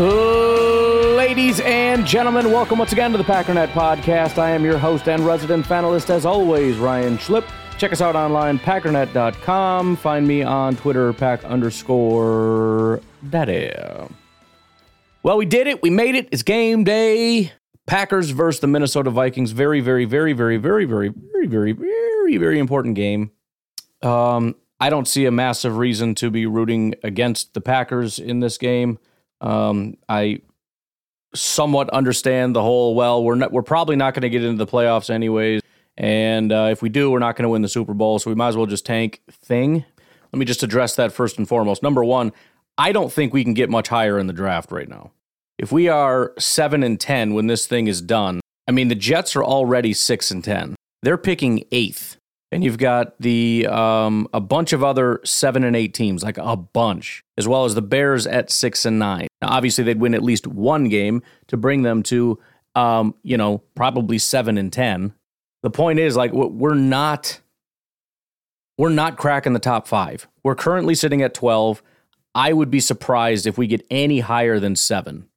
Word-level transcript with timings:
Ladies 0.00 1.60
and 1.60 2.06
gentlemen, 2.06 2.50
welcome 2.50 2.78
once 2.78 2.92
again 2.92 3.12
to 3.12 3.18
the 3.18 3.24
Packernet 3.24 3.68
Podcast. 3.72 4.38
I 4.38 4.48
am 4.48 4.64
your 4.64 4.78
host 4.78 5.10
and 5.10 5.26
resident 5.26 5.66
panelist, 5.66 6.08
as 6.08 6.24
always, 6.24 6.78
Ryan 6.78 7.18
Schlip. 7.18 7.44
Check 7.76 7.92
us 7.92 8.00
out 8.00 8.16
online, 8.16 8.58
packernet.com. 8.58 9.96
Find 9.96 10.26
me 10.26 10.42
on 10.42 10.76
Twitter, 10.76 11.12
pack 11.12 11.44
underscore 11.44 13.02
daddy. 13.28 13.74
Well, 15.22 15.36
we 15.36 15.44
did 15.44 15.66
it. 15.66 15.82
We 15.82 15.90
made 15.90 16.14
it. 16.14 16.30
It's 16.32 16.42
game 16.42 16.82
day. 16.82 17.52
Packers 17.86 18.30
versus 18.30 18.60
the 18.60 18.68
Minnesota 18.68 19.10
Vikings. 19.10 19.50
Very, 19.50 19.82
very, 19.82 20.06
very, 20.06 20.32
very, 20.32 20.56
very, 20.56 20.86
very, 20.86 21.08
very, 21.10 21.48
very, 21.48 21.72
very, 21.74 22.36
very 22.38 22.58
important 22.58 22.94
game. 22.94 23.32
Um, 24.00 24.54
I 24.80 24.88
don't 24.88 25.06
see 25.06 25.26
a 25.26 25.30
massive 25.30 25.76
reason 25.76 26.14
to 26.14 26.30
be 26.30 26.46
rooting 26.46 26.94
against 27.04 27.52
the 27.52 27.60
Packers 27.60 28.18
in 28.18 28.40
this 28.40 28.56
game. 28.56 28.98
Um, 29.40 29.96
I 30.08 30.42
somewhat 31.34 31.90
understand 31.90 32.54
the 32.54 32.62
whole. 32.62 32.94
Well, 32.94 33.22
we're 33.22 33.36
not, 33.36 33.52
we're 33.52 33.62
probably 33.62 33.96
not 33.96 34.14
going 34.14 34.22
to 34.22 34.30
get 34.30 34.44
into 34.44 34.62
the 34.62 34.70
playoffs 34.70 35.10
anyways, 35.10 35.62
and 35.96 36.52
uh, 36.52 36.68
if 36.70 36.82
we 36.82 36.88
do, 36.88 37.10
we're 37.10 37.18
not 37.18 37.36
going 37.36 37.44
to 37.44 37.48
win 37.48 37.62
the 37.62 37.68
Super 37.68 37.94
Bowl, 37.94 38.18
so 38.18 38.30
we 38.30 38.34
might 38.34 38.48
as 38.48 38.56
well 38.56 38.66
just 38.66 38.86
tank. 38.86 39.22
Thing. 39.30 39.84
Let 40.32 40.38
me 40.38 40.44
just 40.44 40.62
address 40.62 40.94
that 40.96 41.12
first 41.12 41.38
and 41.38 41.48
foremost. 41.48 41.82
Number 41.82 42.04
one, 42.04 42.32
I 42.78 42.92
don't 42.92 43.12
think 43.12 43.32
we 43.32 43.42
can 43.42 43.54
get 43.54 43.68
much 43.68 43.88
higher 43.88 44.18
in 44.18 44.26
the 44.26 44.32
draft 44.32 44.70
right 44.70 44.88
now. 44.88 45.10
If 45.58 45.72
we 45.72 45.88
are 45.88 46.32
seven 46.38 46.82
and 46.82 46.98
ten 46.98 47.34
when 47.34 47.46
this 47.46 47.66
thing 47.66 47.86
is 47.86 48.00
done, 48.00 48.40
I 48.68 48.72
mean 48.72 48.88
the 48.88 48.94
Jets 48.94 49.34
are 49.36 49.44
already 49.44 49.92
six 49.92 50.30
and 50.30 50.42
ten. 50.42 50.76
They're 51.02 51.18
picking 51.18 51.64
eighth 51.72 52.16
and 52.52 52.64
you've 52.64 52.78
got 52.78 53.18
the 53.20 53.66
um, 53.68 54.28
a 54.32 54.40
bunch 54.40 54.72
of 54.72 54.82
other 54.82 55.20
seven 55.24 55.64
and 55.64 55.76
eight 55.76 55.94
teams, 55.94 56.22
like 56.22 56.38
a 56.38 56.56
bunch, 56.56 57.22
as 57.38 57.46
well 57.46 57.64
as 57.64 57.74
the 57.74 57.82
Bears 57.82 58.26
at 58.26 58.50
six 58.50 58.84
and 58.84 58.98
nine. 58.98 59.28
Now, 59.40 59.48
obviously, 59.50 59.84
they'd 59.84 60.00
win 60.00 60.14
at 60.14 60.22
least 60.22 60.46
one 60.46 60.88
game 60.88 61.22
to 61.48 61.56
bring 61.56 61.82
them 61.82 62.02
to, 62.04 62.38
um, 62.74 63.14
you 63.22 63.36
know, 63.36 63.58
probably 63.74 64.18
seven 64.18 64.58
and 64.58 64.72
ten. 64.72 65.14
The 65.62 65.70
point 65.70 65.98
is, 65.98 66.16
like, 66.16 66.32
we're 66.32 66.74
not, 66.74 67.40
we're 68.78 68.88
not 68.88 69.16
cracking 69.16 69.52
the 69.52 69.58
top 69.58 69.86
five. 69.86 70.26
We're 70.42 70.54
currently 70.54 70.94
sitting 70.94 71.22
at 71.22 71.34
twelve. 71.34 71.82
I 72.34 72.52
would 72.52 72.70
be 72.70 72.80
surprised 72.80 73.46
if 73.46 73.58
we 73.58 73.66
get 73.66 73.84
any 73.90 74.20
higher 74.20 74.58
than 74.60 74.76
seven. 74.76 75.28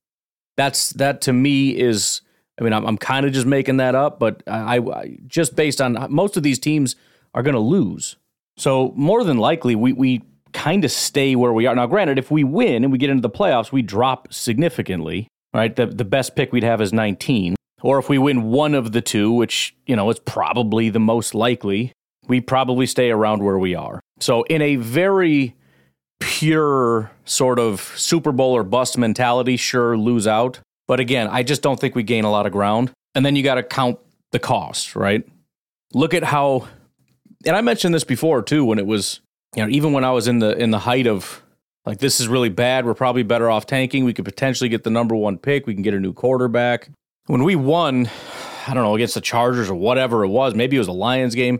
That's 0.58 0.92
that 0.92 1.22
to 1.22 1.34
me 1.34 1.78
is 1.78 2.22
I 2.60 2.64
mean, 2.64 2.74
I'm, 2.74 2.86
I'm 2.86 2.98
kind 2.98 3.26
of 3.26 3.34
just 3.34 3.48
making 3.48 3.78
that 3.78 3.96
up, 3.96 4.20
but 4.20 4.44
I, 4.48 4.78
I 4.78 5.18
just 5.26 5.56
based 5.56 5.82
on 5.82 6.08
most 6.10 6.38
of 6.38 6.44
these 6.44 6.60
teams 6.60 6.96
are 7.34 7.44
going 7.44 7.56
to 7.56 7.60
lose. 7.60 8.16
So 8.58 8.94
more 8.96 9.24
than 9.24 9.38
likely, 9.38 9.76
we 9.76 9.94
we 9.94 10.22
kind 10.54 10.86
of 10.86 10.92
stay 10.92 11.36
where 11.36 11.54
we 11.54 11.66
are 11.66 11.76
now. 11.76 11.88
Granted, 11.88 12.20
if 12.20 12.30
we 12.30 12.44
win 12.44 12.84
and 12.84 12.92
we 12.92 12.98
get 13.00 13.10
into 13.10 13.22
the 13.22 13.30
playoffs, 13.30 13.72
we 13.72 13.82
drop 13.82 14.32
significantly. 14.34 15.28
Right, 15.54 15.76
the 15.76 15.86
the 15.86 16.06
best 16.06 16.36
pick 16.36 16.52
we'd 16.52 16.64
have 16.64 16.82
is 16.82 16.94
19. 16.94 17.56
Or 17.82 18.00
if 18.00 18.08
we 18.08 18.18
win 18.18 18.44
one 18.44 18.74
of 18.74 18.92
the 18.92 19.02
two, 19.02 19.32
which 19.32 19.76
you 19.86 19.96
know 19.96 20.10
is 20.10 20.20
probably 20.20 20.90
the 20.90 21.00
most 21.00 21.36
likely, 21.36 21.92
we 22.28 22.40
probably 22.40 22.86
stay 22.86 23.12
around 23.12 23.44
where 23.44 23.60
we 23.60 23.76
are. 23.76 24.00
So 24.20 24.44
in 24.44 24.62
a 24.62 24.78
very 24.78 25.56
pure 26.20 27.12
sort 27.26 27.60
of 27.60 27.82
Super 27.98 28.32
Bowl 28.32 28.56
or 28.56 28.64
bust 28.64 28.98
mentality, 28.98 29.58
sure, 29.58 29.98
lose 29.98 30.28
out. 30.28 30.60
But 30.88 31.00
again, 31.00 31.28
I 31.28 31.44
just 31.44 31.62
don't 31.62 31.80
think 31.80 31.96
we 31.96 32.04
gain 32.04 32.24
a 32.24 32.32
lot 32.32 32.46
of 32.46 32.52
ground. 32.52 32.92
And 33.16 33.26
then 33.26 33.36
you 33.36 33.44
got 33.44 33.56
to 33.56 33.64
count 33.64 34.00
the 34.32 34.40
cost, 34.40 34.96
right? 34.96 35.24
Look 35.94 36.14
at 36.14 36.24
how 36.24 36.68
and 37.46 37.56
I 37.56 37.62
mentioned 37.62 37.94
this 37.94 38.04
before 38.04 38.42
too 38.42 38.66
when 38.66 38.80
it 38.80 38.86
was, 38.86 39.22
you 39.56 39.64
know, 39.64 39.70
even 39.70 39.94
when 39.94 40.04
I 40.04 40.12
was 40.12 40.28
in 40.28 40.40
the 40.40 40.58
in 40.58 40.72
the 40.72 40.80
height 40.80 41.08
of 41.08 41.42
like 41.86 42.00
this 42.00 42.20
is 42.20 42.28
really 42.28 42.50
bad, 42.50 42.86
we're 42.86 42.94
probably 42.94 43.24
better 43.24 43.50
off 43.50 43.66
tanking. 43.66 44.06
We 44.06 44.14
could 44.14 44.26
potentially 44.26 44.70
get 44.70 44.84
the 44.84 44.90
number 44.90 45.16
1 45.16 45.38
pick, 45.38 45.68
we 45.68 45.74
can 45.74 45.84
get 45.84 45.94
a 45.94 46.00
new 46.00 46.14
quarterback. 46.14 46.90
When 47.28 47.44
we 47.44 47.56
won, 47.56 48.10
I 48.68 48.74
don't 48.74 48.84
know, 48.84 48.96
against 48.96 49.16
the 49.16 49.22
Chargers 49.22 49.70
or 49.70 49.76
whatever 49.76 50.24
it 50.24 50.30
was, 50.30 50.56
maybe 50.56 50.76
it 50.76 50.80
was 50.80 50.88
a 50.88 50.94
Lions 50.94 51.36
game, 51.36 51.60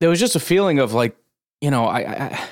there 0.00 0.08
was 0.08 0.20
just 0.20 0.36
a 0.36 0.40
feeling 0.40 0.78
of 0.78 0.92
like, 0.92 1.16
you 1.60 1.70
know, 1.70 1.86
I, 1.86 1.98
I 2.00 2.48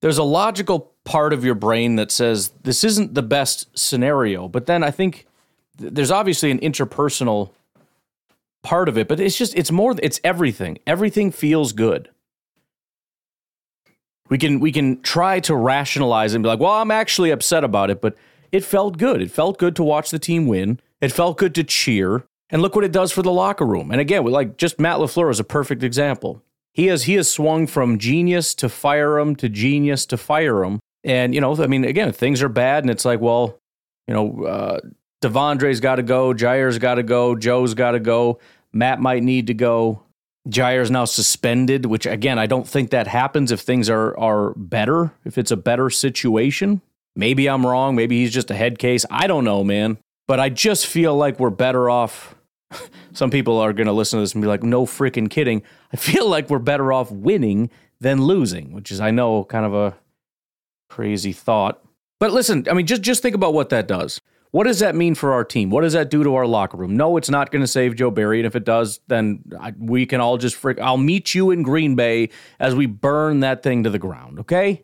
there's 0.00 0.18
a 0.18 0.24
logical 0.24 0.92
part 1.04 1.32
of 1.32 1.44
your 1.44 1.54
brain 1.54 1.96
that 1.96 2.10
says 2.10 2.52
this 2.62 2.84
isn't 2.84 3.14
the 3.14 3.22
best 3.22 3.66
scenario. 3.78 4.48
But 4.48 4.66
then 4.66 4.82
I 4.82 4.90
think 4.90 5.26
th- 5.78 5.92
there's 5.92 6.10
obviously 6.10 6.50
an 6.50 6.58
interpersonal 6.60 7.50
part 8.62 8.88
of 8.88 8.98
it, 8.98 9.08
but 9.08 9.20
it's 9.20 9.36
just 9.36 9.56
it's 9.56 9.72
more 9.72 9.94
it's 10.02 10.20
everything. 10.22 10.78
Everything 10.86 11.30
feels 11.30 11.72
good. 11.72 12.10
We 14.28 14.38
can 14.38 14.60
we 14.60 14.72
can 14.72 15.00
try 15.00 15.40
to 15.40 15.56
rationalize 15.56 16.34
and 16.34 16.42
be 16.42 16.48
like, 16.48 16.60
"Well, 16.60 16.72
I'm 16.72 16.90
actually 16.90 17.30
upset 17.30 17.64
about 17.64 17.90
it," 17.90 18.00
but 18.00 18.14
it 18.52 18.64
felt 18.64 18.98
good. 18.98 19.22
It 19.22 19.30
felt 19.30 19.58
good 19.58 19.74
to 19.76 19.82
watch 19.82 20.10
the 20.10 20.18
team 20.18 20.46
win. 20.46 20.80
It 21.00 21.12
felt 21.12 21.38
good 21.38 21.54
to 21.54 21.64
cheer. 21.64 22.24
And 22.50 22.62
look 22.62 22.74
what 22.74 22.84
it 22.84 22.92
does 22.92 23.12
for 23.12 23.22
the 23.22 23.32
locker 23.32 23.66
room. 23.66 23.90
And 23.90 24.00
again, 24.00 24.24
we 24.24 24.30
like 24.30 24.56
just 24.56 24.80
Matt 24.80 24.98
LaFleur 24.98 25.30
is 25.30 25.40
a 25.40 25.44
perfect 25.44 25.82
example. 25.82 26.42
He 26.74 26.86
has 26.86 27.04
he 27.04 27.14
has 27.14 27.30
swung 27.30 27.66
from 27.66 27.98
genius 27.98 28.54
to 28.56 28.68
fire 28.68 29.18
him 29.18 29.34
to 29.36 29.48
genius 29.48 30.06
to 30.06 30.16
fire 30.16 30.62
him 30.62 30.80
and, 31.04 31.34
you 31.34 31.40
know, 31.40 31.56
I 31.62 31.66
mean, 31.66 31.84
again, 31.84 32.12
things 32.12 32.42
are 32.42 32.48
bad, 32.48 32.84
and 32.84 32.90
it's 32.90 33.04
like, 33.04 33.20
well, 33.20 33.58
you 34.06 34.14
know, 34.14 34.44
uh, 34.44 34.80
De'Vondre's 35.22 35.80
got 35.80 35.96
to 35.96 36.02
go, 36.02 36.34
Jaire's 36.34 36.78
got 36.78 36.96
to 36.96 37.02
go, 37.02 37.34
Joe's 37.34 37.74
got 37.74 37.92
to 37.92 38.00
go, 38.00 38.40
Matt 38.72 39.00
might 39.00 39.22
need 39.22 39.46
to 39.48 39.54
go. 39.54 40.02
Jaire's 40.50 40.90
now 40.90 41.04
suspended, 41.04 41.86
which 41.86 42.06
again, 42.06 42.38
I 42.38 42.46
don't 42.46 42.66
think 42.66 42.90
that 42.90 43.06
happens 43.06 43.52
if 43.52 43.60
things 43.60 43.90
are 43.90 44.18
are 44.18 44.54
better, 44.56 45.12
if 45.24 45.36
it's 45.36 45.50
a 45.50 45.56
better 45.56 45.90
situation. 45.90 46.80
Maybe 47.16 47.48
I'm 47.48 47.66
wrong. 47.66 47.96
Maybe 47.96 48.20
he's 48.20 48.32
just 48.32 48.50
a 48.50 48.54
head 48.54 48.78
case. 48.78 49.04
I 49.10 49.26
don't 49.26 49.44
know, 49.44 49.62
man. 49.62 49.98
But 50.26 50.40
I 50.40 50.48
just 50.48 50.86
feel 50.86 51.14
like 51.16 51.38
we're 51.38 51.50
better 51.50 51.90
off. 51.90 52.34
Some 53.12 53.30
people 53.30 53.58
are 53.58 53.72
going 53.72 53.86
to 53.86 53.92
listen 53.92 54.18
to 54.18 54.22
this 54.22 54.34
and 54.34 54.42
be 54.42 54.48
like, 54.48 54.62
no 54.62 54.84
freaking 54.86 55.30
kidding. 55.30 55.62
I 55.92 55.96
feel 55.96 56.28
like 56.28 56.50
we're 56.50 56.58
better 56.58 56.92
off 56.92 57.10
winning 57.10 57.70
than 58.00 58.22
losing, 58.22 58.72
which 58.72 58.90
is, 58.90 59.00
I 59.00 59.10
know, 59.10 59.44
kind 59.44 59.64
of 59.64 59.74
a 59.74 59.96
Crazy 60.88 61.32
thought. 61.32 61.82
But 62.18 62.32
listen, 62.32 62.66
I 62.68 62.72
mean, 62.72 62.86
just 62.86 63.02
just 63.02 63.22
think 63.22 63.34
about 63.34 63.54
what 63.54 63.68
that 63.68 63.86
does. 63.86 64.20
What 64.50 64.64
does 64.64 64.78
that 64.78 64.94
mean 64.94 65.14
for 65.14 65.32
our 65.34 65.44
team? 65.44 65.68
What 65.68 65.82
does 65.82 65.92
that 65.92 66.08
do 66.10 66.24
to 66.24 66.34
our 66.34 66.46
locker 66.46 66.78
room? 66.78 66.96
No, 66.96 67.18
it's 67.18 67.28
not 67.28 67.50
going 67.50 67.60
to 67.60 67.66
save 67.66 67.94
Joe 67.96 68.10
Barry, 68.10 68.38
and 68.38 68.46
if 68.46 68.56
it 68.56 68.64
does, 68.64 68.98
then 69.06 69.42
I, 69.60 69.74
we 69.78 70.06
can 70.06 70.20
all 70.20 70.38
just 70.38 70.56
freak. 70.56 70.80
I'll 70.80 70.96
meet 70.96 71.34
you 71.34 71.50
in 71.50 71.62
Green 71.62 71.94
Bay 71.94 72.30
as 72.58 72.74
we 72.74 72.86
burn 72.86 73.40
that 73.40 73.62
thing 73.62 73.84
to 73.84 73.90
the 73.90 73.98
ground. 73.98 74.40
Okay. 74.40 74.82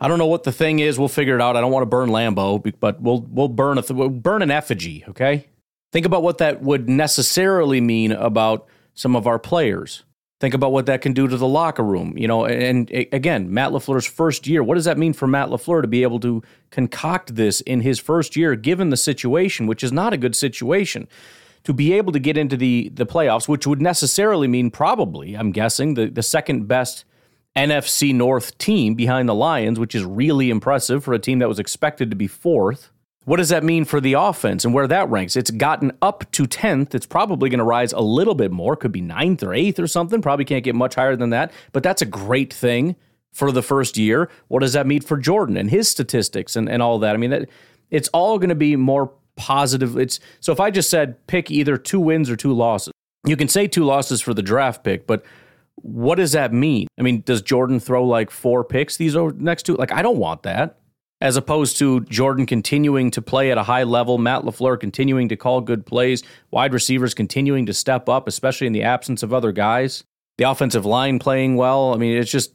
I 0.00 0.08
don't 0.08 0.18
know 0.18 0.26
what 0.26 0.42
the 0.42 0.50
thing 0.50 0.80
is. 0.80 0.98
We'll 0.98 1.06
figure 1.06 1.36
it 1.36 1.40
out. 1.40 1.56
I 1.56 1.60
don't 1.60 1.70
want 1.70 1.82
to 1.82 1.86
burn 1.86 2.08
Lambeau, 2.08 2.74
but 2.80 3.00
we'll 3.00 3.24
we'll 3.30 3.48
burn 3.48 3.78
a 3.78 3.82
th- 3.82 3.96
we'll 3.96 4.08
burn 4.08 4.42
an 4.42 4.50
effigy. 4.50 5.04
Okay. 5.08 5.46
Think 5.94 6.06
about 6.06 6.24
what 6.24 6.38
that 6.38 6.60
would 6.60 6.88
necessarily 6.88 7.80
mean 7.80 8.10
about 8.10 8.66
some 8.94 9.14
of 9.14 9.28
our 9.28 9.38
players. 9.38 10.02
Think 10.40 10.52
about 10.52 10.72
what 10.72 10.86
that 10.86 11.02
can 11.02 11.12
do 11.12 11.28
to 11.28 11.36
the 11.36 11.46
locker 11.46 11.84
room. 11.84 12.18
You 12.18 12.26
know, 12.26 12.44
and, 12.46 12.90
and 12.90 13.06
again, 13.12 13.54
Matt 13.54 13.70
LaFleur's 13.70 14.04
first 14.04 14.48
year. 14.48 14.64
What 14.64 14.74
does 14.74 14.86
that 14.86 14.98
mean 14.98 15.12
for 15.12 15.28
Matt 15.28 15.50
LaFleur 15.50 15.82
to 15.82 15.86
be 15.86 16.02
able 16.02 16.18
to 16.18 16.42
concoct 16.72 17.36
this 17.36 17.60
in 17.60 17.82
his 17.82 18.00
first 18.00 18.34
year, 18.34 18.56
given 18.56 18.90
the 18.90 18.96
situation, 18.96 19.68
which 19.68 19.84
is 19.84 19.92
not 19.92 20.12
a 20.12 20.16
good 20.16 20.34
situation? 20.34 21.06
To 21.62 21.72
be 21.72 21.92
able 21.92 22.12
to 22.12 22.18
get 22.18 22.36
into 22.36 22.56
the 22.56 22.90
the 22.92 23.06
playoffs, 23.06 23.46
which 23.46 23.64
would 23.64 23.80
necessarily 23.80 24.48
mean 24.48 24.72
probably, 24.72 25.34
I'm 25.34 25.52
guessing, 25.52 25.94
the, 25.94 26.06
the 26.06 26.24
second 26.24 26.66
best 26.66 27.04
NFC 27.54 28.12
North 28.12 28.58
team 28.58 28.96
behind 28.96 29.28
the 29.28 29.34
Lions, 29.34 29.78
which 29.78 29.94
is 29.94 30.04
really 30.04 30.50
impressive 30.50 31.04
for 31.04 31.14
a 31.14 31.20
team 31.20 31.38
that 31.38 31.48
was 31.48 31.60
expected 31.60 32.10
to 32.10 32.16
be 32.16 32.26
fourth. 32.26 32.90
What 33.24 33.38
does 33.38 33.48
that 33.48 33.64
mean 33.64 33.84
for 33.84 34.00
the 34.00 34.14
offense 34.14 34.64
and 34.64 34.74
where 34.74 34.86
that 34.86 35.08
ranks? 35.08 35.34
It's 35.34 35.50
gotten 35.50 35.92
up 36.02 36.30
to 36.32 36.44
10th. 36.44 36.94
It's 36.94 37.06
probably 37.06 37.48
going 37.48 37.58
to 37.58 37.64
rise 37.64 37.92
a 37.92 38.00
little 38.00 38.34
bit 38.34 38.50
more. 38.50 38.76
Could 38.76 38.92
be 38.92 39.00
ninth 39.00 39.42
or 39.42 39.54
eighth 39.54 39.78
or 39.78 39.86
something. 39.86 40.20
Probably 40.20 40.44
can't 40.44 40.64
get 40.64 40.74
much 40.74 40.94
higher 40.94 41.16
than 41.16 41.30
that, 41.30 41.52
but 41.72 41.82
that's 41.82 42.02
a 42.02 42.06
great 42.06 42.52
thing 42.52 42.96
for 43.32 43.50
the 43.50 43.62
first 43.62 43.96
year. 43.96 44.30
What 44.48 44.60
does 44.60 44.74
that 44.74 44.86
mean 44.86 45.00
for 45.00 45.16
Jordan 45.16 45.56
and 45.56 45.70
his 45.70 45.88
statistics 45.88 46.54
and, 46.54 46.68
and 46.68 46.82
all 46.82 46.98
that? 46.98 47.14
I 47.14 47.16
mean, 47.16 47.30
that, 47.30 47.48
it's 47.90 48.08
all 48.08 48.38
going 48.38 48.50
to 48.50 48.54
be 48.54 48.76
more 48.76 49.12
positive. 49.36 49.96
It's 49.96 50.20
so 50.40 50.52
if 50.52 50.60
I 50.60 50.70
just 50.70 50.90
said 50.90 51.26
pick 51.26 51.50
either 51.50 51.76
two 51.76 52.00
wins 52.00 52.28
or 52.28 52.36
two 52.36 52.52
losses, 52.52 52.92
you 53.26 53.36
can 53.36 53.48
say 53.48 53.66
two 53.66 53.84
losses 53.84 54.20
for 54.20 54.34
the 54.34 54.42
draft 54.42 54.84
pick, 54.84 55.06
but 55.06 55.24
what 55.76 56.16
does 56.16 56.32
that 56.32 56.52
mean? 56.52 56.86
I 56.98 57.02
mean, 57.02 57.22
does 57.22 57.42
Jordan 57.42 57.80
throw 57.80 58.04
like 58.04 58.30
four 58.30 58.64
picks 58.64 58.96
these 58.96 59.14
next 59.14 59.64
two? 59.64 59.74
Like, 59.76 59.92
I 59.92 60.02
don't 60.02 60.18
want 60.18 60.44
that. 60.44 60.78
As 61.20 61.36
opposed 61.36 61.78
to 61.78 62.00
Jordan 62.00 62.44
continuing 62.44 63.10
to 63.12 63.22
play 63.22 63.50
at 63.50 63.58
a 63.58 63.62
high 63.62 63.84
level, 63.84 64.18
Matt 64.18 64.42
LaFleur 64.42 64.78
continuing 64.78 65.28
to 65.28 65.36
call 65.36 65.60
good 65.60 65.86
plays, 65.86 66.22
wide 66.50 66.72
receivers 66.72 67.14
continuing 67.14 67.66
to 67.66 67.72
step 67.72 68.08
up, 68.08 68.28
especially 68.28 68.66
in 68.66 68.72
the 68.72 68.82
absence 68.82 69.22
of 69.22 69.32
other 69.32 69.52
guys, 69.52 70.04
the 70.38 70.44
offensive 70.44 70.84
line 70.84 71.18
playing 71.18 71.56
well. 71.56 71.94
I 71.94 71.96
mean, 71.96 72.16
it's 72.16 72.30
just 72.30 72.52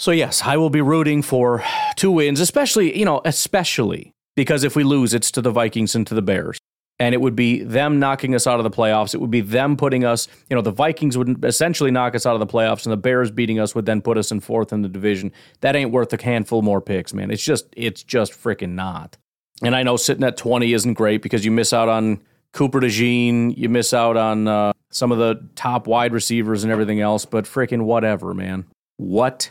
so 0.00 0.10
yes, 0.12 0.42
I 0.42 0.56
will 0.56 0.70
be 0.70 0.80
rooting 0.80 1.20
for 1.20 1.62
two 1.94 2.10
wins, 2.10 2.40
especially, 2.40 2.98
you 2.98 3.04
know, 3.04 3.20
especially 3.26 4.14
because 4.34 4.64
if 4.64 4.74
we 4.74 4.82
lose, 4.82 5.12
it's 5.12 5.30
to 5.32 5.42
the 5.42 5.50
Vikings 5.50 5.94
and 5.94 6.06
to 6.06 6.14
the 6.14 6.22
Bears. 6.22 6.58
And 7.00 7.14
it 7.14 7.20
would 7.20 7.34
be 7.34 7.62
them 7.62 7.98
knocking 7.98 8.34
us 8.34 8.46
out 8.46 8.60
of 8.60 8.64
the 8.64 8.70
playoffs. 8.70 9.14
It 9.14 9.20
would 9.20 9.30
be 9.30 9.40
them 9.40 9.76
putting 9.76 10.04
us, 10.04 10.28
you 10.48 10.54
know, 10.54 10.62
the 10.62 10.70
Vikings 10.70 11.16
would 11.16 11.44
essentially 11.44 11.90
knock 11.90 12.14
us 12.14 12.26
out 12.26 12.34
of 12.34 12.40
the 12.40 12.46
playoffs, 12.46 12.84
and 12.84 12.92
the 12.92 12.98
Bears 12.98 13.30
beating 13.30 13.58
us 13.58 13.74
would 13.74 13.86
then 13.86 14.02
put 14.02 14.18
us 14.18 14.30
in 14.30 14.40
fourth 14.40 14.72
in 14.72 14.82
the 14.82 14.88
division. 14.88 15.32
That 15.62 15.74
ain't 15.74 15.90
worth 15.90 16.12
a 16.12 16.22
handful 16.22 16.62
more 16.62 16.80
picks, 16.80 17.12
man. 17.12 17.30
It's 17.30 17.42
just, 17.42 17.66
it's 17.74 18.02
just 18.02 18.32
freaking 18.32 18.74
not. 18.74 19.16
And 19.62 19.74
I 19.74 19.82
know 19.82 19.96
sitting 19.96 20.24
at 20.24 20.36
20 20.36 20.72
isn't 20.72 20.94
great 20.94 21.22
because 21.22 21.44
you 21.44 21.50
miss 21.50 21.72
out 21.72 21.88
on 21.88 22.22
Cooper 22.52 22.80
DeJean, 22.80 23.56
you 23.56 23.68
miss 23.68 23.94
out 23.94 24.16
on 24.16 24.46
uh, 24.46 24.72
some 24.90 25.10
of 25.10 25.18
the 25.18 25.48
top 25.54 25.86
wide 25.86 26.12
receivers 26.12 26.64
and 26.64 26.72
everything 26.72 27.00
else, 27.00 27.24
but 27.24 27.44
freaking 27.44 27.82
whatever, 27.82 28.34
man. 28.34 28.66
What 28.96 29.50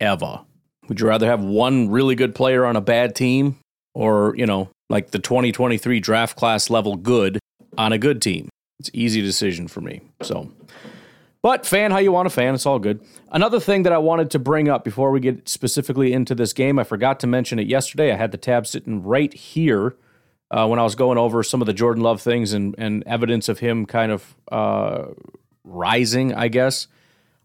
ever. 0.00 0.40
Would 0.88 1.00
you 1.00 1.06
rather 1.06 1.26
have 1.26 1.42
one 1.42 1.90
really 1.90 2.14
good 2.14 2.34
player 2.34 2.64
on 2.64 2.76
a 2.76 2.80
bad 2.80 3.14
team 3.14 3.58
or, 3.94 4.34
you 4.36 4.46
know, 4.46 4.70
like 4.90 5.12
the 5.12 5.18
2023 5.18 6.00
draft 6.00 6.36
class 6.36 6.68
level 6.68 6.96
good 6.96 7.38
on 7.78 7.92
a 7.92 7.98
good 7.98 8.20
team? 8.20 8.50
It's 8.78 8.90
easy 8.92 9.22
decision 9.22 9.68
for 9.68 9.80
me. 9.80 10.02
So, 10.22 10.52
but 11.42 11.64
fan 11.64 11.90
how 11.90 11.98
you 11.98 12.12
want 12.12 12.26
to 12.26 12.30
fan, 12.34 12.54
it's 12.54 12.66
all 12.66 12.78
good. 12.78 13.02
Another 13.32 13.58
thing 13.58 13.84
that 13.84 13.92
I 13.92 13.98
wanted 13.98 14.30
to 14.32 14.38
bring 14.38 14.68
up 14.68 14.84
before 14.84 15.10
we 15.10 15.20
get 15.20 15.48
specifically 15.48 16.12
into 16.12 16.34
this 16.34 16.52
game, 16.52 16.78
I 16.78 16.84
forgot 16.84 17.20
to 17.20 17.26
mention 17.26 17.58
it 17.58 17.66
yesterday. 17.66 18.12
I 18.12 18.16
had 18.16 18.32
the 18.32 18.38
tab 18.38 18.66
sitting 18.66 19.02
right 19.02 19.32
here 19.32 19.96
uh, 20.50 20.66
when 20.66 20.78
I 20.78 20.82
was 20.82 20.94
going 20.94 21.16
over 21.16 21.42
some 21.42 21.62
of 21.62 21.66
the 21.66 21.72
Jordan 21.72 22.02
Love 22.02 22.20
things 22.20 22.52
and, 22.52 22.74
and 22.76 23.02
evidence 23.06 23.48
of 23.48 23.60
him 23.60 23.86
kind 23.86 24.12
of 24.12 24.34
uh, 24.52 25.06
rising, 25.64 26.34
I 26.34 26.48
guess. 26.48 26.88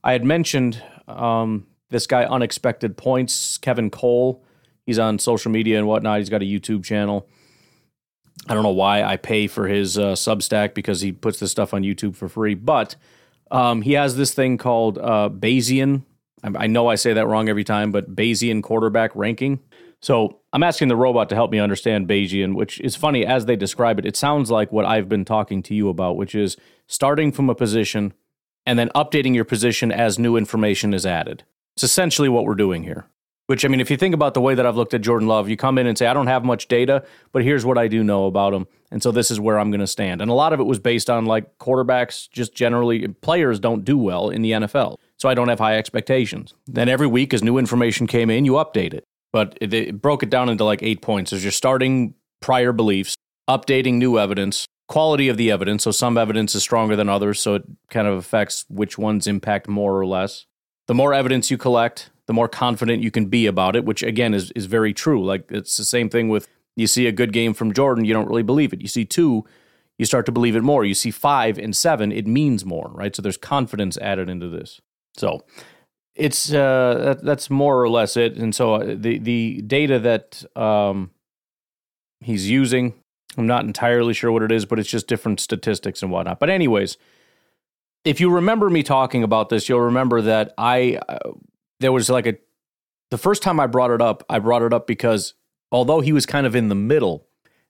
I 0.04 0.12
had 0.12 0.26
mentioned 0.26 0.82
um, 1.08 1.68
this 1.90 2.08
guy 2.08 2.26
unexpected 2.26 2.98
points 2.98 3.58
kevin 3.58 3.90
cole 3.90 4.44
he's 4.86 5.00
on 5.00 5.20
social 5.20 5.52
media 5.52 5.78
and 5.78 5.88
whatnot 5.88 6.20
he's 6.20 6.30
got 6.30 6.42
a 6.42 6.46
youtube 6.46 6.84
channel 6.84 7.28
i 8.48 8.54
don't 8.54 8.64
know 8.64 8.70
why 8.70 9.04
i 9.04 9.18
pay 9.18 9.48
for 9.48 9.68
his 9.68 9.98
uh, 9.98 10.14
substack 10.14 10.74
because 10.74 11.02
he 11.02 11.12
puts 11.12 11.40
this 11.40 11.52
stuff 11.52 11.74
on 11.74 11.84
youtube 11.84 12.16
for 12.16 12.28
free 12.30 12.54
but 12.54 12.96
um, 13.52 13.84
he 13.84 13.94
has 13.94 14.18
this 14.18 14.34
thing 14.34 14.58
called 14.58 14.98
uh, 14.98 15.30
bayesian. 15.32 16.04
I, 16.44 16.64
I 16.64 16.68
know 16.68 16.88
i 16.88 16.96
say 16.96 17.14
that 17.14 17.28
wrong 17.28 17.50
every 17.50 17.64
time 17.64 17.92
but 17.92 18.16
bayesian 18.16 18.64
quarterback 18.64 19.16
ranking. 19.16 19.60
So 20.02 20.40
i'm 20.54 20.64
asking 20.64 20.88
the 20.88 20.96
robot 20.96 21.30
to 21.30 21.36
help 21.36 21.52
me 21.52 21.60
understand 21.60 22.08
bayesian 22.08 22.56
which 22.56 22.80
is 22.82 22.96
funny 22.96 23.26
as 23.26 23.46
they 23.46 23.56
describe 23.56 24.00
it. 24.00 24.06
It 24.06 24.16
sounds 24.18 24.50
like 24.52 24.72
what 24.72 24.86
i've 24.86 25.10
been 25.10 25.26
talking 25.26 25.62
to 25.64 25.76
you 25.76 25.90
about 25.90 26.18
which 26.18 26.36
is 26.36 26.58
starting 26.88 27.32
from 27.32 27.50
a 27.50 27.56
position 27.56 28.14
and 28.66 28.80
then 28.80 28.90
updating 28.96 29.36
your 29.36 29.46
position 29.46 29.92
as 29.92 30.18
new 30.18 30.36
information 30.36 30.94
is 30.94 31.06
added. 31.06 31.44
It's 31.76 31.84
essentially 31.84 32.30
what 32.30 32.46
we're 32.46 32.56
doing 32.56 32.84
here. 32.84 33.06
Which, 33.48 33.64
I 33.64 33.68
mean, 33.68 33.80
if 33.80 33.92
you 33.92 33.98
think 33.98 34.16
about 34.16 34.34
the 34.34 34.42
way 34.42 34.56
that 34.56 34.66
I've 34.66 34.76
looked 34.76 34.96
at 34.96 35.02
Jordan 35.02 35.28
Love, 35.28 35.50
you 35.50 35.56
come 35.56 35.78
in 35.78 35.86
and 35.86 35.96
say, 35.96 36.08
I 36.08 36.14
don't 36.14 36.28
have 36.28 36.44
much 36.44 36.68
data, 36.68 37.06
but 37.32 37.44
here's 37.44 37.64
what 37.64 37.78
I 37.78 37.88
do 37.88 38.04
know 38.04 38.26
about 38.26 38.54
him. 38.54 38.66
And 38.92 39.04
so 39.04 39.12
this 39.12 39.30
is 39.30 39.40
where 39.40 39.60
I'm 39.60 39.70
going 39.70 39.82
to 39.82 39.88
stand. 39.88 40.22
And 40.22 40.32
a 40.32 40.34
lot 40.34 40.52
of 40.52 40.60
it 40.60 40.64
was 40.64 40.80
based 40.80 41.10
on 41.10 41.26
like 41.26 41.58
quarterbacks, 41.60 42.30
just 42.30 42.56
generally, 42.56 43.08
players 43.08 43.60
don't 43.60 43.86
do 43.86 43.98
well 43.98 44.30
in 44.30 44.42
the 44.42 44.52
NFL. 44.52 44.98
So 45.18 45.30
I 45.30 45.36
don't 45.36 45.48
have 45.48 45.60
high 45.60 45.78
expectations. 45.78 46.56
Then 46.66 46.90
every 46.90 47.08
week, 47.08 47.34
as 47.34 47.44
new 47.44 47.58
information 47.58 48.08
came 48.08 48.32
in, 48.32 48.46
you 48.46 48.54
update 48.54 48.94
it. 48.94 49.04
But 49.32 49.58
it, 49.62 49.74
it 49.74 50.02
broke 50.02 50.24
it 50.24 50.30
down 50.30 50.50
into 50.50 50.64
like 50.64 50.82
eight 50.82 51.02
points. 51.02 51.32
as 51.32 51.44
you're 51.44 51.52
starting 51.52 52.16
prior 52.42 52.72
beliefs, 52.72 53.16
updating 53.48 53.96
new 53.96 54.18
evidence, 54.18 54.66
quality 54.88 55.30
of 55.30 55.38
the 55.38 55.52
evidence. 55.52 55.84
So 55.84 55.92
some 55.92 56.18
evidence 56.18 56.56
is 56.56 56.64
stronger 56.64 56.96
than 56.96 57.10
others. 57.10 57.40
So 57.40 57.56
it 57.56 57.64
kind 57.90 58.08
of 58.08 58.18
affects 58.18 58.66
which 58.70 58.98
ones 58.98 59.28
impact 59.28 59.68
more 59.68 60.00
or 60.00 60.06
less 60.06 60.46
the 60.88 60.94
more 60.94 61.14
evidence 61.14 61.50
you 61.50 61.58
collect, 61.58 62.12
the 62.28 62.34
more 62.34 62.48
confident 62.48 63.04
you 63.04 63.12
can 63.12 63.26
be 63.26 63.46
about 63.46 63.76
it, 63.76 63.86
which 63.86 64.04
again 64.04 64.34
is 64.34 64.52
is 64.52 64.66
very 64.66 64.94
true. 64.94 65.26
Like 65.26 65.46
it's 65.50 65.78
the 65.78 65.86
same 65.86 66.10
thing 66.10 66.30
with 66.30 66.48
you 66.76 66.88
see 66.88 67.08
a 67.08 67.12
good 67.12 67.32
game 67.32 67.54
from 67.54 67.74
Jordan, 67.74 68.06
you 68.06 68.14
don't 68.14 68.28
really 68.28 68.44
believe 68.44 68.74
it. 68.74 68.82
You 68.82 68.88
see 68.88 69.06
two, 69.06 69.46
you 69.98 70.06
start 70.06 70.26
to 70.26 70.32
believe 70.32 70.56
it 70.56 70.62
more. 70.62 70.84
You 70.84 70.94
see 70.94 71.12
five 71.12 71.58
and 71.58 71.76
seven, 71.76 72.12
it 72.12 72.28
means 72.28 72.66
more, 72.66 72.92
right? 72.94 73.16
So 73.16 73.22
there's 73.22 73.38
confidence 73.38 73.98
added 73.98 74.30
into 74.30 74.50
this. 74.50 74.82
So 75.16 75.46
it's 76.16 76.52
uh, 76.52 77.02
that, 77.06 77.24
that's 77.24 77.50
more 77.50 77.82
or 77.82 77.90
less 77.90 78.18
it. 78.18 78.36
And 78.38 78.54
so 78.54 78.76
uh, 78.76 78.96
the 78.98 79.20
the 79.20 79.62
data 79.66 80.00
that 80.00 80.44
um, 80.58 81.12
he's 82.20 82.50
using, 82.50 82.94
I'm 83.38 83.48
not 83.48 83.66
entirely 83.66 84.14
sure 84.14 84.32
what 84.32 84.44
it 84.44 84.52
is, 84.52 84.66
but 84.66 84.80
it's 84.80 84.90
just 84.90 85.08
different 85.08 85.40
statistics 85.40 86.02
and 86.02 86.12
whatnot. 86.12 86.40
But 86.40 86.50
anyways, 86.50 86.98
if 88.04 88.20
you 88.20 88.30
remember 88.30 88.70
me 88.70 88.84
talking 88.84 89.24
about 89.24 89.50
this, 89.50 89.70
you'll 89.70 89.82
remember 89.82 90.22
that 90.22 90.54
I 90.58 91.00
uh, 91.08 91.32
there 91.80 91.92
was 91.92 92.10
like 92.10 92.28
a 92.28 92.36
the 93.12 93.18
first 93.18 93.44
time 93.44 93.60
I 93.60 93.68
brought 93.68 93.92
it 93.92 94.02
up, 94.02 94.24
I 94.30 94.40
brought 94.40 94.64
it 94.64 94.74
up 94.74 94.88
because 94.88 95.36
although 95.72 96.02
he 96.02 96.12
was 96.12 96.26
kind 96.26 96.48
of 96.48 96.56
in 96.56 96.70
the 96.70 96.76
middle, 96.76 97.28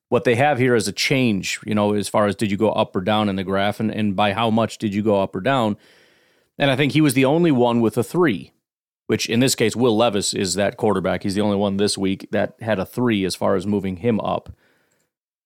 what 0.10 0.24
they 0.24 0.36
have 0.36 0.57
here 0.57 0.75
is 0.75 0.88
a 0.88 0.94
change, 0.94 1.60
you 1.66 1.75
know, 1.75 1.94
as 1.94 2.07
far 2.07 2.25
as 2.25 2.36
did 2.36 2.50
you 2.50 2.57
go 2.57 2.72
up 2.72 2.96
or 2.96 3.02
down 3.02 3.28
in 3.28 3.36
the 3.36 3.44
graph 3.44 3.80
and, 3.80 3.92
and 3.92 4.16
by 4.16 4.34
how 4.34 4.50
much 4.50 4.78
did 4.78 4.94
you 4.94 5.02
go 5.02 5.22
up 5.22 5.36
or 5.36 5.42
down. 5.42 5.78
And 6.57 6.72
I 6.72 6.75
think 6.78 6.94
he 6.94 7.02
was 7.02 7.16
the 7.16 7.25
only 7.25 7.52
one 7.52 7.81
with 7.81 7.98
a 7.98 8.04
three, 8.04 8.54
which 9.07 9.30
in 9.30 9.42
this 9.42 9.56
case, 9.56 9.75
Will 9.75 9.98
Levis 9.98 10.34
is 10.34 10.54
that 10.54 10.78
quarterback. 10.78 11.24
He's 11.24 11.36
the 11.36 11.42
only 11.42 11.57
one 11.57 11.78
this 11.78 11.98
week 11.98 12.30
that 12.31 12.56
had 12.62 12.80
a 12.80 12.86
three 12.86 13.25
as 13.25 13.36
far 13.36 13.56
as 13.56 13.68
moving 13.68 13.98
him 13.98 14.22
up 14.22 14.56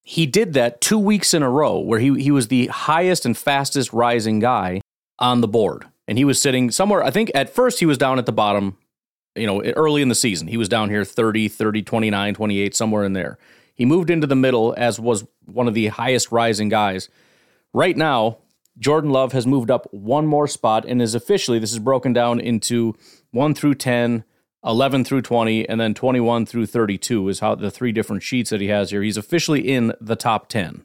he 0.10 0.26
did 0.26 0.54
that 0.54 0.82
two 0.82 0.98
weeks 0.98 1.36
in 1.36 1.44
a 1.44 1.50
row 1.50 1.78
where 1.78 2.00
he, 2.00 2.20
he 2.20 2.32
was 2.32 2.48
the 2.48 2.66
highest 2.66 3.28
and 3.28 3.38
fastest 3.38 3.94
rising 3.94 4.40
guy 4.40 4.82
on 5.20 5.42
the 5.42 5.48
board. 5.48 5.86
And 6.10 6.18
he 6.18 6.26
was 6.26 6.42
sitting 6.42 6.72
somewhere, 6.72 7.04
I 7.04 7.12
think 7.12 7.32
at 7.36 7.52
first 7.52 7.80
he 7.80 7.86
was 7.86 8.00
down 8.00 8.18
at 8.18 8.26
the 8.26 8.32
bottom, 8.32 8.78
you 9.36 9.46
know, 9.46 9.62
early 9.62 10.02
in 10.02 10.10
the 10.10 10.16
season. 10.16 10.48
He 10.48 10.58
was 10.58 10.68
down 10.68 10.90
here 10.90 11.06
30, 11.06 11.48
30, 11.50 11.84
29, 11.84 12.34
28, 12.34 12.76
somewhere 12.76 13.04
in 13.04 13.14
there. 13.14 13.38
He 13.76 13.86
moved 13.86 14.10
into 14.10 14.26
the 14.26 14.36
middle 14.36 14.74
as 14.76 15.00
was 15.00 15.28
one 15.46 15.68
of 15.68 15.76
the 15.76 15.90
highest 15.90 16.32
rising 16.32 16.68
guys. 16.68 17.10
Right 17.76 17.96
now, 17.96 18.40
Jordan 18.80 19.12
Love 19.12 19.34
has 19.34 19.46
moved 19.46 19.70
up 19.70 19.88
one 19.92 20.26
more 20.26 20.48
spot 20.48 20.84
and 20.84 21.00
is 21.00 21.14
officially, 21.14 21.60
this 21.60 21.74
is 21.74 21.80
broken 21.80 22.12
down 22.12 22.40
into 22.40 22.96
1 23.30 23.54
through 23.54 23.76
10, 23.76 24.24
11 24.66 25.04
through 25.06 25.22
20 25.22 25.70
and 25.70 25.80
then 25.80 25.94
21 25.94 26.48
through 26.48 26.66
32 26.66 27.30
is 27.30 27.40
how 27.40 27.54
the 27.54 27.70
three 27.70 27.92
different 27.92 28.24
sheets 28.24 28.50
that 28.50 28.62
he 28.62 28.70
has 28.70 28.90
here. 28.90 29.04
He's 29.04 29.16
officially 29.16 29.62
in 29.62 29.94
the 30.02 30.16
top 30.16 30.50
10. 30.50 30.82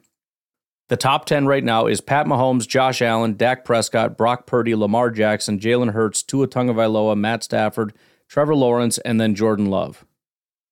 The 0.87 0.97
top 0.97 1.25
10 1.25 1.47
right 1.47 1.63
now 1.63 1.87
is 1.87 1.99
Pat 1.99 2.27
Mahomes, 2.27 2.67
Josh 2.67 3.01
Allen, 3.01 3.33
Dak 3.33 3.65
Prescott, 3.65 4.17
Brock 4.17 4.45
Purdy, 4.45 4.75
Lamar 4.75 5.09
Jackson, 5.09 5.59
Jalen 5.59 5.93
Hurts, 5.93 6.21
Tua 6.21 6.47
Tagovailoa, 6.47 7.17
Matt 7.17 7.43
Stafford, 7.43 7.93
Trevor 8.27 8.55
Lawrence, 8.55 8.99
and 8.99 9.19
then 9.19 9.33
Jordan 9.33 9.65
Love. 9.65 10.05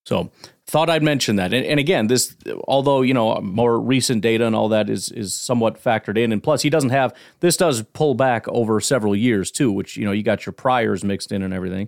So, 0.05 0.31
thought 0.67 0.89
I'd 0.89 1.01
mention 1.01 1.37
that. 1.37 1.53
And, 1.53 1.65
and, 1.65 1.79
again, 1.79 2.07
this, 2.07 2.35
although 2.67 3.01
you 3.01 3.13
know 3.13 3.39
more 3.41 3.79
recent 3.79 4.21
data 4.21 4.45
and 4.45 4.55
all 4.55 4.69
that 4.69 4.89
is 4.89 5.09
is 5.09 5.33
somewhat 5.33 5.81
factored 5.81 6.17
in, 6.17 6.31
and 6.31 6.43
plus 6.43 6.61
he 6.61 6.69
doesn't 6.69 6.89
have 6.89 7.15
this 7.39 7.57
does 7.57 7.83
pull 7.93 8.13
back 8.13 8.47
over 8.49 8.79
several 8.81 9.15
years 9.15 9.49
too, 9.49 9.71
which 9.71 9.95
you 9.95 10.05
know 10.05 10.11
you 10.11 10.21
got 10.21 10.45
your 10.45 10.53
priors 10.53 11.03
mixed 11.03 11.31
in 11.31 11.41
and 11.41 11.53
everything. 11.53 11.87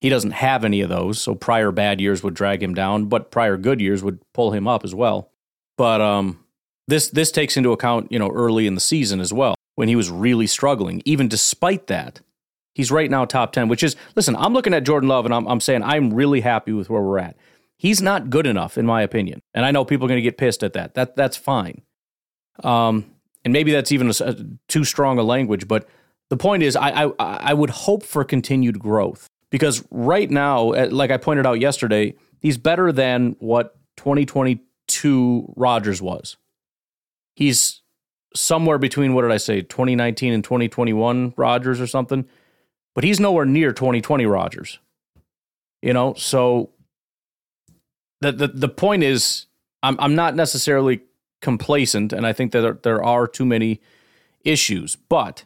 He 0.00 0.10
doesn't 0.10 0.32
have 0.32 0.64
any 0.64 0.82
of 0.82 0.90
those, 0.90 1.18
so 1.20 1.34
prior 1.34 1.70
bad 1.70 2.00
years 2.00 2.22
would 2.22 2.34
drag 2.34 2.62
him 2.62 2.74
down, 2.74 3.06
but 3.06 3.30
prior 3.30 3.56
good 3.56 3.80
years 3.80 4.04
would 4.04 4.20
pull 4.34 4.52
him 4.52 4.68
up 4.68 4.84
as 4.84 4.94
well. 4.94 5.30
But 5.78 6.02
um, 6.02 6.43
this 6.88 7.08
this 7.08 7.30
takes 7.30 7.56
into 7.56 7.72
account, 7.72 8.10
you 8.10 8.18
know, 8.18 8.30
early 8.30 8.66
in 8.66 8.74
the 8.74 8.80
season 8.80 9.20
as 9.20 9.32
well 9.32 9.54
when 9.74 9.88
he 9.88 9.96
was 9.96 10.10
really 10.10 10.46
struggling. 10.46 11.02
Even 11.04 11.28
despite 11.28 11.86
that, 11.86 12.20
he's 12.74 12.90
right 12.90 13.10
now 13.10 13.24
top 13.24 13.52
ten. 13.52 13.68
Which 13.68 13.82
is, 13.82 13.96
listen, 14.16 14.36
I'm 14.36 14.52
looking 14.52 14.74
at 14.74 14.84
Jordan 14.84 15.08
Love 15.08 15.24
and 15.24 15.34
I'm, 15.34 15.46
I'm 15.46 15.60
saying 15.60 15.82
I'm 15.82 16.12
really 16.12 16.40
happy 16.40 16.72
with 16.72 16.90
where 16.90 17.02
we're 17.02 17.18
at. 17.18 17.36
He's 17.76 18.00
not 18.00 18.30
good 18.30 18.46
enough, 18.46 18.78
in 18.78 18.86
my 18.86 19.02
opinion, 19.02 19.40
and 19.52 19.66
I 19.66 19.70
know 19.70 19.84
people 19.84 20.06
are 20.06 20.08
going 20.08 20.18
to 20.18 20.22
get 20.22 20.38
pissed 20.38 20.62
at 20.62 20.74
that. 20.74 20.94
That 20.94 21.16
that's 21.16 21.36
fine. 21.36 21.82
Um, 22.62 23.10
and 23.44 23.52
maybe 23.52 23.72
that's 23.72 23.92
even 23.92 24.08
a, 24.08 24.14
a, 24.24 24.36
too 24.68 24.84
strong 24.84 25.18
a 25.18 25.22
language, 25.22 25.66
but 25.66 25.88
the 26.30 26.36
point 26.36 26.62
is, 26.62 26.76
I, 26.76 27.04
I 27.04 27.12
I 27.18 27.54
would 27.54 27.70
hope 27.70 28.02
for 28.02 28.24
continued 28.24 28.78
growth 28.78 29.28
because 29.50 29.84
right 29.90 30.30
now, 30.30 30.72
eh, 30.72 30.88
like 30.90 31.10
I 31.10 31.16
pointed 31.16 31.46
out 31.46 31.60
yesterday, 31.60 32.14
he's 32.40 32.58
better 32.58 32.90
than 32.90 33.36
what 33.38 33.76
2022 33.98 35.52
Rodgers 35.56 36.02
was. 36.02 36.36
He's 37.34 37.82
somewhere 38.34 38.78
between 38.78 39.14
what 39.14 39.22
did 39.22 39.32
I 39.32 39.36
say, 39.36 39.60
2019 39.62 40.32
and 40.32 40.42
2021 40.44 41.34
Rodgers 41.36 41.80
or 41.80 41.86
something. 41.86 42.26
but 42.94 43.04
he's 43.04 43.20
nowhere 43.20 43.44
near 43.44 43.72
2020 43.72 44.24
Rodgers. 44.26 44.78
You 45.82 45.92
know, 45.92 46.14
so 46.14 46.70
the 48.20 48.32
the 48.32 48.48
the 48.48 48.68
point 48.68 49.02
is, 49.02 49.46
I'm 49.82 49.96
I'm 50.00 50.14
not 50.14 50.34
necessarily 50.34 51.02
complacent, 51.42 52.12
and 52.12 52.26
I 52.26 52.32
think 52.32 52.52
that 52.52 52.60
there, 52.62 52.78
there 52.82 53.04
are 53.04 53.26
too 53.26 53.44
many 53.44 53.80
issues. 54.44 54.96
But 54.96 55.44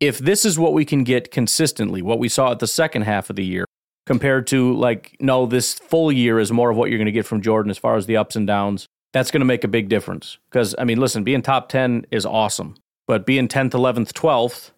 if 0.00 0.18
this 0.18 0.44
is 0.44 0.58
what 0.58 0.72
we 0.72 0.84
can 0.84 1.04
get 1.04 1.30
consistently, 1.30 2.02
what 2.02 2.18
we 2.18 2.28
saw 2.28 2.50
at 2.50 2.58
the 2.58 2.66
second 2.66 3.02
half 3.02 3.30
of 3.30 3.36
the 3.36 3.44
year, 3.44 3.64
compared 4.06 4.46
to 4.48 4.74
like, 4.74 5.16
no, 5.20 5.46
this 5.46 5.74
full 5.74 6.10
year 6.10 6.40
is 6.40 6.50
more 6.50 6.70
of 6.70 6.76
what 6.76 6.90
you're 6.90 6.98
going 6.98 7.06
to 7.06 7.12
get 7.12 7.26
from 7.26 7.40
Jordan 7.40 7.70
as 7.70 7.78
far 7.78 7.96
as 7.96 8.06
the 8.06 8.16
ups 8.16 8.34
and 8.34 8.46
downs, 8.46 8.88
that's 9.14 9.30
going 9.30 9.40
to 9.40 9.46
make 9.46 9.64
a 9.64 9.68
big 9.68 9.88
difference. 9.88 10.36
Because, 10.50 10.74
I 10.76 10.84
mean, 10.84 10.98
listen, 10.98 11.24
being 11.24 11.40
top 11.40 11.70
10 11.70 12.06
is 12.10 12.26
awesome, 12.26 12.74
but 13.06 13.24
being 13.24 13.48
10th, 13.48 13.70
11th, 13.70 14.12
12th, 14.12 14.72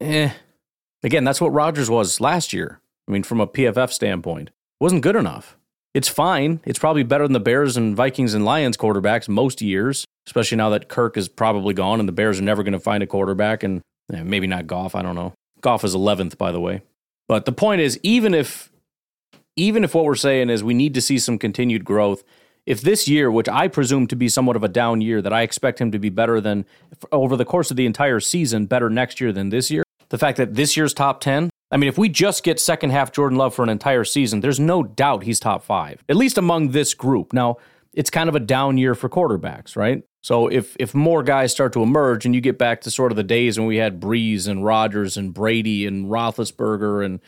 eh. 0.00 0.30
Again, 1.02 1.24
that's 1.24 1.40
what 1.40 1.52
Rodgers 1.52 1.88
was 1.88 2.20
last 2.20 2.52
year. 2.52 2.80
I 3.08 3.12
mean, 3.12 3.22
from 3.22 3.40
a 3.40 3.46
PFF 3.46 3.90
standpoint, 3.90 4.50
wasn't 4.80 5.02
good 5.02 5.16
enough. 5.16 5.56
It's 5.94 6.08
fine. 6.08 6.60
It's 6.64 6.78
probably 6.78 7.02
better 7.02 7.24
than 7.24 7.32
the 7.32 7.40
Bears 7.40 7.76
and 7.76 7.96
Vikings 7.96 8.34
and 8.34 8.44
Lions 8.44 8.76
quarterbacks 8.76 9.28
most 9.28 9.62
years, 9.62 10.04
especially 10.26 10.58
now 10.58 10.68
that 10.70 10.88
Kirk 10.88 11.16
is 11.16 11.28
probably 11.28 11.72
gone 11.72 12.00
and 12.00 12.08
the 12.08 12.12
Bears 12.12 12.38
are 12.38 12.44
never 12.44 12.62
going 12.62 12.72
to 12.74 12.78
find 12.78 13.02
a 13.02 13.06
quarterback 13.06 13.62
and 13.62 13.80
eh, 14.12 14.22
maybe 14.22 14.46
not 14.46 14.66
Goff. 14.66 14.94
I 14.94 15.02
don't 15.02 15.14
know. 15.14 15.32
Goff 15.62 15.84
is 15.84 15.94
11th, 15.94 16.36
by 16.36 16.52
the 16.52 16.60
way. 16.60 16.82
But 17.26 17.46
the 17.46 17.52
point 17.52 17.80
is, 17.80 17.98
even 18.02 18.34
if 18.34 18.70
even 19.56 19.82
if 19.82 19.94
what 19.94 20.04
we're 20.04 20.14
saying 20.14 20.50
is 20.50 20.62
we 20.62 20.74
need 20.74 20.94
to 20.94 21.00
see 21.00 21.18
some 21.18 21.38
continued 21.38 21.84
growth, 21.84 22.22
if 22.68 22.82
this 22.82 23.08
year, 23.08 23.30
which 23.30 23.48
I 23.48 23.66
presume 23.66 24.06
to 24.08 24.14
be 24.14 24.28
somewhat 24.28 24.54
of 24.54 24.62
a 24.62 24.68
down 24.68 25.00
year, 25.00 25.22
that 25.22 25.32
I 25.32 25.40
expect 25.40 25.80
him 25.80 25.90
to 25.90 25.98
be 25.98 26.10
better 26.10 26.38
than 26.38 26.66
over 27.10 27.34
the 27.34 27.46
course 27.46 27.70
of 27.70 27.78
the 27.78 27.86
entire 27.86 28.20
season, 28.20 28.66
better 28.66 28.90
next 28.90 29.22
year 29.22 29.32
than 29.32 29.48
this 29.48 29.70
year, 29.70 29.84
the 30.10 30.18
fact 30.18 30.36
that 30.36 30.54
this 30.54 30.76
year's 30.76 30.92
top 30.92 31.22
10, 31.22 31.48
I 31.70 31.78
mean, 31.78 31.88
if 31.88 31.96
we 31.96 32.10
just 32.10 32.44
get 32.44 32.60
second 32.60 32.90
half 32.90 33.10
Jordan 33.10 33.38
Love 33.38 33.54
for 33.54 33.62
an 33.62 33.70
entire 33.70 34.04
season, 34.04 34.40
there's 34.40 34.60
no 34.60 34.82
doubt 34.82 35.22
he's 35.22 35.40
top 35.40 35.64
five, 35.64 36.04
at 36.10 36.16
least 36.16 36.36
among 36.36 36.72
this 36.72 36.92
group. 36.92 37.32
Now, 37.32 37.56
it's 37.94 38.10
kind 38.10 38.28
of 38.28 38.34
a 38.34 38.40
down 38.40 38.76
year 38.76 38.94
for 38.94 39.08
quarterbacks, 39.08 39.74
right? 39.74 40.02
So 40.22 40.48
if 40.48 40.76
if 40.78 40.94
more 40.94 41.22
guys 41.22 41.52
start 41.52 41.72
to 41.72 41.82
emerge 41.82 42.26
and 42.26 42.34
you 42.34 42.42
get 42.42 42.58
back 42.58 42.82
to 42.82 42.90
sort 42.90 43.12
of 43.12 43.16
the 43.16 43.22
days 43.22 43.58
when 43.58 43.66
we 43.66 43.78
had 43.78 43.98
Brees 43.98 44.46
and 44.46 44.62
Rodgers 44.62 45.16
and 45.16 45.32
Brady 45.32 45.86
and 45.86 46.06
Roethlisberger 46.10 47.02
and 47.02 47.20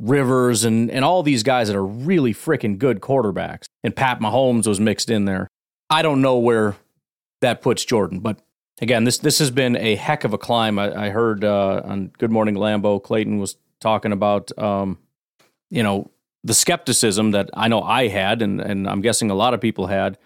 Rivers 0.00 0.64
and 0.64 0.90
and 0.90 1.04
all 1.04 1.22
these 1.22 1.42
guys 1.42 1.68
that 1.68 1.76
are 1.76 1.84
really 1.84 2.32
freaking 2.32 2.78
good 2.78 3.00
quarterbacks, 3.00 3.66
and 3.84 3.94
Pat 3.94 4.20
Mahomes 4.20 4.66
was 4.66 4.80
mixed 4.80 5.10
in 5.10 5.26
there. 5.26 5.48
I 5.90 6.02
don't 6.02 6.22
know 6.22 6.38
where 6.38 6.76
that 7.40 7.62
puts 7.62 7.84
Jordan, 7.84 8.20
but 8.20 8.40
again, 8.80 9.04
this 9.04 9.18
this 9.18 9.38
has 9.38 9.50
been 9.50 9.76
a 9.76 9.94
heck 9.96 10.24
of 10.24 10.32
a 10.32 10.38
climb. 10.38 10.78
I, 10.78 11.06
I 11.06 11.10
heard 11.10 11.44
uh, 11.44 11.82
on 11.84 12.12
Good 12.18 12.30
Morning 12.30 12.54
Lambeau, 12.54 13.02
Clayton 13.02 13.38
was 13.38 13.56
talking 13.80 14.12
about 14.12 14.56
um, 14.58 14.98
you 15.70 15.82
know 15.82 16.10
the 16.42 16.54
skepticism 16.54 17.32
that 17.32 17.50
I 17.54 17.68
know 17.68 17.82
I 17.82 18.08
had, 18.08 18.42
and 18.42 18.60
and 18.60 18.88
I'm 18.88 19.02
guessing 19.02 19.30
a 19.30 19.34
lot 19.34 19.54
of 19.54 19.60
people 19.60 19.86
had 19.86 20.18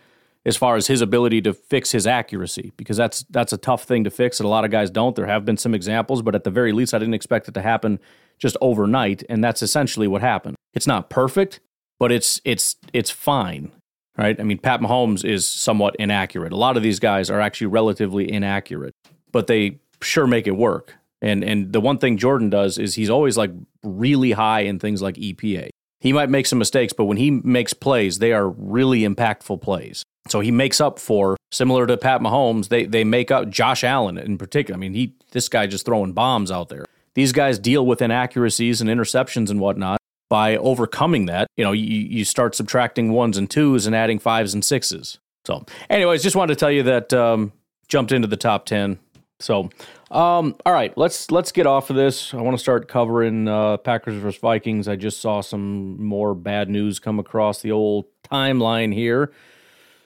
as 0.46 0.56
far 0.56 0.76
as 0.76 0.86
his 0.86 1.00
ability 1.00 1.40
to 1.42 1.52
fix 1.52 1.92
his 1.92 2.06
accuracy 2.06 2.72
because 2.76 2.96
that's 2.96 3.24
that's 3.30 3.52
a 3.52 3.56
tough 3.56 3.84
thing 3.84 4.04
to 4.04 4.10
fix 4.10 4.40
and 4.40 4.46
a 4.46 4.48
lot 4.48 4.64
of 4.64 4.70
guys 4.70 4.90
don't. 4.90 5.16
There 5.16 5.26
have 5.26 5.44
been 5.44 5.56
some 5.56 5.74
examples 5.74 6.22
but 6.22 6.34
at 6.34 6.44
the 6.44 6.50
very 6.50 6.72
least 6.72 6.94
I 6.94 6.98
didn't 6.98 7.14
expect 7.14 7.48
it 7.48 7.54
to 7.54 7.62
happen 7.62 7.98
just 8.38 8.56
overnight 8.60 9.22
and 9.28 9.42
that's 9.42 9.62
essentially 9.62 10.08
what 10.08 10.20
happened. 10.20 10.56
It's 10.72 10.86
not 10.86 11.10
perfect 11.10 11.60
but 11.98 12.12
it's 12.12 12.40
it's 12.44 12.76
it's 12.92 13.10
fine 13.10 13.72
right? 14.16 14.38
I 14.38 14.42
mean 14.42 14.58
Pat 14.58 14.80
Mahomes 14.80 15.24
is 15.24 15.46
somewhat 15.46 15.96
inaccurate. 15.98 16.52
A 16.52 16.56
lot 16.56 16.76
of 16.76 16.82
these 16.82 17.00
guys 17.00 17.30
are 17.30 17.40
actually 17.40 17.68
relatively 17.68 18.30
inaccurate 18.30 18.92
but 19.32 19.46
they 19.46 19.80
sure 20.02 20.26
make 20.26 20.46
it 20.46 20.56
work. 20.56 20.94
And 21.22 21.42
and 21.42 21.72
the 21.72 21.80
one 21.80 21.98
thing 21.98 22.18
Jordan 22.18 22.50
does 22.50 22.76
is 22.76 22.94
he's 22.94 23.10
always 23.10 23.36
like 23.36 23.50
really 23.82 24.32
high 24.32 24.60
in 24.60 24.78
things 24.78 25.00
like 25.00 25.14
EPA 25.16 25.70
he 26.04 26.12
might 26.12 26.28
make 26.28 26.44
some 26.44 26.58
mistakes, 26.58 26.92
but 26.92 27.06
when 27.06 27.16
he 27.16 27.30
makes 27.30 27.72
plays, 27.72 28.18
they 28.18 28.34
are 28.34 28.46
really 28.46 29.00
impactful 29.08 29.62
plays. 29.62 30.04
So 30.28 30.40
he 30.40 30.50
makes 30.50 30.80
up 30.80 30.98
for 30.98 31.36
similar 31.52 31.86
to 31.86 31.96
Pat 31.96 32.20
Mahomes. 32.20 32.68
They 32.68 32.86
they 32.86 33.04
make 33.04 33.30
up 33.30 33.50
Josh 33.50 33.84
Allen 33.84 34.16
in 34.16 34.38
particular. 34.38 34.76
I 34.76 34.80
mean, 34.80 34.94
he 34.94 35.14
this 35.32 35.48
guy 35.48 35.66
just 35.66 35.84
throwing 35.84 36.12
bombs 36.12 36.50
out 36.50 36.68
there. 36.68 36.86
These 37.14 37.32
guys 37.32 37.58
deal 37.58 37.86
with 37.86 38.02
inaccuracies 38.02 38.80
and 38.80 38.90
interceptions 38.90 39.50
and 39.50 39.60
whatnot 39.60 39.98
by 40.30 40.56
overcoming 40.56 41.26
that. 41.26 41.46
You 41.56 41.64
know, 41.64 41.72
you, 41.72 41.84
you 41.84 42.24
start 42.24 42.54
subtracting 42.54 43.12
ones 43.12 43.36
and 43.36 43.48
twos 43.48 43.86
and 43.86 43.94
adding 43.94 44.18
fives 44.18 44.54
and 44.54 44.64
sixes. 44.64 45.18
So, 45.44 45.64
anyways, 45.90 46.22
just 46.22 46.36
wanted 46.36 46.54
to 46.54 46.58
tell 46.58 46.72
you 46.72 46.82
that 46.84 47.12
um, 47.12 47.52
jumped 47.86 48.10
into 48.10 48.26
the 48.26 48.36
top 48.36 48.66
ten. 48.66 48.98
So, 49.40 49.68
um, 50.10 50.56
all 50.64 50.72
right, 50.72 50.96
let's 50.96 51.30
let's 51.30 51.52
get 51.52 51.66
off 51.66 51.90
of 51.90 51.96
this. 51.96 52.32
I 52.32 52.38
want 52.38 52.56
to 52.56 52.62
start 52.62 52.88
covering 52.88 53.46
uh, 53.46 53.76
Packers 53.76 54.14
versus 54.14 54.40
Vikings. 54.40 54.88
I 54.88 54.96
just 54.96 55.20
saw 55.20 55.40
some 55.42 56.02
more 56.02 56.34
bad 56.34 56.70
news 56.70 56.98
come 56.98 57.18
across 57.18 57.60
the 57.60 57.72
old 57.72 58.06
timeline 58.24 58.94
here. 58.94 59.32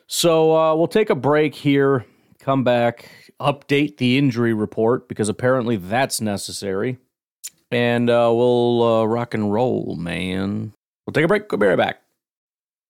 So 0.08 0.56
uh, 0.56 0.74
we'll 0.74 0.88
take 0.88 1.10
a 1.10 1.14
break 1.14 1.54
here, 1.54 2.06
come 2.40 2.64
back, 2.64 3.10
update 3.38 3.98
the 3.98 4.16
injury 4.16 4.54
report 4.54 5.06
because 5.06 5.28
apparently 5.28 5.76
that's 5.76 6.20
necessary. 6.20 6.98
And 7.70 8.08
uh, 8.08 8.32
we'll 8.34 8.82
uh, 8.82 9.04
rock 9.04 9.34
and 9.34 9.52
roll, 9.52 9.96
man. 9.96 10.72
We'll 11.06 11.12
take 11.12 11.24
a 11.24 11.28
break. 11.28 11.52
We'll 11.52 11.58
be 11.58 11.66
right 11.66 11.76
back. 11.76 12.00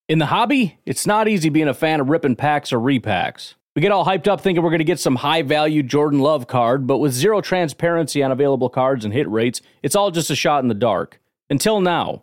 In 0.08 0.20
the 0.20 0.26
hobby, 0.26 0.78
it's 0.86 1.06
not 1.06 1.26
easy 1.28 1.48
being 1.48 1.68
a 1.68 1.74
fan 1.74 2.00
of 2.00 2.08
ripping 2.08 2.36
packs 2.36 2.72
or 2.72 2.78
repacks. 2.78 3.54
We 3.74 3.82
get 3.82 3.90
all 3.92 4.06
hyped 4.06 4.28
up 4.28 4.40
thinking 4.40 4.62
we're 4.62 4.70
going 4.70 4.78
to 4.78 4.84
get 4.84 5.00
some 5.00 5.16
high 5.16 5.42
value 5.42 5.82
Jordan 5.82 6.20
Love 6.20 6.46
card, 6.46 6.86
but 6.86 6.98
with 6.98 7.12
zero 7.12 7.40
transparency 7.40 8.22
on 8.22 8.30
available 8.30 8.68
cards 8.68 9.04
and 9.04 9.12
hit 9.12 9.28
rates, 9.28 9.60
it's 9.82 9.96
all 9.96 10.10
just 10.10 10.30
a 10.30 10.36
shot 10.36 10.62
in 10.62 10.68
the 10.68 10.74
dark. 10.74 11.20
Until 11.50 11.80
now. 11.80 12.22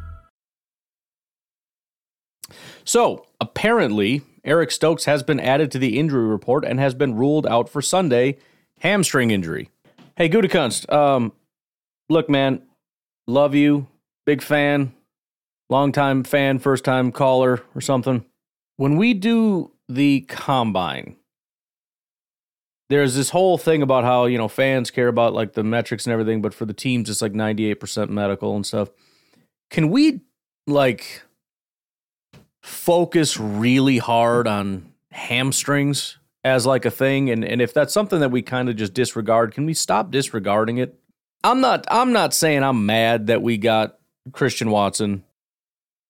So, 2.83 3.25
apparently, 3.39 4.21
Eric 4.43 4.71
Stokes 4.71 5.05
has 5.05 5.23
been 5.23 5.39
added 5.39 5.71
to 5.71 5.79
the 5.79 5.99
injury 5.99 6.25
report 6.25 6.65
and 6.65 6.79
has 6.79 6.93
been 6.93 7.15
ruled 7.15 7.45
out 7.45 7.69
for 7.69 7.81
Sunday, 7.81 8.37
hamstring 8.79 9.31
injury. 9.31 9.69
Hey, 10.15 10.29
Gutekunst, 10.29 10.91
um, 10.91 11.33
look, 12.09 12.29
man, 12.29 12.61
love 13.27 13.55
you, 13.55 13.87
big 14.25 14.41
fan, 14.41 14.93
long 15.69 15.91
time 15.91 16.23
fan, 16.23 16.59
first 16.59 16.83
time 16.83 17.11
caller 17.11 17.63
or 17.75 17.81
something. 17.81 18.25
When 18.77 18.97
we 18.97 19.13
do 19.13 19.71
the 19.87 20.21
combine, 20.21 21.15
there's 22.89 23.15
this 23.15 23.29
whole 23.29 23.57
thing 23.57 23.81
about 23.81 24.03
how, 24.03 24.25
you 24.25 24.37
know, 24.37 24.49
fans 24.49 24.91
care 24.91 25.07
about 25.07 25.33
like 25.33 25.53
the 25.53 25.63
metrics 25.63 26.05
and 26.05 26.13
everything, 26.13 26.41
but 26.41 26.53
for 26.53 26.65
the 26.65 26.73
teams, 26.73 27.09
it's 27.09 27.21
like 27.21 27.33
98% 27.33 28.09
medical 28.09 28.55
and 28.55 28.65
stuff. 28.65 28.89
Can 29.69 29.89
we 29.89 30.21
like 30.67 31.23
focus 32.61 33.39
really 33.39 33.97
hard 33.97 34.47
on 34.47 34.91
hamstrings 35.11 36.17
as 36.43 36.65
like 36.65 36.85
a 36.85 36.91
thing? 36.91 37.29
And, 37.29 37.43
and 37.43 37.61
if 37.61 37.73
that's 37.73 37.93
something 37.93 38.19
that 38.19 38.31
we 38.31 38.41
kind 38.41 38.69
of 38.69 38.75
just 38.75 38.93
disregard, 38.93 39.53
can 39.53 39.65
we 39.65 39.73
stop 39.73 40.11
disregarding 40.11 40.77
it? 40.77 40.97
I'm 41.43 41.61
not 41.61 41.85
I'm 41.89 42.13
not 42.13 42.33
saying 42.33 42.63
I'm 42.63 42.85
mad 42.85 43.27
that 43.27 43.41
we 43.41 43.57
got 43.57 43.97
Christian 44.31 44.69
Watson 44.69 45.23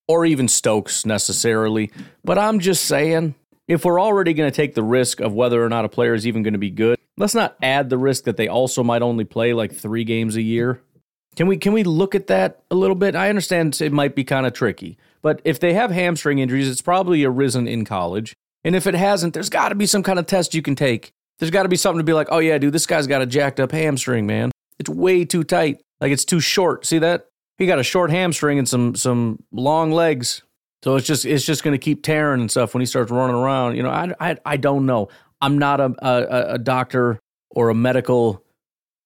or 0.08 0.26
even 0.26 0.48
Stokes 0.48 1.06
necessarily, 1.06 1.92
but 2.24 2.38
I'm 2.38 2.60
just 2.60 2.84
saying 2.84 3.36
if 3.68 3.86
we're 3.86 4.02
already 4.02 4.34
going 4.34 4.52
to 4.52 4.56
take 4.56 4.76
the 4.76 4.84
risk 4.84 5.22
of 5.22 5.34
whether 5.34 5.64
or 5.64 5.70
not 5.70 5.86
a 5.86 5.90
player 5.90 6.14
is 6.14 6.28
even 6.28 6.44
going 6.44 6.54
to 6.54 6.60
be 6.60 6.70
good, 6.70 7.00
let's 7.18 7.36
not 7.36 7.56
add 7.62 7.90
the 7.90 7.98
risk 7.98 8.26
that 8.26 8.36
they 8.36 8.50
also 8.50 8.84
might 8.84 9.02
only 9.02 9.24
play 9.24 9.54
like 9.54 9.74
3 9.74 10.04
games 10.04 10.36
a 10.36 10.42
year. 10.42 10.82
Can 11.36 11.48
we 11.48 11.58
can 11.58 11.74
we 11.74 11.84
look 11.84 12.14
at 12.14 12.28
that 12.28 12.62
a 12.70 12.76
little 12.76 12.96
bit? 12.96 13.16
I 13.16 13.30
understand 13.30 13.80
it 13.82 13.94
might 13.94 14.16
be 14.16 14.24
kind 14.24 14.46
of 14.46 14.54
tricky, 14.54 14.98
but 15.22 15.42
if 15.46 15.60
they 15.60 15.74
have 15.74 15.92
hamstring 15.92 16.40
injuries, 16.40 16.70
it's 16.70 16.82
probably 16.82 17.24
arisen 17.24 17.68
in 17.68 17.86
college. 17.86 18.36
And 18.64 18.76
if 18.76 18.86
it 18.86 18.94
hasn't, 18.94 19.34
there's 19.34 19.50
got 19.50 19.70
to 19.70 19.76
be 19.76 19.86
some 19.86 20.04
kind 20.04 20.20
of 20.20 20.26
test 20.26 20.54
you 20.54 20.62
can 20.62 20.76
take. 20.76 21.14
There's 21.40 21.52
got 21.52 21.64
to 21.64 21.70
be 21.70 21.78
something 21.78 22.00
to 22.00 22.04
be 22.04 22.14
like, 22.14 22.28
"Oh 22.32 22.40
yeah, 22.40 22.58
dude, 22.58 22.74
this 22.74 22.86
guy's 22.86 23.08
got 23.08 23.22
a 23.22 23.26
jacked 23.26 23.60
up 23.60 23.72
hamstring, 23.72 24.28
man." 24.28 24.52
It's 24.78 24.90
way 24.90 25.26
too 25.26 25.44
tight. 25.44 25.82
Like 26.02 26.12
it's 26.12 26.26
too 26.26 26.40
short. 26.40 26.86
See 26.86 27.00
that? 27.00 27.28
He 27.58 27.66
got 27.66 27.80
a 27.80 27.84
short 27.84 28.12
hamstring 28.12 28.60
and 28.60 28.68
some 28.68 28.96
some 28.96 29.42
long 29.52 29.92
legs. 29.92 30.44
So 30.84 30.96
it's 30.96 31.08
just 31.08 31.26
it's 31.26 31.46
just 31.46 31.64
going 31.64 31.74
to 31.74 31.84
keep 31.84 32.04
tearing 32.04 32.42
and 32.42 32.52
stuff 32.52 32.74
when 32.74 32.82
he 32.82 32.86
starts 32.86 33.12
running 33.12 33.36
around. 33.36 33.78
You 33.78 33.84
know, 33.84 33.90
I 33.90 34.14
I, 34.20 34.38
I 34.46 34.58
don't 34.58 34.86
know. 34.86 35.10
I'm 35.40 35.58
not 35.58 35.80
a, 35.80 35.94
a 36.02 36.54
a 36.56 36.58
doctor 36.58 37.20
or 37.52 37.70
a 37.70 37.76
medical 37.76 38.44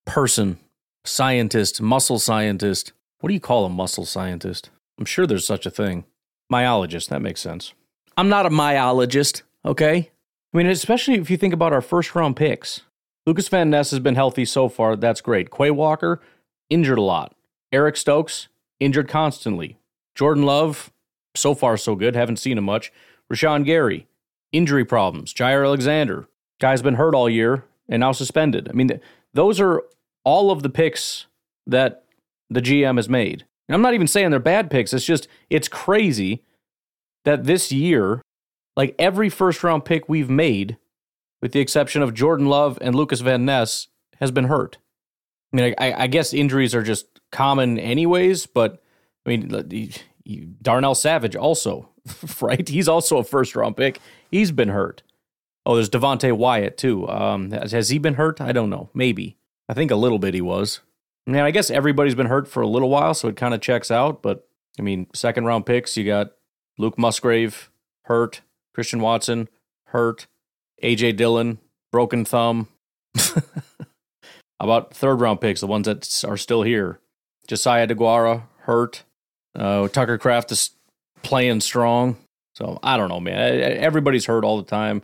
person, 0.06 0.58
scientist, 1.06 1.82
muscle 1.82 2.20
scientist. 2.20 2.92
What 3.20 3.30
do 3.30 3.34
you 3.34 3.40
call 3.40 3.66
a 3.66 3.70
muscle 3.70 4.06
scientist? 4.06 4.70
I'm 4.98 5.06
sure 5.06 5.26
there's 5.26 5.48
such 5.48 5.66
a 5.66 5.72
thing. 5.72 6.06
Myologist, 6.52 7.10
that 7.10 7.22
makes 7.22 7.42
sense. 7.42 7.74
I'm 8.18 8.30
not 8.30 8.46
a 8.46 8.50
myologist, 8.50 9.44
okay? 9.66 10.12
I 10.54 10.58
mean, 10.58 10.68
especially 10.68 11.16
if 11.16 11.30
you 11.30 11.38
think 11.38 11.54
about 11.54 11.74
our 11.74 11.82
first 11.82 12.16
round 12.16 12.36
picks. 12.36 12.82
Lucas 13.26 13.48
Van 13.48 13.70
Ness 13.70 13.92
has 13.92 14.00
been 14.00 14.16
healthy 14.16 14.46
so 14.46 14.70
far. 14.70 14.96
That's 14.96 15.22
great. 15.22 15.50
Quay 15.50 15.72
Walker, 15.72 16.22
injured 16.70 17.00
a 17.00 17.02
lot. 17.02 17.36
Eric 17.72 17.98
Stokes, 17.98 18.48
injured 18.80 19.10
constantly. 19.10 19.78
Jordan 20.14 20.44
Love, 20.44 20.92
so 21.36 21.54
far 21.56 21.76
so 21.76 21.96
good. 21.96 22.16
Haven't 22.16 22.38
seen 22.38 22.58
him 22.58 22.64
much. 22.64 22.94
Rashan 23.32 23.66
Gary, 23.66 24.08
injury 24.52 24.86
problems. 24.86 25.34
Jaire 25.34 25.66
Alexander, 25.66 26.28
guy's 26.60 26.82
been 26.82 26.96
hurt 26.96 27.16
all 27.16 27.30
year 27.30 27.66
and 27.90 28.00
now 28.00 28.12
suspended. 28.12 28.70
I 28.70 28.74
mean, 28.74 29.02
those 29.34 29.60
are 29.60 29.84
all 30.26 30.52
of 30.52 30.64
the 30.64 30.70
picks 30.70 31.28
that 31.66 32.04
the 32.50 32.62
GM 32.62 32.98
has 32.98 33.08
made. 33.08 33.46
And 33.68 33.76
I'm 33.76 33.82
not 33.82 33.94
even 33.94 34.08
saying 34.08 34.32
they're 34.32 34.40
bad 34.40 34.70
picks. 34.70 34.94
It's 34.94 35.06
just, 35.06 35.28
it's 35.50 35.68
crazy 35.68 36.44
that 37.24 37.46
this 37.46 37.72
year, 37.72 38.22
like 38.76 38.94
every 39.00 39.30
first 39.30 39.64
round 39.64 39.86
pick 39.86 40.10
we've 40.10 40.30
made 40.30 40.78
with 41.42 41.52
the 41.52 41.60
exception 41.60 42.02
of 42.02 42.14
Jordan 42.14 42.48
Love 42.48 42.78
and 42.82 42.96
Lucas 42.96 43.22
Van 43.22 43.46
Ness, 43.46 43.88
has 44.20 44.32
been 44.32 44.46
hurt. 44.46 44.78
I 45.54 45.56
mean, 45.56 45.76
I, 45.78 45.94
I 45.94 46.08
guess 46.08 46.34
injuries 46.34 46.74
are 46.74 46.84
just 46.84 47.08
common 47.32 47.78
anyways, 47.80 48.46
but 48.46 48.82
I 49.26 49.30
mean, 49.30 49.92
Darnell 50.62 50.96
Savage 50.96 51.36
also, 51.36 51.90
right? 52.42 52.68
He's 52.68 52.88
also 52.88 53.18
a 53.18 53.24
first 53.24 53.56
round 53.56 53.78
pick. 53.78 54.00
He's 54.32 54.52
been 54.52 54.70
hurt. 54.70 55.04
Oh, 55.66 55.76
there's 55.76 55.90
Devonte 55.90 56.32
Wyatt 56.32 56.78
too. 56.78 57.08
Um, 57.10 57.52
has, 57.52 57.72
has 57.72 57.90
he 57.90 57.98
been 57.98 58.16
hurt? 58.16 58.40
I 58.40 58.52
don't 58.52 58.70
know. 58.70 58.90
Maybe. 58.94 59.38
I 59.68 59.74
think 59.74 59.92
a 59.92 59.96
little 59.96 60.20
bit 60.20 60.34
he 60.34 60.42
was. 60.42 60.82
I 61.28 61.32
mean, 61.32 61.42
I 61.42 61.52
guess 61.52 61.72
everybody's 61.72 62.16
been 62.16 62.28
hurt 62.28 62.48
for 62.48 62.62
a 62.62 62.68
little 62.68 62.90
while, 62.90 63.14
so 63.14 63.28
it 63.28 63.36
kind 63.36 63.54
of 63.54 63.62
checks 63.62 63.90
out. 63.90 64.22
But 64.22 64.48
I 64.78 64.82
mean, 64.82 65.08
second 65.14 65.46
round 65.46 65.66
picks, 65.66 65.98
you 65.98 66.06
got 66.06 66.32
Luke 66.78 66.98
Musgrave 66.98 67.72
hurt, 68.04 68.42
Christian 68.74 69.00
Watson 69.00 69.50
hurt, 69.88 70.28
AJ 70.84 71.18
Dillon, 71.18 71.60
broken 71.92 72.26
thumb. 72.26 72.68
About 74.60 74.94
third 74.94 75.20
round 75.20 75.42
picks, 75.42 75.62
the 75.62 75.68
ones 75.68 75.86
that 75.86 76.24
are 76.26 76.38
still 76.38 76.64
here. 76.64 77.00
Josiah 77.48 77.88
Deguara 77.88 78.44
hurt. 78.60 79.04
Uh, 79.54 79.88
Tucker 79.88 80.18
Kraft 80.18 80.52
is 80.52 80.72
playing 81.24 81.62
strong. 81.62 82.18
So 82.54 82.80
I 82.82 82.98
don't 82.98 83.10
know, 83.10 83.20
man. 83.20 83.60
Everybody's 83.62 84.26
hurt 84.26 84.44
all 84.44 84.58
the 84.58 84.70
time. 84.70 85.02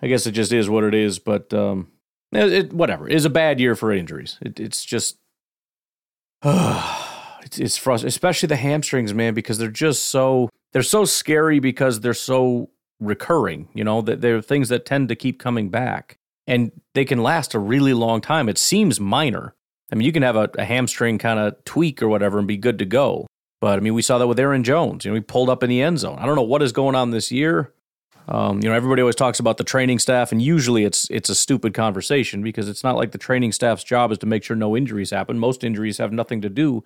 I 0.00 0.08
guess 0.08 0.26
it 0.26 0.32
just 0.32 0.52
is 0.52 0.68
what 0.68 0.84
it 0.84 0.94
is. 0.94 1.18
But 1.18 1.52
um, 1.54 1.91
it, 2.32 2.52
it, 2.52 2.72
whatever. 2.72 3.08
It's 3.08 3.24
a 3.24 3.30
bad 3.30 3.60
year 3.60 3.74
for 3.74 3.92
injuries. 3.92 4.38
It, 4.40 4.58
it's 4.58 4.84
just. 4.84 5.18
it's, 6.44 7.58
it's 7.58 7.76
frustrating, 7.76 8.08
especially 8.08 8.48
the 8.48 8.56
hamstrings, 8.56 9.14
man, 9.14 9.34
because 9.34 9.58
they're 9.58 9.68
just 9.68 10.04
so 10.04 10.48
they're 10.72 10.82
so 10.82 11.04
scary 11.04 11.60
because 11.60 12.00
they're 12.00 12.14
so 12.14 12.70
recurring. 13.00 13.68
You 13.74 13.84
know, 13.84 14.02
that 14.02 14.20
they're 14.20 14.42
things 14.42 14.68
that 14.70 14.86
tend 14.86 15.08
to 15.10 15.16
keep 15.16 15.38
coming 15.38 15.68
back 15.68 16.18
and 16.46 16.72
they 16.94 17.04
can 17.04 17.22
last 17.22 17.54
a 17.54 17.58
really 17.58 17.94
long 17.94 18.20
time. 18.20 18.48
It 18.48 18.58
seems 18.58 18.98
minor. 18.98 19.54
I 19.90 19.94
mean, 19.94 20.06
you 20.06 20.12
can 20.12 20.22
have 20.22 20.36
a, 20.36 20.50
a 20.56 20.64
hamstring 20.64 21.18
kind 21.18 21.38
of 21.38 21.62
tweak 21.64 22.02
or 22.02 22.08
whatever 22.08 22.38
and 22.38 22.48
be 22.48 22.56
good 22.56 22.78
to 22.78 22.84
go. 22.84 23.26
But 23.60 23.78
I 23.78 23.80
mean, 23.80 23.94
we 23.94 24.02
saw 24.02 24.18
that 24.18 24.26
with 24.26 24.40
Aaron 24.40 24.64
Jones. 24.64 25.04
You 25.04 25.10
know, 25.10 25.14
he 25.16 25.20
pulled 25.20 25.48
up 25.48 25.62
in 25.62 25.70
the 25.70 25.82
end 25.82 26.00
zone. 26.00 26.18
I 26.18 26.26
don't 26.26 26.34
know 26.34 26.42
what 26.42 26.62
is 26.62 26.72
going 26.72 26.96
on 26.96 27.10
this 27.10 27.30
year. 27.30 27.72
Um, 28.28 28.60
you 28.62 28.68
know, 28.68 28.74
everybody 28.74 29.02
always 29.02 29.16
talks 29.16 29.40
about 29.40 29.56
the 29.56 29.64
training 29.64 29.98
staff, 29.98 30.32
and 30.32 30.40
usually 30.40 30.84
it's 30.84 31.08
it's 31.10 31.28
a 31.28 31.34
stupid 31.34 31.74
conversation 31.74 32.42
because 32.42 32.68
it's 32.68 32.84
not 32.84 32.96
like 32.96 33.12
the 33.12 33.18
training 33.18 33.52
staff's 33.52 33.84
job 33.84 34.12
is 34.12 34.18
to 34.18 34.26
make 34.26 34.44
sure 34.44 34.56
no 34.56 34.76
injuries 34.76 35.10
happen. 35.10 35.38
Most 35.38 35.64
injuries 35.64 35.98
have 35.98 36.12
nothing 36.12 36.40
to 36.42 36.48
do 36.48 36.84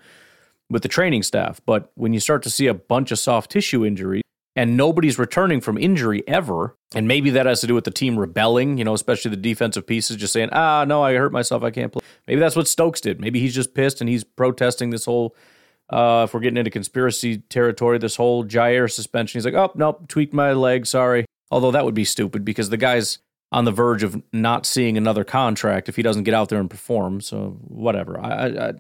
with 0.70 0.83
the 0.83 0.88
training 0.88 1.22
staff. 1.22 1.61
But 1.64 1.92
when 1.94 2.12
you 2.12 2.20
start 2.20 2.42
to 2.44 2.51
see 2.51 2.66
a 2.66 2.75
bunch 2.75 3.12
of 3.12 3.18
soft 3.18 3.51
tissue 3.51 3.85
injuries, 3.85 4.22
and 4.57 4.75
nobody's 4.75 5.18
returning 5.18 5.61
from 5.61 5.77
injury 5.77 6.27
ever. 6.27 6.77
And 6.94 7.07
maybe 7.07 7.29
that 7.31 7.44
has 7.44 7.61
to 7.61 7.66
do 7.66 7.75
with 7.75 7.85
the 7.85 7.90
team 7.90 8.18
rebelling, 8.18 8.79
you 8.79 8.85
know, 8.85 8.94
especially 8.94 9.31
the 9.31 9.37
defensive 9.37 9.87
pieces 9.87 10.16
just 10.16 10.33
saying, 10.33 10.49
ah, 10.53 10.85
no, 10.88 11.03
I 11.03 11.14
hurt 11.14 11.31
myself. 11.31 11.62
I 11.62 11.70
can't 11.70 11.92
play. 11.92 12.01
Maybe 12.27 12.40
that's 12.40 12.57
what 12.57 12.66
Stokes 12.66 13.03
did. 13.03 13.20
Maybe 13.20 13.38
he's 13.38 13.55
just 13.55 13.75
pissed 13.75 14.01
and 14.01 14.09
he's 14.09 14.25
protesting 14.25 14.90
this 14.90 15.05
whole, 15.05 15.37
uh, 15.90 16.25
if 16.27 16.35
we're 16.35 16.40
getting 16.40 16.57
into 16.57 16.70
conspiracy 16.70 17.38
territory, 17.38 17.99
this 17.99 18.16
whole 18.16 18.44
Jaire 18.44 18.90
suspension. 18.90 19.38
He's 19.38 19.44
like, 19.44 19.55
oh, 19.55 19.72
nope, 19.75 20.09
tweaked 20.09 20.35
my 20.35 20.53
leg. 20.53 20.87
Sorry. 20.87 21.25
Although 21.51 21.70
that 21.70 21.85
would 21.85 21.94
be 21.94 22.05
stupid 22.05 22.44
because 22.44 22.70
the 22.70 22.77
guy's 22.77 23.18
on 23.53 23.64
the 23.64 23.72
verge 23.72 24.03
of 24.03 24.20
not 24.33 24.66
seeing 24.66 24.96
another 24.96 25.22
contract 25.22 25.88
if 25.88 25.94
he 25.96 26.03
doesn't 26.03 26.25
get 26.25 26.35
out 26.35 26.49
there 26.49 26.59
and 26.59 26.68
perform. 26.68 27.20
So 27.20 27.59
whatever. 27.62 28.18
I, 28.20 28.72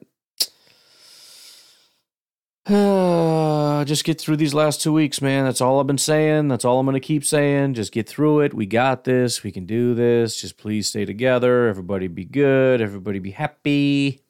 I, 2.68 3.84
just 3.84 4.04
get 4.04 4.20
through 4.20 4.36
these 4.36 4.54
last 4.54 4.82
two 4.82 4.92
weeks, 4.92 5.22
man. 5.22 5.44
That's 5.44 5.60
all 5.60 5.78
I've 5.78 5.86
been 5.86 5.98
saying. 5.98 6.48
That's 6.48 6.64
all 6.64 6.80
I'm 6.80 6.86
going 6.86 6.94
to 6.94 7.00
keep 7.00 7.24
saying. 7.24 7.74
Just 7.74 7.92
get 7.92 8.08
through 8.08 8.40
it. 8.40 8.52
We 8.52 8.66
got 8.66 9.04
this. 9.04 9.44
We 9.44 9.52
can 9.52 9.66
do 9.66 9.94
this. 9.94 10.40
Just 10.40 10.56
please 10.56 10.88
stay 10.88 11.04
together. 11.04 11.68
Everybody 11.68 12.08
be 12.08 12.24
good. 12.24 12.80
Everybody 12.80 13.20
be 13.20 13.30
happy. 13.30 14.25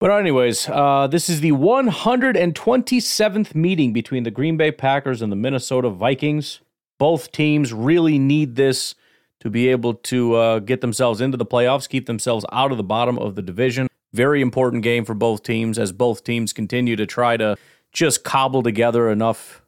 But, 0.00 0.10
anyways, 0.12 0.66
uh, 0.66 1.08
this 1.08 1.28
is 1.28 1.42
the 1.42 1.52
127th 1.52 3.54
meeting 3.54 3.92
between 3.92 4.22
the 4.22 4.30
Green 4.30 4.56
Bay 4.56 4.72
Packers 4.72 5.20
and 5.20 5.30
the 5.30 5.36
Minnesota 5.36 5.90
Vikings. 5.90 6.60
Both 6.98 7.32
teams 7.32 7.74
really 7.74 8.18
need 8.18 8.56
this 8.56 8.94
to 9.40 9.50
be 9.50 9.68
able 9.68 9.94
to 9.94 10.34
uh, 10.36 10.58
get 10.60 10.80
themselves 10.80 11.20
into 11.20 11.36
the 11.36 11.44
playoffs, 11.44 11.86
keep 11.86 12.06
themselves 12.06 12.46
out 12.50 12.72
of 12.72 12.78
the 12.78 12.82
bottom 12.82 13.18
of 13.18 13.34
the 13.34 13.42
division. 13.42 13.88
Very 14.14 14.40
important 14.40 14.82
game 14.82 15.04
for 15.04 15.12
both 15.12 15.42
teams 15.42 15.78
as 15.78 15.92
both 15.92 16.24
teams 16.24 16.54
continue 16.54 16.96
to 16.96 17.04
try 17.04 17.36
to 17.36 17.58
just 17.92 18.24
cobble 18.24 18.62
together 18.62 19.10
enough 19.10 19.60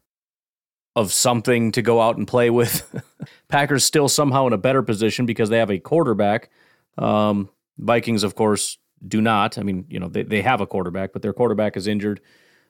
of 0.97 1.13
something 1.13 1.71
to 1.73 1.83
go 1.83 2.01
out 2.01 2.17
and 2.17 2.27
play 2.27 2.49
with. 2.49 3.03
Packers 3.49 3.85
still 3.85 4.09
somehow 4.09 4.47
in 4.47 4.55
a 4.55 4.59
better 4.59 4.83
position 4.83 5.27
because 5.27 5.51
they 5.51 5.59
have 5.59 5.71
a 5.71 5.79
quarterback. 5.79 6.49
Um, 6.97 7.51
Vikings, 7.79 8.23
of 8.23 8.35
course, 8.35 8.79
do 9.07 9.21
not. 9.21 9.59
I 9.59 9.63
mean, 9.63 9.85
you 9.89 9.99
know, 9.99 10.09
they, 10.09 10.23
they 10.23 10.43
have 10.43 10.61
a 10.61 10.67
quarterback, 10.67 11.13
but 11.13 11.23
their 11.23 11.33
quarterback 11.33 11.77
is 11.77 11.87
injured. 11.87 12.21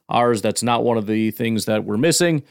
Ours, 0.08 0.42
that's 0.42 0.62
not 0.62 0.84
one 0.84 0.98
of 0.98 1.06
the 1.06 1.30
things 1.30 1.64
that 1.66 1.84
we're 1.84 1.96
missing. 1.96 2.42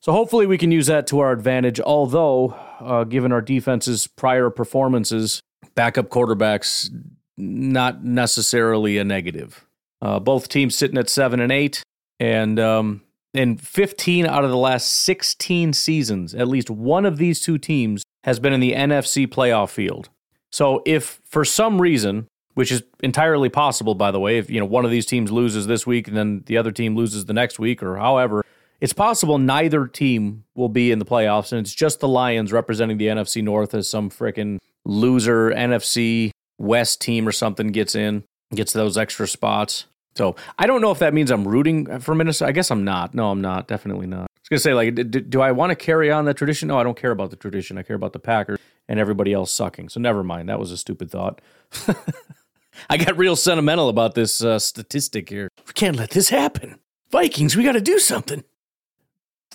So 0.00 0.12
hopefully 0.12 0.46
we 0.46 0.58
can 0.58 0.72
use 0.72 0.86
that 0.86 1.06
to 1.08 1.20
our 1.20 1.32
advantage. 1.32 1.80
Although, 1.80 2.56
uh, 2.80 3.04
given 3.04 3.30
our 3.32 3.40
defense's 3.40 4.06
prior 4.06 4.50
performances, 4.50 5.40
backup 5.74 6.08
quarterbacks 6.08 6.90
not 7.36 8.04
necessarily 8.04 8.98
a 8.98 9.04
negative. 9.04 9.64
Uh, 10.00 10.18
both 10.18 10.48
teams 10.48 10.74
sitting 10.74 10.98
at 10.98 11.08
seven 11.08 11.40
and 11.40 11.52
eight. 11.52 11.82
And 12.18 12.58
um, 12.58 13.02
in 13.34 13.56
15 13.56 14.26
out 14.26 14.44
of 14.44 14.50
the 14.50 14.56
last 14.56 14.88
16 14.88 15.72
seasons, 15.72 16.34
at 16.34 16.48
least 16.48 16.68
one 16.68 17.06
of 17.06 17.18
these 17.18 17.40
two 17.40 17.58
teams 17.58 18.02
has 18.24 18.38
been 18.38 18.52
in 18.52 18.60
the 18.60 18.72
NFC 18.72 19.26
playoff 19.26 19.70
field. 19.70 20.08
So 20.50 20.82
if 20.84 21.20
for 21.24 21.44
some 21.44 21.80
reason 21.80 22.26
which 22.54 22.70
is 22.70 22.82
entirely 23.02 23.48
possible, 23.48 23.94
by 23.94 24.10
the 24.10 24.20
way. 24.20 24.38
If 24.38 24.50
you 24.50 24.60
know 24.60 24.66
one 24.66 24.84
of 24.84 24.90
these 24.90 25.06
teams 25.06 25.30
loses 25.30 25.66
this 25.66 25.86
week 25.86 26.08
and 26.08 26.16
then 26.16 26.42
the 26.46 26.56
other 26.56 26.72
team 26.72 26.96
loses 26.96 27.24
the 27.24 27.32
next 27.32 27.58
week, 27.58 27.82
or 27.82 27.96
however, 27.96 28.44
it's 28.80 28.92
possible 28.92 29.38
neither 29.38 29.86
team 29.86 30.44
will 30.54 30.68
be 30.68 30.90
in 30.90 30.98
the 30.98 31.04
playoffs, 31.04 31.52
and 31.52 31.60
it's 31.60 31.74
just 31.74 32.00
the 32.00 32.08
Lions 32.08 32.52
representing 32.52 32.98
the 32.98 33.06
NFC 33.06 33.42
North 33.42 33.74
as 33.74 33.88
some 33.88 34.10
freaking 34.10 34.58
loser 34.84 35.50
NFC 35.50 36.32
West 36.58 37.00
team 37.00 37.26
or 37.26 37.32
something 37.32 37.68
gets 37.68 37.94
in, 37.94 38.24
gets 38.54 38.72
those 38.72 38.98
extra 38.98 39.26
spots. 39.28 39.86
So 40.14 40.36
I 40.58 40.66
don't 40.66 40.82
know 40.82 40.90
if 40.90 40.98
that 40.98 41.14
means 41.14 41.30
I'm 41.30 41.46
rooting 41.46 42.00
for 42.00 42.14
Minnesota. 42.14 42.48
I 42.48 42.52
guess 42.52 42.70
I'm 42.70 42.84
not. 42.84 43.14
No, 43.14 43.30
I'm 43.30 43.40
not. 43.40 43.66
Definitely 43.66 44.06
not. 44.06 44.22
I 44.22 44.40
was 44.42 44.48
gonna 44.50 44.58
say 44.58 44.74
like, 44.74 44.94
do, 44.94 45.04
do 45.04 45.40
I 45.40 45.52
want 45.52 45.70
to 45.70 45.76
carry 45.76 46.10
on 46.10 46.24
the 46.24 46.34
tradition? 46.34 46.68
No, 46.68 46.78
I 46.78 46.82
don't 46.82 46.96
care 46.96 47.12
about 47.12 47.30
the 47.30 47.36
tradition. 47.36 47.78
I 47.78 47.82
care 47.82 47.96
about 47.96 48.12
the 48.12 48.18
Packers 48.18 48.58
and 48.88 48.98
everybody 48.98 49.32
else 49.32 49.50
sucking. 49.50 49.88
So 49.88 50.00
never 50.00 50.22
mind. 50.22 50.48
That 50.48 50.58
was 50.58 50.70
a 50.72 50.76
stupid 50.76 51.10
thought. 51.10 51.40
I 52.88 52.96
got 52.96 53.16
real 53.16 53.36
sentimental 53.36 53.88
about 53.88 54.14
this 54.14 54.42
uh, 54.42 54.58
statistic 54.58 55.28
here. 55.28 55.48
We 55.66 55.72
can't 55.72 55.96
let 55.96 56.10
this 56.10 56.28
happen. 56.28 56.78
Vikings, 57.10 57.56
we 57.56 57.64
got 57.64 57.72
to 57.72 57.80
do 57.80 57.98
something. 57.98 58.44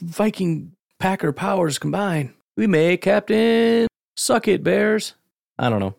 Viking 0.02 0.74
Packer 1.00 1.32
powers 1.32 1.80
combine. 1.80 2.34
We 2.56 2.68
may, 2.68 2.98
Captain. 2.98 3.88
Suck 4.16 4.48
it, 4.48 4.64
Bears. 4.64 5.14
I 5.60 5.70
don't 5.70 5.80
know. 5.80 5.96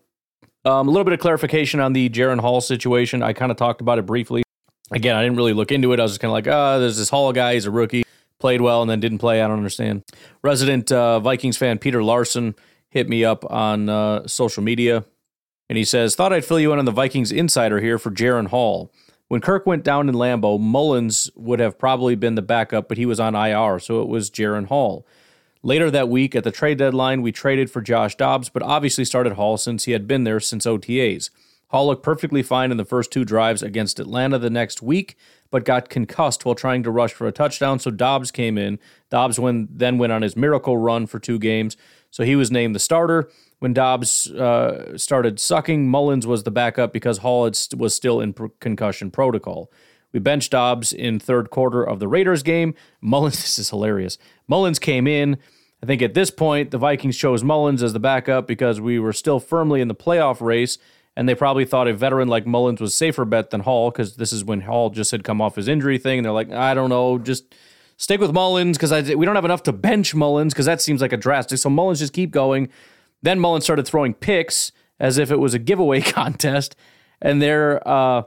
Um, 0.64 0.88
a 0.88 0.90
little 0.90 1.04
bit 1.04 1.12
of 1.12 1.20
clarification 1.20 1.80
on 1.80 1.92
the 1.92 2.08
Jaren 2.10 2.40
Hall 2.40 2.60
situation. 2.60 3.22
I 3.22 3.32
kind 3.32 3.50
of 3.50 3.56
talked 3.56 3.80
about 3.80 3.98
it 3.98 4.06
briefly. 4.06 4.42
Again, 4.90 5.16
I 5.16 5.22
didn't 5.22 5.36
really 5.36 5.52
look 5.52 5.70
into 5.70 5.92
it. 5.92 6.00
I 6.00 6.02
was 6.02 6.12
just 6.12 6.20
kind 6.20 6.30
of 6.30 6.32
like, 6.32 6.46
oh, 6.46 6.80
there's 6.80 6.96
this 6.96 7.10
Hall 7.10 7.32
guy. 7.32 7.54
He's 7.54 7.66
a 7.66 7.70
rookie. 7.70 8.04
Played 8.38 8.60
well 8.60 8.82
and 8.82 8.90
then 8.90 9.00
didn't 9.00 9.18
play. 9.18 9.42
I 9.42 9.48
don't 9.48 9.56
understand. 9.56 10.04
Resident 10.42 10.92
uh, 10.92 11.20
Vikings 11.20 11.56
fan 11.56 11.78
Peter 11.78 12.02
Larson 12.02 12.54
hit 12.90 13.08
me 13.08 13.24
up 13.24 13.44
on 13.50 13.88
uh, 13.88 14.26
social 14.26 14.62
media 14.62 15.04
and 15.68 15.78
he 15.78 15.84
says, 15.84 16.14
Thought 16.14 16.32
I'd 16.32 16.44
fill 16.44 16.60
you 16.60 16.72
in 16.72 16.78
on 16.78 16.84
the 16.84 16.90
Vikings 16.90 17.32
insider 17.32 17.80
here 17.80 17.98
for 17.98 18.10
Jaren 18.10 18.48
Hall. 18.48 18.92
When 19.28 19.42
Kirk 19.42 19.66
went 19.66 19.84
down 19.84 20.08
in 20.08 20.14
Lambeau, 20.14 20.58
Mullens 20.58 21.30
would 21.36 21.60
have 21.60 21.78
probably 21.78 22.14
been 22.14 22.34
the 22.34 22.42
backup, 22.42 22.88
but 22.88 22.96
he 22.96 23.04
was 23.04 23.20
on 23.20 23.34
IR, 23.34 23.78
so 23.78 24.00
it 24.00 24.08
was 24.08 24.30
Jaren 24.30 24.66
Hall. 24.66 25.06
Later 25.62 25.90
that 25.90 26.08
week, 26.08 26.34
at 26.34 26.44
the 26.44 26.50
trade 26.50 26.78
deadline, 26.78 27.20
we 27.20 27.32
traded 27.32 27.70
for 27.70 27.82
Josh 27.82 28.16
Dobbs, 28.16 28.48
but 28.48 28.62
obviously 28.62 29.04
started 29.04 29.34
Hall 29.34 29.58
since 29.58 29.84
he 29.84 29.92
had 29.92 30.06
been 30.06 30.24
there 30.24 30.40
since 30.40 30.64
OTAs. 30.64 31.30
Hall 31.68 31.88
looked 31.88 32.02
perfectly 32.02 32.42
fine 32.42 32.70
in 32.70 32.78
the 32.78 32.84
first 32.84 33.10
two 33.10 33.24
drives 33.24 33.62
against 33.62 34.00
Atlanta 34.00 34.38
the 34.38 34.48
next 34.48 34.80
week, 34.80 35.16
but 35.50 35.64
got 35.66 35.90
concussed 35.90 36.44
while 36.44 36.54
trying 36.54 36.82
to 36.82 36.90
rush 36.90 37.12
for 37.12 37.26
a 37.26 37.32
touchdown, 37.32 37.78
so 37.78 37.90
Dobbs 37.90 38.30
came 38.30 38.56
in. 38.56 38.78
Dobbs 39.10 39.38
went, 39.38 39.78
then 39.78 39.98
went 39.98 40.12
on 40.12 40.22
his 40.22 40.36
miracle 40.36 40.78
run 40.78 41.06
for 41.06 41.18
two 41.18 41.38
games, 41.38 41.76
so 42.10 42.24
he 42.24 42.36
was 42.36 42.50
named 42.50 42.74
the 42.74 42.80
starter. 42.80 43.30
When 43.58 43.72
Dobbs 43.72 44.30
uh, 44.30 44.96
started 44.96 45.40
sucking, 45.40 45.88
Mullens 45.88 46.26
was 46.26 46.44
the 46.44 46.50
backup 46.50 46.92
because 46.92 47.18
Hall 47.18 47.44
had, 47.44 47.58
was 47.76 47.94
still 47.94 48.20
in 48.20 48.34
concussion 48.60 49.10
protocol. 49.10 49.70
We 50.12 50.20
benched 50.20 50.52
Dobbs 50.52 50.92
in 50.92 51.18
third 51.18 51.50
quarter 51.50 51.82
of 51.82 51.98
the 51.98 52.08
Raiders 52.08 52.42
game. 52.42 52.74
Mullens, 53.00 53.36
this 53.36 53.58
is 53.58 53.70
hilarious. 53.70 54.16
Mullens 54.46 54.78
came 54.78 55.06
in. 55.06 55.38
I 55.82 55.86
think 55.86 56.02
at 56.02 56.14
this 56.14 56.30
point, 56.30 56.70
the 56.70 56.78
Vikings 56.78 57.16
chose 57.16 57.44
Mullens 57.44 57.82
as 57.82 57.92
the 57.92 58.00
backup 58.00 58.46
because 58.46 58.80
we 58.80 58.98
were 58.98 59.12
still 59.12 59.38
firmly 59.38 59.80
in 59.80 59.88
the 59.88 59.94
playoff 59.94 60.40
race, 60.40 60.78
and 61.16 61.28
they 61.28 61.36
probably 61.36 61.64
thought 61.64 61.86
a 61.86 61.94
veteran 61.94 62.26
like 62.26 62.46
Mullens 62.46 62.80
was 62.80 62.96
safer 62.96 63.24
bet 63.24 63.50
than 63.50 63.60
Hall 63.60 63.90
because 63.90 64.16
this 64.16 64.32
is 64.32 64.44
when 64.44 64.62
Hall 64.62 64.90
just 64.90 65.12
had 65.12 65.22
come 65.22 65.40
off 65.40 65.54
his 65.56 65.68
injury 65.68 65.98
thing, 65.98 66.18
and 66.18 66.24
they're 66.24 66.32
like, 66.32 66.50
I 66.50 66.74
don't 66.74 66.90
know, 66.90 67.18
just 67.18 67.54
stick 67.98 68.20
with 68.20 68.32
Mullens 68.32 68.78
because 68.78 69.14
we 69.14 69.26
don't 69.26 69.34
have 69.34 69.44
enough 69.44 69.64
to 69.64 69.72
bench 69.72 70.14
Mullens 70.14 70.54
because 70.54 70.64
that 70.64 70.80
seems 70.80 71.02
like 71.02 71.12
a 71.12 71.18
drastic. 71.18 71.58
So 71.58 71.68
Mullens 71.68 71.98
just 71.98 72.14
keep 72.14 72.30
going. 72.30 72.70
Then 73.20 73.38
Mullens 73.38 73.64
started 73.64 73.86
throwing 73.86 74.14
picks 74.14 74.72
as 74.98 75.18
if 75.18 75.30
it 75.30 75.36
was 75.36 75.52
a 75.52 75.58
giveaway 75.58 76.00
contest. 76.02 76.74
And 77.20 77.42
there 77.42 77.86
uh, 77.86 78.22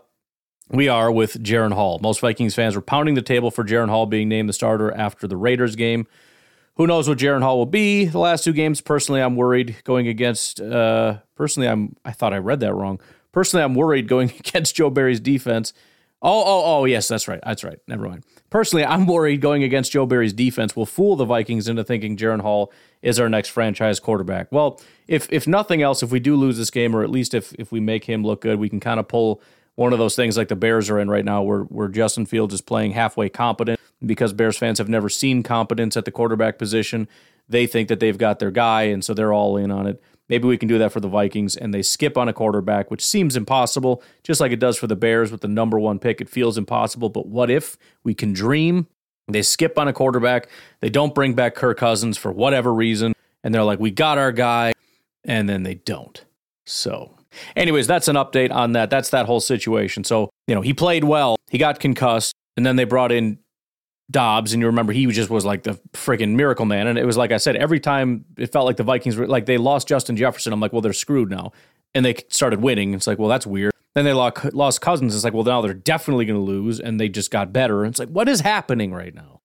we 0.69 0.88
are 0.88 1.12
with 1.12 1.41
Jaren 1.41 1.73
Hall. 1.73 1.99
Most 2.01 2.19
Vikings 2.19 2.53
fans 2.53 2.75
were 2.75 2.81
pounding 2.81 3.15
the 3.15 3.21
table 3.21 3.49
for 3.49 3.63
Jaren 3.63 3.89
Hall 3.89 4.05
being 4.05 4.29
named 4.29 4.49
the 4.49 4.53
starter 4.53 4.91
after 4.91 5.25
the 5.25 5.38
Raiders 5.38 5.75
game. 5.75 6.05
Who 6.75 6.88
knows 6.88 7.07
what 7.07 7.17
Jaren 7.17 7.41
Hall 7.41 7.57
will 7.57 7.65
be 7.65 8.05
the 8.05 8.19
last 8.19 8.43
two 8.43 8.53
games? 8.53 8.81
Personally, 8.81 9.21
I'm 9.21 9.36
worried 9.36 9.75
going 9.84 10.07
against. 10.07 10.60
Uh, 10.62 11.17
personally, 11.36 11.67
I'm. 11.67 11.95
I 12.05 12.12
thought 12.12 12.34
I 12.34 12.38
read 12.38 12.62
that 12.62 12.73
wrong. 12.73 12.99
Personally, 13.31 13.63
I'm 13.63 13.75
worried 13.75 14.07
going 14.07 14.31
against 14.39 14.75
Joe 14.75 14.89
Barry's 14.89 15.19
defense. 15.19 15.73
Oh, 16.21 16.43
oh, 16.43 16.63
oh, 16.65 16.86
yes, 16.86 17.07
that's 17.07 17.27
right. 17.27 17.39
That's 17.43 17.63
right. 17.63 17.79
Never 17.88 18.07
mind. 18.07 18.23
Personally, 18.52 18.86
I'm 18.86 19.08
worried 19.08 19.40
going 19.40 19.64
against 19.64 19.94
Joe 19.94 20.06
Barry's 20.06 20.34
defense 20.34 20.76
will 20.76 20.86
fool 20.86 21.16
the 21.16 21.24
Vikings 21.24 21.70
into 21.70 21.86
thinking 21.86 22.18
Jaren 22.18 22.42
Hall 22.42 22.72
is 23.02 23.18
our 23.18 23.30
next 23.30 23.48
franchise 23.50 24.00
quarterback. 24.00 24.52
Well, 24.52 24.80
if 25.08 25.32
if 25.32 25.48
nothing 25.48 25.82
else, 25.82 26.04
if 26.04 26.12
we 26.12 26.20
do 26.20 26.36
lose 26.36 26.58
this 26.58 26.70
game, 26.70 26.94
or 26.94 27.02
at 27.02 27.10
least 27.10 27.34
if 27.34 27.54
if 27.54 27.72
we 27.72 27.80
make 27.80 28.04
him 28.04 28.24
look 28.24 28.42
good, 28.42 28.60
we 28.60 28.68
can 28.68 28.82
kind 28.82 29.00
of 29.00 29.08
pull 29.08 29.42
one 29.76 29.94
of 29.94 30.00
those 30.00 30.18
things 30.18 30.38
like 30.38 30.50
the 30.50 30.58
Bears 30.58 30.90
are 30.90 31.00
in 31.00 31.10
right 31.10 31.24
now, 31.24 31.42
where 31.42 31.62
where 31.64 31.88
Justin 31.88 32.26
Fields 32.26 32.54
is 32.54 32.60
playing 32.62 32.92
halfway 32.92 33.30
competent 33.30 33.80
because 34.06 34.34
Bears 34.34 34.58
fans 34.58 34.80
have 34.80 34.90
never 34.90 35.08
seen 35.08 35.44
competence 35.44 35.96
at 35.96 36.04
the 36.04 36.12
quarterback 36.12 36.58
position. 36.58 37.08
They 37.48 37.68
think 37.68 37.88
that 37.88 38.02
they've 38.02 38.18
got 38.18 38.40
their 38.40 38.52
guy, 38.52 38.84
and 38.84 39.04
so 39.04 39.14
they're 39.14 39.34
all 39.34 39.56
in 39.56 39.72
on 39.72 39.88
it. 39.88 40.04
Maybe 40.32 40.48
we 40.48 40.58
can 40.58 40.70
do 40.70 40.78
that 40.78 40.94
for 40.94 41.02
the 41.02 41.10
Vikings, 41.10 41.58
and 41.58 41.74
they 41.74 41.82
skip 41.82 42.17
on 42.17 42.30
a 42.30 42.34
quarterback, 42.34 42.89
which 42.89 43.06
seems 43.06 43.36
impossible, 43.36 44.02
just 44.24 44.39
like 44.39 44.54
it 44.54 44.62
does 44.62 44.78
for 44.78 44.88
the 44.88 44.96
Bears 44.96 45.30
with 45.30 45.41
the 45.41 45.50
number 45.50 45.78
one 45.78 46.00
pick. 46.00 46.22
It 46.22 46.30
feels 46.30 46.58
impossible, 46.58 47.10
but 47.10 47.28
what 47.28 47.52
if 47.52 47.78
we 48.06 48.13
can 48.13 48.32
dream? 48.32 48.88
They 49.28 49.41
skip 49.41 49.78
on 49.78 49.89
a 49.89 49.94
quarterback. 49.94 50.48
They 50.80 50.89
don't 50.89 51.13
bring 51.13 51.34
back 51.34 51.54
Kirk 51.54 51.78
Cousins 51.78 52.17
for 52.17 52.32
whatever 52.32 52.74
reason. 52.74 53.12
And 53.44 53.54
they're 53.54 53.65
like, 53.65 53.82
we 53.82 53.91
got 53.91 54.17
our 54.17 54.32
guy. 54.32 54.72
And 55.26 55.50
then 55.50 55.63
they 55.63 55.74
don't. 55.76 56.24
So, 56.65 57.17
anyways, 57.58 57.86
that's 57.86 58.08
an 58.08 58.15
update 58.15 58.54
on 58.54 58.72
that. 58.72 58.89
That's 58.89 59.10
that 59.10 59.26
whole 59.26 59.41
situation. 59.41 60.06
So, 60.06 60.30
you 60.48 60.56
know, 60.56 60.62
he 60.62 60.74
played 60.74 61.04
well. 61.04 61.36
He 61.50 61.58
got 61.58 61.82
concussed. 61.82 62.34
And 62.56 62.65
then 62.65 62.78
they 62.78 62.86
brought 62.86 63.12
in 63.12 63.38
Dobbs, 64.12 64.54
and 64.54 64.62
you 64.62 64.67
remember 64.67 64.93
he 64.93 65.08
just 65.08 65.30
was 65.30 65.45
like 65.45 65.63
the 65.63 65.80
freaking 65.93 66.36
miracle 66.36 66.65
man. 66.65 66.88
And 66.88 67.00
it 67.00 67.06
was 67.06 67.17
like 67.17 67.32
I 67.32 67.38
said, 67.38 67.56
every 67.56 67.80
time 67.80 68.26
it 68.38 68.52
felt 68.52 68.65
like 68.65 68.78
the 68.78 68.84
Vikings 68.84 69.15
were 69.15 69.28
like 69.28 69.45
they 69.45 69.58
lost 69.58 69.88
Justin 69.88 70.17
Jefferson. 70.17 70.54
I'm 70.54 70.60
like, 70.60 70.74
well, 70.74 70.82
they're 70.82 70.93
screwed 70.93 71.30
now. 71.30 71.52
And 71.93 72.06
they 72.06 72.15
started 72.30 72.62
winning. 72.62 72.93
It's 72.93 73.08
like, 73.08 73.19
well, 73.19 73.28
that's 73.28 73.45
weird. 73.45 73.74
Then 73.93 74.06
they 74.06 74.13
lost, 74.13 74.80
Cousins. 74.80 75.13
It's 75.13 75.26
like, 75.26 75.34
well, 75.34 75.43
now 75.43 75.62
they're 75.62 75.74
definitely 75.74 76.26
going 76.26 76.39
to 76.39 76.45
lose, 76.45 76.80
and 76.80 77.00
they 77.00 77.10
just 77.10 77.32
got 77.32 77.52
better. 77.52 77.86
It's 77.86 78.00
like, 78.00 78.08
what 78.08 78.30
is 78.30 78.39
happening 78.39 78.93
right 78.93 79.13
now? 79.13 79.41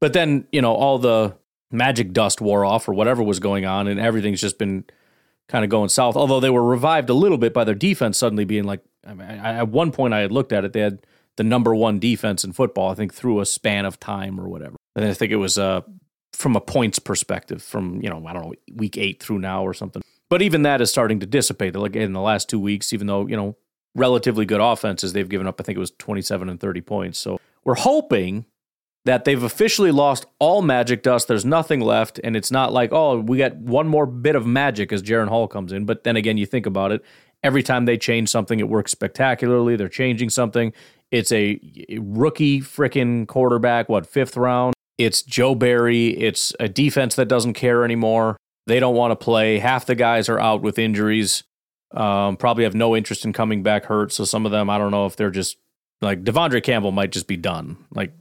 But 0.00 0.12
then, 0.12 0.46
you 0.52 0.62
know, 0.62 0.72
all 0.72 0.98
the 0.98 1.34
magic 1.72 2.12
dust 2.12 2.40
wore 2.40 2.64
off 2.64 2.88
or 2.88 2.94
whatever 2.94 3.22
was 3.22 3.40
going 3.40 3.64
on, 3.64 3.88
and 3.88 3.98
everything's 3.98 4.40
just 4.40 4.58
been 4.58 4.84
kind 5.48 5.64
of 5.64 5.70
going 5.70 5.88
south. 5.88 6.14
Although 6.14 6.38
they 6.38 6.50
were 6.50 6.62
revived 6.62 7.10
a 7.10 7.14
little 7.14 7.38
bit 7.38 7.52
by 7.52 7.64
their 7.64 7.74
defense 7.74 8.16
suddenly 8.16 8.44
being 8.44 8.64
like, 8.64 8.80
I 9.04 9.14
mean, 9.14 9.28
I, 9.28 9.54
at 9.54 9.68
one 9.68 9.90
point 9.90 10.14
I 10.14 10.20
had 10.20 10.30
looked 10.30 10.52
at 10.52 10.64
it, 10.64 10.72
they 10.72 10.80
had 10.80 11.00
the 11.38 11.44
number 11.44 11.74
one 11.74 11.98
defense 12.00 12.44
in 12.44 12.52
football, 12.52 12.90
I 12.90 12.94
think, 12.94 13.14
through 13.14 13.40
a 13.40 13.46
span 13.46 13.86
of 13.86 13.98
time 13.98 14.38
or 14.38 14.48
whatever. 14.48 14.76
And 14.96 15.04
I 15.04 15.14
think 15.14 15.32
it 15.32 15.36
was 15.36 15.56
uh, 15.56 15.82
from 16.32 16.56
a 16.56 16.60
points 16.60 16.98
perspective, 16.98 17.62
from, 17.62 18.00
you 18.02 18.10
know, 18.10 18.26
I 18.26 18.32
don't 18.32 18.42
know, 18.42 18.54
week 18.74 18.98
eight 18.98 19.22
through 19.22 19.38
now 19.38 19.62
or 19.62 19.72
something. 19.72 20.02
But 20.28 20.42
even 20.42 20.62
that 20.62 20.80
is 20.80 20.90
starting 20.90 21.20
to 21.20 21.26
dissipate. 21.26 21.76
Like 21.76 21.96
in 21.96 22.12
the 22.12 22.20
last 22.20 22.50
two 22.50 22.58
weeks, 22.58 22.92
even 22.92 23.06
though, 23.06 23.26
you 23.26 23.36
know, 23.36 23.56
relatively 23.94 24.46
good 24.46 24.60
offenses, 24.60 25.12
they've 25.12 25.28
given 25.28 25.46
up, 25.46 25.60
I 25.60 25.64
think 25.64 25.76
it 25.76 25.80
was 25.80 25.92
27 25.92 26.48
and 26.48 26.60
30 26.60 26.80
points. 26.80 27.18
So 27.20 27.40
we're 27.64 27.76
hoping 27.76 28.44
that 29.04 29.24
they've 29.24 29.42
officially 29.42 29.92
lost 29.92 30.26
all 30.40 30.60
magic 30.60 31.04
dust. 31.04 31.28
There's 31.28 31.44
nothing 31.44 31.80
left. 31.80 32.20
And 32.24 32.36
it's 32.36 32.50
not 32.50 32.72
like, 32.72 32.92
oh, 32.92 33.20
we 33.20 33.38
got 33.38 33.56
one 33.56 33.86
more 33.86 34.06
bit 34.06 34.34
of 34.34 34.44
magic 34.44 34.92
as 34.92 35.02
Jaren 35.02 35.28
Hall 35.28 35.46
comes 35.46 35.72
in. 35.72 35.86
But 35.86 36.02
then 36.02 36.16
again, 36.16 36.36
you 36.36 36.46
think 36.46 36.66
about 36.66 36.90
it. 36.90 37.04
Every 37.44 37.62
time 37.62 37.84
they 37.84 37.96
change 37.96 38.28
something, 38.28 38.58
it 38.58 38.68
works 38.68 38.90
spectacularly. 38.90 39.76
They're 39.76 39.88
changing 39.88 40.30
something. 40.30 40.72
It's 41.10 41.32
a 41.32 41.58
rookie 41.98 42.60
freaking 42.60 43.26
quarterback, 43.26 43.88
what, 43.88 44.06
fifth 44.06 44.36
round? 44.36 44.74
It's 44.98 45.22
Joe 45.22 45.54
Barry. 45.54 46.08
It's 46.08 46.52
a 46.60 46.68
defense 46.68 47.14
that 47.14 47.26
doesn't 47.26 47.54
care 47.54 47.84
anymore. 47.84 48.36
They 48.66 48.80
don't 48.80 48.96
want 48.96 49.12
to 49.12 49.16
play. 49.16 49.58
Half 49.58 49.86
the 49.86 49.94
guys 49.94 50.28
are 50.28 50.38
out 50.38 50.60
with 50.60 50.78
injuries. 50.78 51.44
Um, 51.92 52.36
probably 52.36 52.64
have 52.64 52.74
no 52.74 52.94
interest 52.94 53.24
in 53.24 53.32
coming 53.32 53.62
back 53.62 53.86
hurt. 53.86 54.12
So 54.12 54.24
some 54.24 54.44
of 54.44 54.52
them, 54.52 54.68
I 54.68 54.76
don't 54.76 54.90
know 54.90 55.06
if 55.06 55.16
they're 55.16 55.30
just 55.30 55.56
like 56.02 56.24
De'Vondre 56.24 56.62
Campbell 56.62 56.92
might 56.92 57.12
just 57.12 57.26
be 57.26 57.36
done, 57.36 57.78
like 57.92 58.12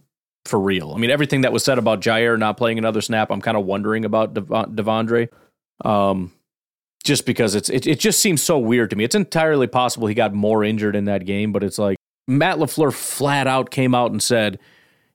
for 0.45 0.59
real. 0.59 0.93
I 0.93 0.97
mean, 0.99 1.09
everything 1.09 1.41
that 1.41 1.51
was 1.51 1.63
said 1.65 1.77
about 1.77 1.99
Jaire 1.99 2.39
not 2.39 2.55
playing 2.55 2.77
another 2.77 3.01
snap, 3.01 3.29
I'm 3.29 3.41
kind 3.41 3.57
of 3.57 3.65
wondering 3.65 4.05
about 4.05 4.33
De'Vondre. 4.33 5.27
Um, 5.83 6.31
just 7.03 7.25
because 7.25 7.55
it's 7.55 7.69
it, 7.69 7.85
it 7.85 7.99
just 7.99 8.19
seems 8.21 8.41
so 8.41 8.57
weird 8.57 8.89
to 8.89 8.95
me. 8.95 9.03
It's 9.03 9.15
entirely 9.15 9.67
possible 9.67 10.07
he 10.07 10.13
got 10.13 10.33
more 10.33 10.63
injured 10.63 10.95
in 10.95 11.05
that 11.05 11.25
game, 11.25 11.51
but 11.51 11.63
it's 11.63 11.77
like 11.77 11.96
Matt 12.27 12.57
LaFleur 12.57 12.93
flat 12.93 13.47
out 13.47 13.71
came 13.71 13.95
out 13.95 14.11
and 14.11 14.21
said, 14.21 14.59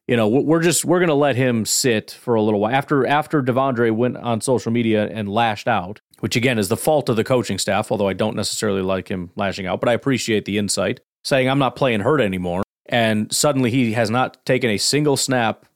you 0.08 0.16
know, 0.16 0.28
we're 0.28 0.62
just 0.62 0.84
we're 0.84 0.98
going 0.98 1.08
to 1.08 1.14
let 1.14 1.36
him 1.36 1.64
sit 1.64 2.10
for 2.10 2.34
a 2.34 2.42
little 2.42 2.60
while. 2.60 2.74
After 2.74 3.06
after 3.06 3.42
De'Vondre 3.42 3.94
went 3.94 4.16
on 4.16 4.40
social 4.40 4.72
media 4.72 5.08
and 5.08 5.28
lashed 5.28 5.68
out, 5.68 6.00
which 6.20 6.36
again 6.36 6.58
is 6.58 6.68
the 6.68 6.76
fault 6.76 7.08
of 7.08 7.16
the 7.16 7.24
coaching 7.24 7.58
staff, 7.58 7.90
although 7.90 8.08
I 8.08 8.12
don't 8.12 8.34
necessarily 8.34 8.82
like 8.82 9.08
him 9.08 9.30
lashing 9.36 9.66
out, 9.66 9.80
but 9.80 9.88
I 9.88 9.92
appreciate 9.92 10.44
the 10.44 10.58
insight, 10.58 11.00
saying 11.22 11.48
I'm 11.48 11.58
not 11.58 11.76
playing 11.76 12.00
hurt 12.00 12.20
anymore. 12.20 12.62
And 12.86 13.32
suddenly 13.32 13.70
he 13.70 13.92
has 13.92 14.10
not 14.10 14.44
taken 14.44 14.70
a 14.70 14.76
single 14.76 15.16
snap 15.16 15.66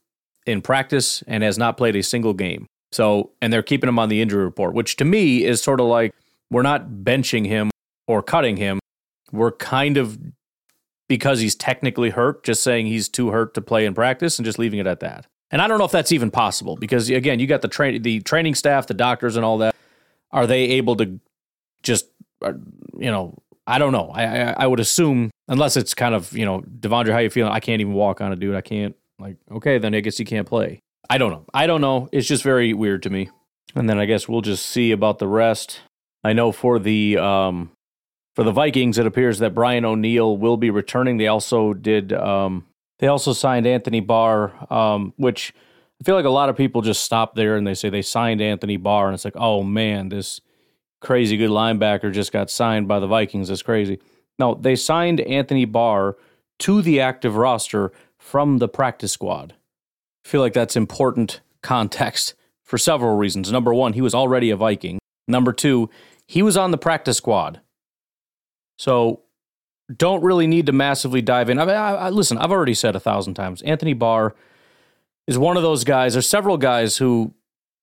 in 0.45 0.61
practice 0.61 1.23
and 1.25 1.41
has 1.41 1.57
not 1.57 1.77
played 1.77 1.95
a 1.95 2.03
single 2.03 2.33
game. 2.33 2.67
So, 2.91 3.31
and 3.41 3.51
they're 3.51 3.63
keeping 3.63 3.87
him 3.87 3.99
on 3.99 4.09
the 4.09 4.21
injury 4.21 4.43
report, 4.43 4.73
which 4.73 4.97
to 4.97 5.05
me 5.05 5.45
is 5.45 5.61
sort 5.61 5.79
of 5.79 5.87
like 5.87 6.13
we're 6.51 6.63
not 6.63 6.89
benching 6.89 7.45
him 7.47 7.69
or 8.07 8.21
cutting 8.21 8.57
him. 8.57 8.79
we're 9.31 9.51
kind 9.51 9.97
of 9.97 10.17
because 11.07 11.39
he's 11.39 11.55
technically 11.55 12.09
hurt, 12.09 12.43
just 12.43 12.63
saying 12.63 12.87
he's 12.87 13.09
too 13.09 13.29
hurt 13.29 13.53
to 13.53 13.61
play 13.61 13.85
in 13.85 13.93
practice 13.93 14.37
and 14.37 14.45
just 14.45 14.59
leaving 14.59 14.79
it 14.79 14.87
at 14.87 14.99
that. 14.99 15.27
And 15.49 15.61
I 15.61 15.67
don't 15.67 15.77
know 15.77 15.85
if 15.85 15.91
that's 15.91 16.11
even 16.11 16.29
possible 16.29 16.75
because 16.75 17.09
again, 17.09 17.39
you 17.39 17.47
got 17.47 17.61
the 17.61 17.67
train 17.67 18.01
the 18.01 18.19
training 18.21 18.55
staff, 18.55 18.87
the 18.87 18.93
doctors, 18.93 19.35
and 19.35 19.45
all 19.45 19.59
that. 19.59 19.75
Are 20.31 20.45
they 20.45 20.63
able 20.71 20.97
to 20.97 21.19
just, 21.83 22.07
uh, 22.41 22.51
you 22.97 23.09
know, 23.09 23.37
I 23.65 23.79
don't 23.79 23.93
know. 23.93 24.11
I, 24.13 24.25
I, 24.25 24.55
I 24.59 24.67
would 24.67 24.81
assume 24.81 25.31
unless 25.47 25.77
it's 25.77 25.93
kind 25.93 26.13
of 26.13 26.35
you 26.35 26.45
know, 26.45 26.61
De'Vondre, 26.61 27.13
how 27.13 27.19
you 27.19 27.29
feeling? 27.29 27.53
I 27.53 27.61
can't 27.61 27.79
even 27.79 27.93
walk 27.93 28.19
on 28.19 28.33
a 28.33 28.35
dude. 28.35 28.55
I 28.55 28.61
can't. 28.61 28.95
Like, 29.19 29.37
okay, 29.51 29.77
then 29.77 29.95
I 29.95 30.01
guess 30.01 30.19
you 30.19 30.25
can't 30.25 30.47
play. 30.47 30.81
I 31.09 31.17
don't 31.17 31.31
know. 31.31 31.45
I 31.53 31.65
don't 31.65 31.81
know. 31.81 32.09
It's 32.11 32.27
just 32.27 32.43
very 32.43 32.73
weird 32.73 33.03
to 33.03 33.09
me. 33.09 33.29
And 33.75 33.89
then 33.89 33.97
I 33.99 34.05
guess 34.05 34.27
we'll 34.27 34.41
just 34.41 34.65
see 34.65 34.91
about 34.91 35.19
the 35.19 35.27
rest. 35.27 35.81
I 36.23 36.33
know 36.33 36.51
for 36.51 36.77
the 36.77 37.17
um, 37.17 37.71
for 38.37 38.43
the 38.43 38.51
Vikings, 38.51 38.99
it 38.99 39.07
appears 39.07 39.39
that 39.39 39.55
Brian 39.55 39.83
O'Neill 39.83 40.37
will 40.37 40.57
be 40.57 40.69
returning. 40.69 41.17
They 41.17 41.25
also 41.25 41.73
did. 41.73 42.13
Um, 42.13 42.67
they 42.99 43.07
also 43.07 43.33
signed 43.33 43.65
Anthony 43.65 43.99
Barr, 43.99 44.53
um, 44.71 45.11
which 45.17 45.55
I 45.99 46.03
feel 46.03 46.13
like 46.13 46.23
a 46.23 46.29
lot 46.29 46.47
of 46.47 46.55
people 46.55 46.83
just 46.83 47.03
stop 47.03 47.33
there 47.33 47.55
and 47.55 47.65
they 47.65 47.73
say 47.73 47.89
they 47.89 48.03
signed 48.03 48.39
Anthony 48.39 48.77
Barr, 48.77 49.07
and 49.07 49.15
it's 49.15 49.25
like, 49.25 49.35
oh 49.37 49.63
man, 49.63 50.09
this 50.09 50.39
crazy 51.01 51.35
good 51.35 51.49
linebacker 51.49 52.13
just 52.13 52.31
got 52.31 52.51
signed 52.51 52.87
by 52.87 52.99
the 52.99 53.07
Vikings. 53.07 53.47
That's 53.47 53.63
crazy. 53.63 53.97
No, 54.37 54.53
they 54.53 54.75
signed 54.75 55.19
Anthony 55.21 55.65
Barr 55.65 56.15
to 56.59 56.83
the 56.83 57.01
active 57.01 57.37
roster 57.37 57.91
from 58.19 58.59
the 58.59 58.67
practice 58.67 59.13
squad. 59.13 59.55
I 60.23 60.29
feel 60.29 60.41
like 60.41 60.53
that's 60.53 60.75
important 60.75 61.41
context 61.63 62.35
for 62.63 62.77
several 62.77 63.17
reasons. 63.17 63.51
Number 63.51 63.73
one, 63.73 63.93
he 63.93 64.01
was 64.01 64.13
already 64.13 64.51
a 64.51 64.55
Viking. 64.55 64.99
Number 65.27 65.53
two, 65.53 65.89
he 66.27 66.43
was 66.43 66.55
on 66.55 66.69
the 66.69 66.77
practice 66.77 67.17
squad. 67.17 67.61
So 68.77 69.21
don't 69.95 70.23
really 70.23 70.47
need 70.47 70.65
to 70.67 70.71
massively 70.71 71.21
dive 71.21 71.49
in. 71.49 71.59
I 71.59 71.65
mean, 71.65 71.75
I, 71.75 71.89
I, 71.95 72.09
listen, 72.09 72.37
I've 72.37 72.51
already 72.51 72.73
said 72.73 72.95
a 72.95 72.99
thousand 72.99 73.35
times. 73.35 73.61
Anthony 73.63 73.93
Barr 73.93 74.35
is 75.27 75.37
one 75.37 75.57
of 75.57 75.63
those 75.63 75.83
guys. 75.83 76.13
There's 76.13 76.29
several 76.29 76.57
guys 76.57 76.97
who 76.97 77.33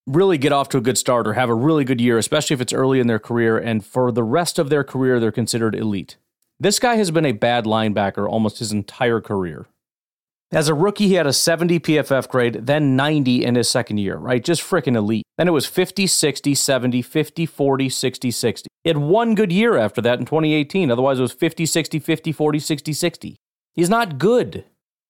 really 0.06 0.36
get 0.36 0.52
off 0.52 0.68
to 0.70 0.78
a 0.78 0.82
good 0.82 0.98
start 0.98 1.26
or 1.26 1.32
have 1.32 1.48
a 1.48 1.54
really 1.54 1.84
good 1.84 2.00
year, 2.00 2.18
especially 2.18 2.54
if 2.54 2.60
it's 2.60 2.72
early 2.72 3.00
in 3.00 3.06
their 3.06 3.18
career. 3.18 3.56
And 3.56 3.84
for 3.84 4.12
the 4.12 4.22
rest 4.22 4.58
of 4.58 4.68
their 4.68 4.84
career, 4.84 5.18
they're 5.18 5.32
considered 5.32 5.74
elite. 5.74 6.16
This 6.60 6.78
guy 6.78 6.96
has 6.96 7.10
been 7.10 7.26
a 7.26 7.32
bad 7.32 7.64
linebacker 7.64 8.28
almost 8.28 8.58
his 8.58 8.70
entire 8.70 9.20
career. 9.20 9.66
As 10.54 10.68
a 10.68 10.74
rookie, 10.74 11.08
he 11.08 11.14
had 11.14 11.26
a 11.26 11.32
70 11.32 11.80
PFF 11.80 12.28
grade, 12.28 12.66
then 12.66 12.94
90 12.94 13.44
in 13.44 13.56
his 13.56 13.68
second 13.68 13.98
year, 13.98 14.16
right? 14.16 14.42
Just 14.42 14.62
freaking 14.62 14.94
elite. 14.94 15.24
Then 15.36 15.48
it 15.48 15.50
was 15.50 15.66
50, 15.66 16.06
60, 16.06 16.54
70, 16.54 17.02
50, 17.02 17.44
40, 17.44 17.88
60, 17.88 18.30
60. 18.30 18.68
He 18.84 18.90
had 18.90 18.98
one 18.98 19.34
good 19.34 19.50
year 19.50 19.76
after 19.76 20.00
that 20.02 20.20
in 20.20 20.26
2018. 20.26 20.92
Otherwise, 20.92 21.18
it 21.18 21.22
was 21.22 21.32
50, 21.32 21.66
60, 21.66 21.98
50, 21.98 22.30
40, 22.30 22.58
60, 22.60 22.92
60. 22.92 23.36
He's 23.72 23.90
not 23.90 24.18
good. 24.18 24.64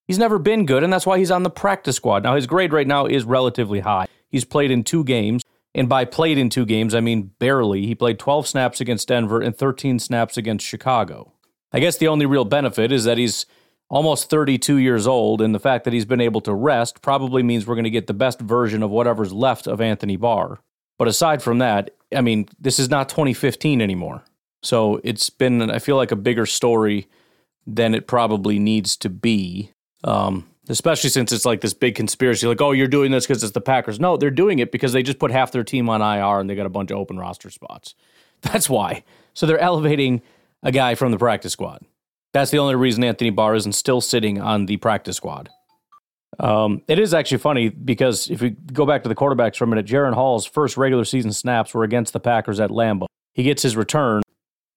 He's 0.06 0.18
never 0.18 0.38
been 0.38 0.64
good, 0.64 0.82
and 0.82 0.90
that's 0.90 1.04
why 1.04 1.18
he's 1.18 1.30
on 1.30 1.42
the 1.42 1.50
practice 1.50 1.96
squad. 1.96 2.22
Now, 2.22 2.36
his 2.36 2.46
grade 2.46 2.72
right 2.72 2.86
now 2.86 3.04
is 3.04 3.24
relatively 3.24 3.80
high. 3.80 4.06
He's 4.30 4.46
played 4.46 4.70
in 4.70 4.82
two 4.82 5.04
games, 5.04 5.42
and 5.74 5.90
by 5.90 6.06
played 6.06 6.38
in 6.38 6.48
two 6.48 6.64
games, 6.64 6.94
I 6.94 7.00
mean 7.00 7.32
barely. 7.38 7.86
He 7.86 7.94
played 7.94 8.18
12 8.18 8.46
snaps 8.46 8.80
against 8.80 9.08
Denver 9.08 9.42
and 9.42 9.54
13 9.54 9.98
snaps 9.98 10.38
against 10.38 10.66
Chicago. 10.66 11.32
I 11.70 11.80
guess 11.80 11.98
the 11.98 12.08
only 12.08 12.24
real 12.24 12.46
benefit 12.46 12.92
is 12.92 13.04
that 13.04 13.18
he's 13.18 13.44
almost 13.88 14.30
32 14.30 14.76
years 14.76 15.06
old, 15.06 15.40
and 15.40 15.54
the 15.54 15.60
fact 15.60 15.84
that 15.84 15.92
he's 15.92 16.04
been 16.04 16.20
able 16.20 16.40
to 16.42 16.54
rest 16.54 17.02
probably 17.02 17.42
means 17.42 17.66
we're 17.66 17.74
going 17.74 17.84
to 17.84 17.90
get 17.90 18.06
the 18.06 18.14
best 18.14 18.40
version 18.40 18.82
of 18.82 18.90
whatever's 18.90 19.32
left 19.32 19.66
of 19.66 19.80
Anthony 19.80 20.16
Barr. 20.16 20.60
But 20.98 21.08
aside 21.08 21.42
from 21.42 21.58
that, 21.58 21.90
I 22.14 22.20
mean, 22.20 22.48
this 22.58 22.78
is 22.78 22.88
not 22.88 23.08
2015 23.08 23.80
anymore. 23.80 24.22
So 24.62 25.00
it's 25.04 25.28
been, 25.30 25.70
I 25.70 25.78
feel 25.78 25.96
like, 25.96 26.12
a 26.12 26.16
bigger 26.16 26.46
story 26.46 27.08
than 27.66 27.94
it 27.94 28.06
probably 28.06 28.58
needs 28.58 28.96
to 28.98 29.10
be. 29.10 29.70
Um, 30.02 30.46
especially 30.68 31.10
since 31.10 31.32
it's 31.32 31.44
like 31.44 31.60
this 31.60 31.74
big 31.74 31.94
conspiracy 31.94 32.46
like, 32.46 32.60
oh, 32.60 32.72
you're 32.72 32.88
doing 32.88 33.10
this 33.10 33.26
because 33.26 33.42
it's 33.42 33.52
the 33.52 33.60
Packers. 33.60 34.00
No, 34.00 34.16
they're 34.16 34.30
doing 34.30 34.58
it 34.58 34.72
because 34.72 34.92
they 34.92 35.02
just 35.02 35.18
put 35.18 35.30
half 35.30 35.52
their 35.52 35.64
team 35.64 35.88
on 35.88 36.00
IR 36.00 36.40
and 36.40 36.48
they 36.48 36.54
got 36.54 36.66
a 36.66 36.70
bunch 36.70 36.90
of 36.90 36.98
open 36.98 37.18
roster 37.18 37.50
spots. 37.50 37.94
That's 38.42 38.68
why. 38.68 39.04
So 39.34 39.46
they're 39.46 39.58
elevating 39.58 40.22
a 40.62 40.72
guy 40.72 40.94
from 40.94 41.12
the 41.12 41.18
practice 41.18 41.52
squad. 41.52 41.82
That's 42.34 42.50
the 42.50 42.58
only 42.58 42.74
reason 42.74 43.04
Anthony 43.04 43.30
Barr 43.30 43.54
isn't 43.54 43.72
still 43.72 44.00
sitting 44.00 44.40
on 44.40 44.66
the 44.66 44.76
practice 44.76 45.16
squad. 45.16 45.48
Um, 46.40 46.82
it 46.88 46.98
is 46.98 47.14
actually 47.14 47.38
funny 47.38 47.68
because 47.68 48.28
if 48.28 48.42
we 48.42 48.50
go 48.50 48.84
back 48.84 49.04
to 49.04 49.08
the 49.08 49.14
quarterbacks 49.14 49.56
for 49.56 49.64
a 49.64 49.66
minute, 49.68 49.86
Jaren 49.86 50.14
Hall's 50.14 50.44
first 50.44 50.76
regular 50.76 51.04
season 51.04 51.32
snaps 51.32 51.72
were 51.72 51.84
against 51.84 52.12
the 52.12 52.18
Packers 52.18 52.58
at 52.58 52.70
Lambeau. 52.70 53.06
He 53.34 53.44
gets 53.44 53.62
his 53.62 53.76
return 53.76 54.22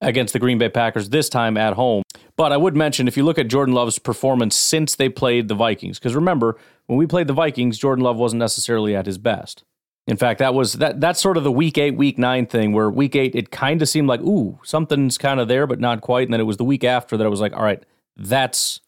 against 0.01 0.33
the 0.33 0.39
Green 0.39 0.59
Bay 0.59 0.69
Packers, 0.69 1.09
this 1.09 1.29
time 1.29 1.57
at 1.57 1.73
home. 1.73 2.03
But 2.35 2.51
I 2.51 2.57
would 2.57 2.75
mention 2.75 3.07
if 3.07 3.17
you 3.17 3.23
look 3.23 3.39
at 3.39 3.47
Jordan 3.47 3.73
Love's 3.73 3.97
performance 3.97 4.55
since 4.55 4.95
they 4.95 5.09
played 5.09 5.47
the 5.47 5.55
Vikings, 5.55 5.97
because 5.97 6.13
remember, 6.13 6.59
when 6.85 6.99
we 6.99 7.07
played 7.07 7.25
the 7.25 7.33
Vikings, 7.33 7.79
Jordan 7.79 8.03
Love 8.03 8.17
wasn't 8.17 8.39
necessarily 8.39 8.95
at 8.95 9.07
his 9.07 9.17
best. 9.17 9.63
In 10.07 10.15
fact, 10.15 10.39
that 10.39 10.53
was 10.53 10.73
that 10.73 11.01
that's 11.01 11.19
sort 11.19 11.35
of 11.35 11.43
the 11.43 11.51
week 11.51 11.77
eight, 11.77 11.97
week 11.97 12.17
nine 12.17 12.45
thing 12.45 12.71
where 12.71 12.89
week 12.89 13.15
eight 13.15 13.35
it 13.35 13.51
kind 13.51 13.81
of 13.81 13.89
seemed 13.89 14.07
like, 14.07 14.21
ooh, 14.21 14.57
something's 14.63 15.17
kind 15.17 15.39
of 15.39 15.49
there, 15.49 15.67
but 15.67 15.81
not 15.81 16.01
quite. 16.01 16.27
And 16.27 16.33
then 16.33 16.39
it 16.39 16.45
was 16.45 16.57
the 16.57 16.63
week 16.63 16.85
after 16.85 17.17
that 17.17 17.25
I 17.25 17.29
was 17.29 17.41
like, 17.41 17.53
all 17.53 17.63
right, 17.63 17.83
that's 18.15 18.79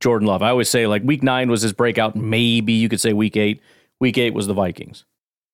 Jordan 0.00 0.28
Love. 0.28 0.40
I 0.40 0.50
always 0.50 0.70
say 0.70 0.86
like 0.86 1.02
week 1.02 1.22
nine 1.22 1.50
was 1.50 1.62
his 1.62 1.72
breakout. 1.72 2.14
Maybe 2.14 2.72
you 2.72 2.88
could 2.88 3.00
say 3.00 3.12
week 3.12 3.36
eight. 3.36 3.60
Week 4.00 4.16
eight 4.16 4.34
was 4.34 4.46
the 4.46 4.54
Vikings. 4.54 5.04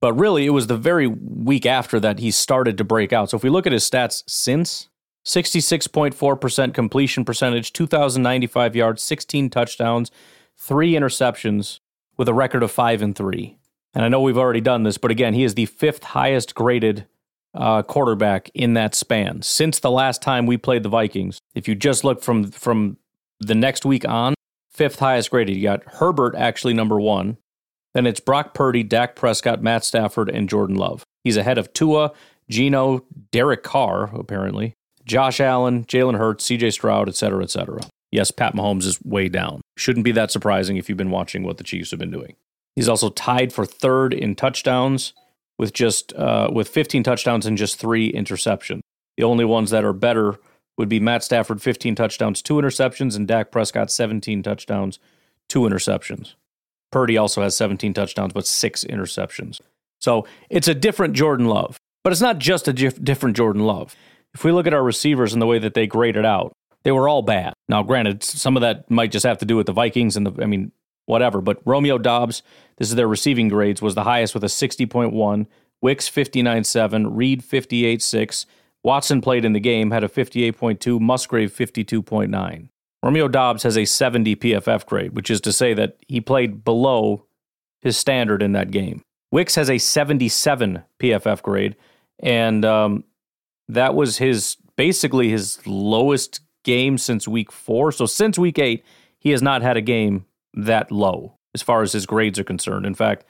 But 0.01 0.13
really, 0.13 0.47
it 0.47 0.51
was 0.51 0.69
the 0.69 0.77
very 0.77 1.07
week 1.07 1.67
after 1.67 1.99
that 2.01 2.21
he 2.21 2.31
started 2.31 2.79
to 2.79 2.85
break 2.85 3.13
out. 3.13 3.31
So 3.31 3.37
if 3.37 3.43
we 3.43 3.51
look 3.51 3.67
at 3.67 3.73
his 3.73 3.89
stats 3.89 4.23
since 4.29 4.89
66.4% 5.27 6.73
completion 6.73 7.25
percentage, 7.25 7.73
2,095 7.73 8.77
yards, 8.77 9.03
16 9.03 9.51
touchdowns, 9.51 10.11
three 10.57 10.93
interceptions 10.93 11.81
with 12.17 12.29
a 12.29 12.35
record 12.35 12.63
of 12.63 12.71
five 12.71 13.03
and 13.03 13.15
three. 13.15 13.58
And 13.99 14.05
I 14.05 14.09
know 14.09 14.21
we've 14.21 14.39
already 14.39 14.61
done 14.61 14.85
this, 14.85 14.97
but 14.97 15.11
again, 15.11 15.35
he 15.35 15.43
is 15.43 15.57
the 15.57 15.67
fifth 15.67 16.05
highest 16.05 16.55
graded 16.55 17.09
uh, 17.53 17.83
quarterback 17.83 18.49
in 18.55 18.75
that 18.75 18.95
span 18.95 19.43
since 19.43 19.81
the 19.81 19.91
last 19.91 20.23
time 20.23 20.47
we 20.47 20.57
played 20.57 20.85
the 20.85 20.89
Vikings. 20.89 21.41
If 21.57 21.67
you 21.67 21.75
just 21.75 22.05
look 22.05 22.23
from 22.23 22.53
from 22.53 22.99
the 23.41 23.57
next 23.57 23.85
week 23.85 24.09
on, 24.09 24.35
fifth 24.71 25.01
highest 25.01 25.33
graded. 25.33 25.57
You 25.57 25.65
got 25.65 25.83
Herbert 25.85 26.37
actually 26.37 26.75
number 26.75 27.01
one. 27.01 27.39
Then 27.93 28.07
it's 28.07 28.21
Brock 28.21 28.55
Purdy, 28.55 28.85
Dak 28.85 29.17
Prescott, 29.17 29.65
Matt 29.65 29.85
Stafford, 29.85 30.31
and 30.31 30.49
Jordan 30.49 30.77
Love. 30.77 31.03
He's 31.25 31.37
ahead 31.37 31.59
of 31.59 31.73
Tua, 31.73 32.13
Geno, 32.49 33.05
Derek 33.33 33.65
Carr, 33.65 34.15
apparently, 34.15 34.75
Josh 35.07 35.41
Allen, 35.41 35.85
Jalen 35.87 36.19
Hurts, 36.19 36.49
CJ 36.49 36.73
Stroud, 36.73 37.09
et 37.09 37.17
cetera, 37.17 37.43
et 37.43 37.51
cetera. 37.51 37.81
Yes, 38.13 38.31
Pat 38.31 38.55
Mahomes 38.55 38.85
is 38.85 39.03
way 39.03 39.29
down. 39.29 39.61
Shouldn't 39.77 40.05
be 40.05 40.13
that 40.13 40.31
surprising 40.31 40.77
if 40.77 40.89
you've 40.89 40.97
been 40.97 41.11
watching 41.11 41.43
what 41.43 41.57
the 41.57 41.65
Chiefs 41.65 41.91
have 41.91 41.99
been 41.99 42.13
doing. 42.13 42.37
He's 42.79 42.89
also 42.89 43.11
tied 43.11 43.53
for 43.53 43.67
third 43.67 44.15
in 44.15 44.37
touchdowns 44.37 45.13
with 45.59 45.73
just 45.73 46.13
uh, 46.13 46.49
with 46.53 46.69
15 46.69 47.03
touchdowns 47.03 47.45
and 47.45 47.59
just 47.59 47.77
three 47.77 48.13
interceptions. 48.13 48.83
The 49.17 49.25
only 49.25 49.45
ones 49.45 49.71
that 49.71 49.85
are 49.85 49.93
better 49.93 50.37
would 50.77 50.89
be 50.89 51.01
Matt 51.01 51.25
Stafford 51.25 51.61
15 51.61 51.97
touchdowns, 51.97 52.41
two 52.41 52.55
interceptions, 52.55 53.17
and 53.17 53.27
Dak 53.27 53.51
Prescott 53.51 53.91
17 53.91 54.45
touchdowns, 54.45 55.01
two 55.49 55.63
interceptions. 55.63 56.35
Purdy 56.93 57.19
also 57.19 57.43
has 57.43 57.57
17 57.57 57.95
touchdowns, 57.95 58.33
but 58.33 58.47
six 58.47 58.85
interceptions. 58.85 59.61
So 60.01 60.25
it's 60.49 60.69
a 60.69 60.75
different 60.75 61.15
Jordan 61.15 61.47
Love, 61.47 61.81
but 62.05 62.13
it's 62.13 62.23
not 62.23 62.39
just 62.39 62.69
a 62.69 62.73
different 62.73 63.37
Jordan 63.37 63.65
Love. 63.65 63.97
If 64.35 64.45
we 64.45 64.53
look 64.53 64.69
at 64.69 64.73
our 64.73 64.85
receivers 64.85 65.33
and 65.33 65.43
the 65.43 65.47
way 65.47 65.59
that 65.59 65.75
they 65.75 65.89
graded 65.89 66.25
out, 66.25 66.53
they 66.85 66.93
were 66.93 67.09
all 67.09 67.23
bad. 67.23 67.55
Now, 67.69 67.83
granted, 67.83 68.23
some 68.23 68.57
of 68.57 68.61
that 68.61 68.89
might 68.89 69.11
just 69.11 69.27
have 69.27 69.39
to 69.39 69.45
do 69.45 69.57
with 69.57 69.67
the 69.67 69.73
Vikings 69.73 70.17
and 70.17 70.27
the, 70.27 70.41
I 70.41 70.47
mean, 70.47 70.71
whatever. 71.09 71.41
But 71.41 71.61
Romeo 71.65 71.99
Doubs, 71.99 72.43
this 72.77 72.89
is 72.89 72.95
their 72.95 73.09
receiving 73.09 73.49
grades, 73.49 73.83
was 73.83 73.95
the 73.95 74.05
highest 74.05 74.35
with 74.35 74.45
a 74.45 74.49
60.1, 74.49 75.47
Wicks 75.81 76.09
59.7, 76.09 77.09
Reed 77.11 77.43
58.6, 77.43 78.47
Watson 78.85 79.21
played 79.21 79.45
in 79.45 79.53
the 79.53 79.61
game, 79.61 79.91
had 79.91 80.05
a 80.05 80.09
58.2, 80.09 81.01
Musgrave 81.01 81.53
52.9. 81.53 82.69
Romeo 83.03 83.29
Doubs 83.29 83.63
has 83.63 83.77
a 83.77 83.85
70 83.85 84.37
PFF 84.37 84.87
grade, 84.87 85.15
which 85.15 85.31
is 85.31 85.41
to 85.41 85.53
say 85.53 85.73
that 85.75 85.97
he 86.09 86.21
played 86.21 86.65
below 86.65 87.25
his 87.81 87.97
standard 87.97 88.43
in 88.43 88.53
that 88.53 88.71
game. 88.71 89.03
Wicks 89.31 89.55
has 89.55 89.71
a 89.71 89.79
77 89.79 90.83
PFF 90.99 91.43
grade, 91.43 91.77
and 92.21 92.65
um, 92.65 93.05
that 93.69 93.95
was 93.95 94.19
his 94.19 94.57
basically 94.77 95.29
his 95.29 95.65
lowest 95.67 96.41
game 96.65 96.99
since 96.99 97.29
week 97.29 97.53
four. 97.53 97.93
So 97.93 98.07
since 98.07 98.39
week 98.39 98.59
eight, 98.59 98.85
he 99.19 99.31
has 99.31 99.43
not 99.43 99.63
had 99.63 99.77
a 99.77 99.83
game 99.83 100.25
that 100.65 100.91
low 100.91 101.35
as 101.55 101.63
far 101.63 101.83
as 101.83 101.93
his 101.93 102.07
grades 102.07 102.39
are 102.39 102.45
concerned. 102.45 102.87
In 102.87 102.95
fact, 102.95 103.25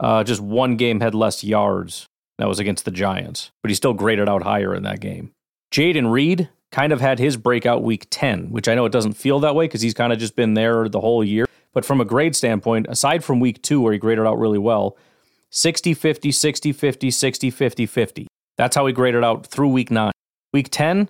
uh, 0.00 0.22
just 0.24 0.40
one 0.40 0.76
game 0.76 1.00
had 1.00 1.14
less 1.14 1.42
yards. 1.42 2.06
That 2.38 2.48
was 2.48 2.60
against 2.60 2.84
the 2.84 2.92
Giants, 2.92 3.50
but 3.62 3.70
he 3.70 3.74
still 3.74 3.94
graded 3.94 4.28
out 4.28 4.44
higher 4.44 4.72
in 4.72 4.84
that 4.84 5.00
game. 5.00 5.32
Jayden 5.72 6.12
Reed 6.12 6.48
kind 6.70 6.92
of 6.92 7.00
had 7.00 7.18
his 7.18 7.36
breakout 7.36 7.82
week 7.82 8.06
10, 8.10 8.50
which 8.50 8.68
I 8.68 8.76
know 8.76 8.84
it 8.84 8.92
doesn't 8.92 9.14
feel 9.14 9.40
that 9.40 9.56
way 9.56 9.64
because 9.64 9.82
he's 9.82 9.94
kind 9.94 10.12
of 10.12 10.20
just 10.20 10.36
been 10.36 10.54
there 10.54 10.88
the 10.88 11.00
whole 11.00 11.24
year. 11.24 11.46
But 11.74 11.84
from 11.84 12.00
a 12.00 12.04
grade 12.04 12.36
standpoint, 12.36 12.86
aside 12.88 13.24
from 13.24 13.40
week 13.40 13.60
two, 13.62 13.80
where 13.80 13.92
he 13.92 13.98
graded 13.98 14.24
out 14.24 14.38
really 14.38 14.58
well, 14.58 14.96
60 15.50 15.94
50, 15.94 16.30
60 16.30 16.72
50, 16.72 17.10
60 17.10 17.50
50, 17.50 17.86
50. 17.86 18.26
That's 18.56 18.76
how 18.76 18.86
he 18.86 18.92
graded 18.92 19.24
out 19.24 19.46
through 19.46 19.68
week 19.68 19.90
nine. 19.90 20.12
Week 20.52 20.68
10, 20.70 21.08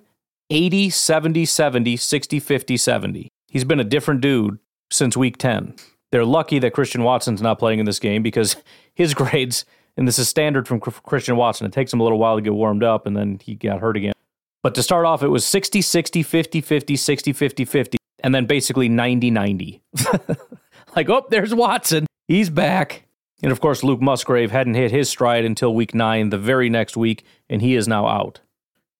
80, 0.50 0.90
70, 0.90 1.44
70, 1.44 1.96
60, 1.96 2.40
50, 2.40 2.76
70. 2.76 3.28
He's 3.48 3.64
been 3.64 3.80
a 3.80 3.84
different 3.84 4.20
dude 4.20 4.58
since 4.90 5.16
week 5.16 5.36
10. 5.38 5.74
They're 6.10 6.24
lucky 6.24 6.58
that 6.60 6.72
Christian 6.72 7.02
Watson's 7.02 7.42
not 7.42 7.58
playing 7.58 7.80
in 7.80 7.86
this 7.86 7.98
game 7.98 8.22
because 8.22 8.56
his 8.94 9.14
grades, 9.14 9.64
and 9.96 10.06
this 10.08 10.18
is 10.18 10.28
standard 10.28 10.66
from 10.66 10.80
Christian 10.80 11.36
Watson, 11.36 11.66
it 11.66 11.72
takes 11.72 11.92
him 11.92 12.00
a 12.00 12.02
little 12.02 12.18
while 12.18 12.36
to 12.36 12.42
get 12.42 12.54
warmed 12.54 12.82
up, 12.82 13.06
and 13.06 13.16
then 13.16 13.40
he 13.42 13.54
got 13.54 13.80
hurt 13.80 13.96
again. 13.96 14.12
But 14.62 14.74
to 14.74 14.82
start 14.82 15.06
off, 15.06 15.22
it 15.22 15.28
was 15.28 15.46
60, 15.46 15.82
60, 15.82 16.22
50, 16.22 16.60
50, 16.60 16.96
60, 16.96 17.32
50, 17.32 17.64
50, 17.64 17.98
and 18.24 18.34
then 18.34 18.46
basically 18.46 18.88
90, 18.88 19.30
90. 19.30 19.82
like, 20.96 21.08
oh, 21.08 21.26
there's 21.30 21.54
Watson. 21.54 22.06
He's 22.26 22.50
back. 22.50 23.04
And 23.42 23.52
of 23.52 23.60
course, 23.60 23.84
Luke 23.84 24.00
Musgrave 24.00 24.50
hadn't 24.50 24.74
hit 24.74 24.90
his 24.90 25.08
stride 25.08 25.44
until 25.44 25.74
week 25.74 25.94
nine, 25.94 26.30
the 26.30 26.38
very 26.38 26.68
next 26.68 26.96
week, 26.96 27.24
and 27.48 27.62
he 27.62 27.76
is 27.76 27.86
now 27.86 28.06
out. 28.06 28.40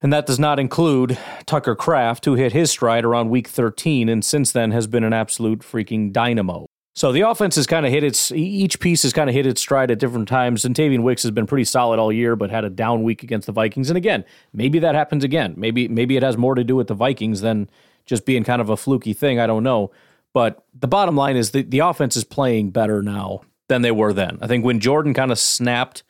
And 0.00 0.12
that 0.12 0.26
does 0.26 0.38
not 0.38 0.61
include 0.61 1.18
Tucker 1.46 1.74
Kraft, 1.74 2.24
who 2.24 2.34
hit 2.34 2.52
his 2.52 2.70
stride 2.70 3.04
around 3.04 3.30
week 3.30 3.48
13 3.48 4.08
and 4.08 4.24
since 4.24 4.52
then 4.52 4.70
has 4.70 4.87
been 4.87 5.02
an 5.02 5.12
absolute 5.12 5.61
freaking 5.61 6.12
dynamo. 6.12 6.66
So 6.94 7.12
the 7.12 7.20
offense 7.22 7.56
has 7.56 7.66
kind 7.66 7.87
of 7.87 7.92
hit 7.92 8.02
its, 8.02 8.32
each 8.32 8.80
piece 8.80 9.02
has 9.02 9.12
kind 9.12 9.28
of 9.30 9.34
hit 9.34 9.46
its 9.46 9.61
stride 9.61 9.90
at 9.90 9.98
different 9.98 10.28
times. 10.28 10.64
And 10.64 10.74
Tavian 10.74 11.02
Wicks 11.02 11.22
has 11.22 11.30
been 11.30 11.46
pretty 11.46 11.64
solid 11.64 11.98
all 11.98 12.12
year, 12.12 12.37
but 12.37 12.50
had 12.50 12.64
a 12.64 12.70
down 12.70 13.02
week 13.02 13.22
against 13.22 13.46
the 13.46 13.52
Vikings. 13.52 13.90
And 13.90 13.96
again, 13.96 14.24
maybe 14.52 14.80
that 14.80 14.94
happens 14.94 15.22
again. 15.22 15.54
Maybe, 15.56 15.87
maybe 15.87 16.16
it 16.16 16.22
has 16.22 16.37
more 16.37 16.54
to 16.54 16.64
do 16.64 16.74
with 16.74 16.88
the 16.88 16.94
Vikings 16.94 17.40
than 17.40 17.70
just 18.04 18.24
being 18.24 18.42
kind 18.42 18.61
of 18.61 18.68
a 18.68 18.76
fluky 18.76 19.12
thing. 19.12 19.38
I 19.38 19.46
don't 19.46 19.62
know. 19.62 19.92
But 20.32 20.64
the 20.74 20.88
bottom 20.88 21.16
line 21.16 21.37
is 21.37 21.52
the, 21.52 21.62
the 21.62 21.80
offense 21.80 22.16
is 22.16 22.24
playing 22.24 22.70
better 22.70 23.02
now 23.02 23.42
than 23.68 23.82
they 23.82 23.92
were 23.92 24.12
then. 24.12 24.38
I 24.40 24.46
think 24.46 24.64
when 24.64 24.80
Jordan 24.80 25.14
kind 25.14 25.30
of 25.30 25.38
snapped 25.38 26.02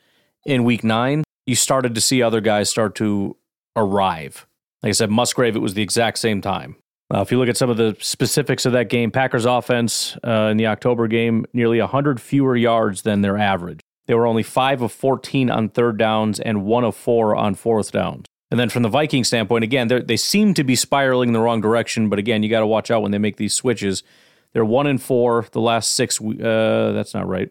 in 0.45 0.63
week 0.63 0.83
nine, 0.83 1.23
you 1.45 1.55
started 1.55 1.95
to 1.95 2.01
see 2.01 2.21
other 2.21 2.41
guys 2.41 2.69
start 2.69 2.95
to 2.95 3.35
arrive. 3.75 4.45
Like 4.83 4.89
I 4.89 4.93
said, 4.93 5.11
Musgrave, 5.11 5.55
it 5.55 5.59
was 5.59 5.73
the 5.73 5.81
exact 5.81 6.19
same 6.19 6.41
time. 6.41 6.77
Uh, 7.13 7.21
if 7.21 7.31
you 7.31 7.39
look 7.39 7.49
at 7.49 7.57
some 7.57 7.69
of 7.69 7.77
the 7.77 7.97
specifics 7.99 8.65
of 8.65 8.73
that 8.73 8.89
game, 8.89 9.09
Packers 9.09 9.45
offense 9.45 10.15
uh, 10.23 10.49
in 10.51 10.57
the 10.57 10.67
October 10.67 11.07
game, 11.07 11.45
nearly 11.53 11.79
100 11.79 12.21
fewer 12.21 12.55
yards 12.55 13.01
than 13.01 13.21
their 13.21 13.37
average. 13.37 13.79
They 14.05 14.13
were 14.13 14.27
only 14.27 14.43
5 14.43 14.83
of 14.83 14.91
14 14.91 15.49
on 15.49 15.69
third 15.69 15.97
downs 15.97 16.39
and 16.39 16.65
1 16.65 16.83
of 16.83 16.95
4 16.95 17.35
on 17.35 17.55
fourth 17.55 17.91
downs. 17.91 18.25
And 18.51 18.59
then 18.59 18.69
from 18.69 18.83
the 18.83 18.89
Viking 18.89 19.23
standpoint, 19.23 19.63
again, 19.63 19.87
they 19.87 20.17
seem 20.17 20.53
to 20.55 20.63
be 20.63 20.75
spiraling 20.75 21.29
in 21.29 21.33
the 21.33 21.39
wrong 21.39 21.61
direction, 21.61 22.09
but 22.09 22.17
again, 22.17 22.41
you 22.41 22.49
got 22.49 22.61
to 22.61 22.67
watch 22.67 22.89
out 22.89 23.03
when 23.03 23.11
they 23.11 23.19
make 23.19 23.37
these 23.37 23.53
switches. 23.53 24.03
They're 24.53 24.65
1 24.65 24.87
and 24.87 25.01
4 25.01 25.47
the 25.51 25.61
last 25.61 25.93
six, 25.93 26.19
uh, 26.19 26.91
that's 26.93 27.13
not 27.13 27.27
right. 27.27 27.49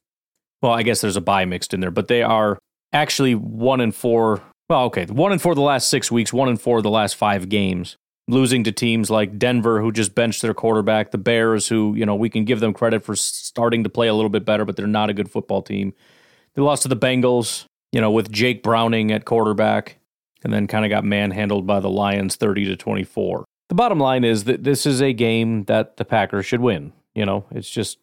Well, 0.60 0.72
I 0.72 0.82
guess 0.82 1.00
there's 1.00 1.16
a 1.16 1.20
bye 1.20 1.44
mixed 1.44 1.72
in 1.72 1.80
there, 1.80 1.92
but 1.92 2.08
they 2.08 2.22
are 2.22 2.58
actually 2.92 3.34
1 3.36 3.80
and 3.80 3.94
4 3.94 4.42
well, 4.68 4.84
okay, 4.84 5.06
one 5.06 5.32
and 5.32 5.40
four 5.40 5.54
the 5.54 5.60
last 5.60 5.88
six 5.88 6.10
weeks, 6.10 6.32
one 6.32 6.48
and 6.48 6.60
four 6.60 6.82
the 6.82 6.90
last 6.90 7.16
five 7.16 7.48
games. 7.48 7.96
Losing 8.28 8.62
to 8.64 8.72
teams 8.72 9.08
like 9.08 9.38
Denver, 9.38 9.80
who 9.80 9.90
just 9.90 10.14
benched 10.14 10.42
their 10.42 10.52
quarterback, 10.52 11.12
the 11.12 11.18
Bears, 11.18 11.68
who, 11.68 11.94
you 11.94 12.04
know, 12.04 12.14
we 12.14 12.28
can 12.28 12.44
give 12.44 12.60
them 12.60 12.74
credit 12.74 13.02
for 13.02 13.16
starting 13.16 13.82
to 13.84 13.88
play 13.88 14.06
a 14.06 14.14
little 14.14 14.28
bit 14.28 14.44
better, 14.44 14.66
but 14.66 14.76
they're 14.76 14.86
not 14.86 15.08
a 15.08 15.14
good 15.14 15.30
football 15.30 15.62
team. 15.62 15.94
They 16.54 16.60
lost 16.60 16.82
to 16.82 16.88
the 16.88 16.96
Bengals, 16.96 17.64
you 17.90 18.02
know, 18.02 18.10
with 18.10 18.30
Jake 18.30 18.62
Browning 18.62 19.10
at 19.12 19.24
quarterback, 19.24 19.96
and 20.44 20.52
then 20.52 20.66
kind 20.66 20.84
of 20.84 20.90
got 20.90 21.04
manhandled 21.04 21.66
by 21.66 21.80
the 21.80 21.88
Lions 21.88 22.36
30 22.36 22.66
to 22.66 22.76
24. 22.76 23.46
The 23.70 23.74
bottom 23.74 23.98
line 23.98 24.24
is 24.24 24.44
that 24.44 24.64
this 24.64 24.84
is 24.84 25.00
a 25.00 25.14
game 25.14 25.64
that 25.64 25.96
the 25.96 26.04
Packers 26.04 26.44
should 26.44 26.60
win. 26.60 26.92
You 27.14 27.24
know, 27.24 27.46
it's 27.50 27.70
just, 27.70 27.98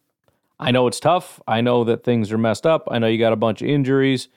I 0.58 0.72
know 0.72 0.88
it's 0.88 1.00
tough. 1.00 1.40
I 1.46 1.60
know 1.60 1.84
that 1.84 2.02
things 2.02 2.32
are 2.32 2.38
messed 2.38 2.66
up. 2.66 2.88
I 2.90 2.98
know 2.98 3.06
you 3.06 3.18
got 3.18 3.32
a 3.32 3.36
bunch 3.36 3.62
of 3.62 3.68
injuries, 3.68 4.28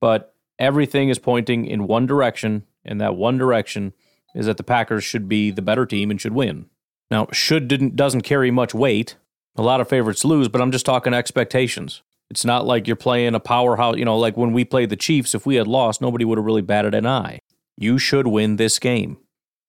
but 0.00 0.34
everything 0.58 1.08
is 1.08 1.18
pointing 1.18 1.66
in 1.66 1.86
one 1.86 2.06
direction, 2.06 2.64
and 2.84 3.00
that 3.00 3.16
one 3.16 3.38
direction 3.38 3.92
is 4.34 4.46
that 4.46 4.56
the 4.56 4.62
Packers 4.62 5.04
should 5.04 5.28
be 5.28 5.50
the 5.50 5.62
better 5.62 5.86
team 5.86 6.10
and 6.10 6.20
should 6.20 6.32
win. 6.32 6.66
Now, 7.10 7.28
should 7.32 7.68
didn't 7.68 7.96
doesn't 7.96 8.22
carry 8.22 8.50
much 8.50 8.74
weight. 8.74 9.16
A 9.56 9.62
lot 9.62 9.80
of 9.80 9.88
favorites 9.88 10.24
lose, 10.24 10.48
but 10.48 10.60
I'm 10.60 10.70
just 10.70 10.86
talking 10.86 11.14
expectations. 11.14 12.02
It's 12.30 12.44
not 12.44 12.66
like 12.66 12.86
you're 12.86 12.96
playing 12.96 13.34
a 13.34 13.40
powerhouse, 13.40 13.96
you 13.96 14.04
know, 14.04 14.18
like 14.18 14.36
when 14.36 14.52
we 14.52 14.64
played 14.64 14.90
the 14.90 14.96
Chiefs, 14.96 15.34
if 15.34 15.46
we 15.46 15.56
had 15.56 15.66
lost, 15.66 16.00
nobody 16.00 16.24
would 16.24 16.36
have 16.36 16.44
really 16.44 16.62
batted 16.62 16.94
an 16.94 17.06
eye. 17.06 17.40
You 17.76 17.98
should 17.98 18.26
win 18.26 18.56
this 18.56 18.78
game. 18.78 19.16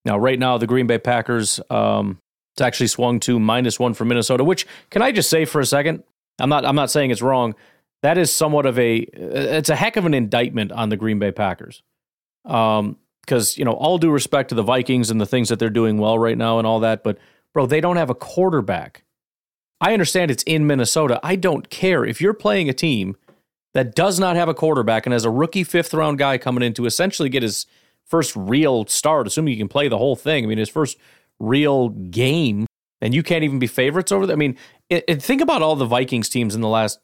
Now, 0.04 0.18
right 0.18 0.38
now, 0.38 0.58
the 0.58 0.68
Green 0.68 0.88
Bay 0.88 0.98
Packers, 0.98 1.60
um, 1.70 2.20
it's 2.54 2.62
actually 2.62 2.88
swung 2.88 3.20
to 3.22 3.40
minus 3.40 3.80
one 3.80 3.94
for 3.94 4.04
Minnesota, 4.06 4.44
which 4.44 4.68
can 4.90 5.02
I 5.02 5.12
just 5.12 5.30
say 5.30 5.46
for 5.46 5.62
a 5.62 5.66
second? 5.66 6.04
I'm 6.40 6.50
not 6.50 6.66
I'm 6.66 6.76
not 6.76 6.92
saying 6.92 7.12
it's 7.12 7.22
wrong 7.22 7.56
that 8.02 8.18
is 8.18 8.34
somewhat 8.34 8.66
of 8.66 8.80
a 8.80 8.98
it's 8.98 9.70
a 9.70 9.76
heck 9.76 9.98
of 9.98 10.06
an 10.06 10.14
indictment 10.14 10.72
on 10.72 10.90
the 10.90 10.98
Green 10.98 11.20
Bay 11.20 11.32
Packers. 11.32 11.84
Um, 12.46 12.98
because 13.22 13.58
you 13.60 13.66
know, 13.66 13.74
all 13.74 14.00
due 14.00 14.10
respect 14.10 14.50
to 14.50 14.56
the 14.56 14.64
Vikings 14.64 15.12
and 15.12 15.22
the 15.22 15.26
things 15.26 15.50
that 15.50 15.60
they're 15.60 15.70
doing 15.70 16.00
well 16.00 16.18
right 16.18 16.38
now 16.38 16.58
and 16.58 16.66
all 16.66 16.80
that, 16.80 17.04
but 17.04 17.20
bro, 17.54 17.68
they 17.68 17.80
don't 17.80 17.98
have 17.98 18.10
a 18.10 18.16
quarterback. 18.16 19.04
I 19.80 19.94
understand 19.94 20.32
it's 20.32 20.44
in 20.44 20.66
Minnesota. 20.66 21.20
I 21.22 21.36
don't 21.36 21.70
care 21.70 22.04
if 22.04 22.20
you're 22.20 22.34
playing 22.34 22.70
a 22.70 22.74
team 22.74 23.16
that 23.74 23.96
does 23.96 24.20
not 24.20 24.36
have 24.36 24.50
a 24.50 24.54
quarterback 24.54 25.06
and 25.06 25.14
has 25.14 25.26
a 25.26 25.30
rookie 25.30 25.64
fifth 25.64 25.94
round 25.94 26.18
guy 26.18 26.38
coming 26.38 26.64
in 26.64 26.74
to 26.74 26.86
essentially 26.86 27.30
get 27.30 27.44
his 27.44 27.66
first 28.06 28.36
real 28.36 28.86
start, 28.88 29.28
assuming 29.28 29.54
he 29.54 29.60
can 29.60 29.68
play 29.68 29.88
the 29.88 29.98
whole 29.98 30.16
thing. 30.16 30.44
I 30.44 30.48
mean, 30.48 30.58
his 30.58 30.70
first 30.70 30.98
real 31.40 31.90
game, 31.90 32.66
and 33.00 33.14
you 33.14 33.24
can't 33.24 33.44
even 33.44 33.60
be 33.60 33.68
favorites 33.68 34.12
over 34.12 34.26
that. 34.26 34.34
I 34.34 34.38
mean, 34.38 34.58
it, 34.90 35.06
it, 35.08 35.22
think 35.22 35.42
about 35.42 35.62
all 35.62 35.76
the 35.76 35.86
Vikings 35.86 36.30
teams 36.30 36.56
in 36.56 36.62
the 36.62 36.68
last 36.68 37.00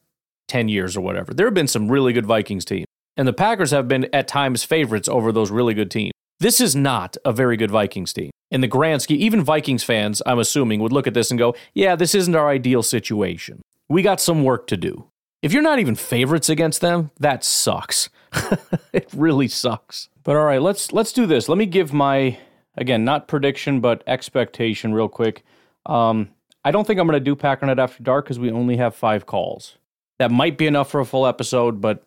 10 0.47 0.69
years 0.69 0.95
or 0.95 1.01
whatever. 1.01 1.33
There 1.33 1.47
have 1.47 1.53
been 1.53 1.67
some 1.67 1.91
really 1.91 2.13
good 2.13 2.25
Vikings 2.25 2.65
teams, 2.65 2.85
and 3.17 3.27
the 3.27 3.33
Packers 3.33 3.71
have 3.71 3.87
been 3.87 4.07
at 4.13 4.27
times 4.27 4.63
favorites 4.63 5.07
over 5.07 5.31
those 5.31 5.51
really 5.51 5.73
good 5.73 5.91
teams. 5.91 6.11
This 6.39 6.59
is 6.59 6.75
not 6.75 7.15
a 7.23 7.31
very 7.31 7.55
good 7.55 7.71
Vikings 7.71 8.11
team. 8.11 8.31
In 8.51 8.61
the 8.61 8.67
grand 8.67 9.01
scheme, 9.01 9.21
even 9.21 9.41
Vikings 9.41 9.83
fans, 9.83 10.21
I'm 10.25 10.39
assuming, 10.39 10.81
would 10.81 10.91
look 10.91 11.07
at 11.07 11.13
this 11.13 11.31
and 11.31 11.39
go, 11.39 11.55
yeah, 11.73 11.95
this 11.95 12.13
isn't 12.13 12.35
our 12.35 12.49
ideal 12.49 12.83
situation. 12.83 13.61
We 13.87 14.01
got 14.01 14.19
some 14.19 14.43
work 14.43 14.67
to 14.67 14.77
do. 14.77 15.05
If 15.41 15.53
you're 15.53 15.61
not 15.61 15.79
even 15.79 15.95
favorites 15.95 16.49
against 16.49 16.81
them, 16.81 17.11
that 17.19 17.43
sucks. 17.43 18.09
it 18.93 19.07
really 19.15 19.47
sucks. 19.47 20.09
But 20.23 20.35
all 20.35 20.43
right, 20.43 20.61
let's 20.61 20.91
let's 20.91 21.13
do 21.13 21.25
this. 21.25 21.47
Let 21.47 21.57
me 21.57 21.67
give 21.67 21.93
my 21.93 22.39
again, 22.77 23.05
not 23.05 23.27
prediction, 23.27 23.79
but 23.79 24.03
expectation 24.07 24.93
real 24.93 25.07
quick. 25.07 25.43
Um, 25.85 26.29
I 26.63 26.71
don't 26.71 26.85
think 26.85 26.99
I'm 26.99 27.07
going 27.07 27.19
to 27.19 27.23
do 27.23 27.35
Packernet 27.35 27.77
After 27.77 28.01
Dark 28.03 28.25
because 28.25 28.39
we 28.39 28.51
only 28.51 28.77
have 28.77 28.95
five 28.95 29.25
calls. 29.25 29.77
That 30.19 30.31
might 30.31 30.57
be 30.57 30.67
enough 30.67 30.89
for 30.89 30.99
a 30.99 31.05
full 31.05 31.27
episode, 31.27 31.81
but 31.81 32.03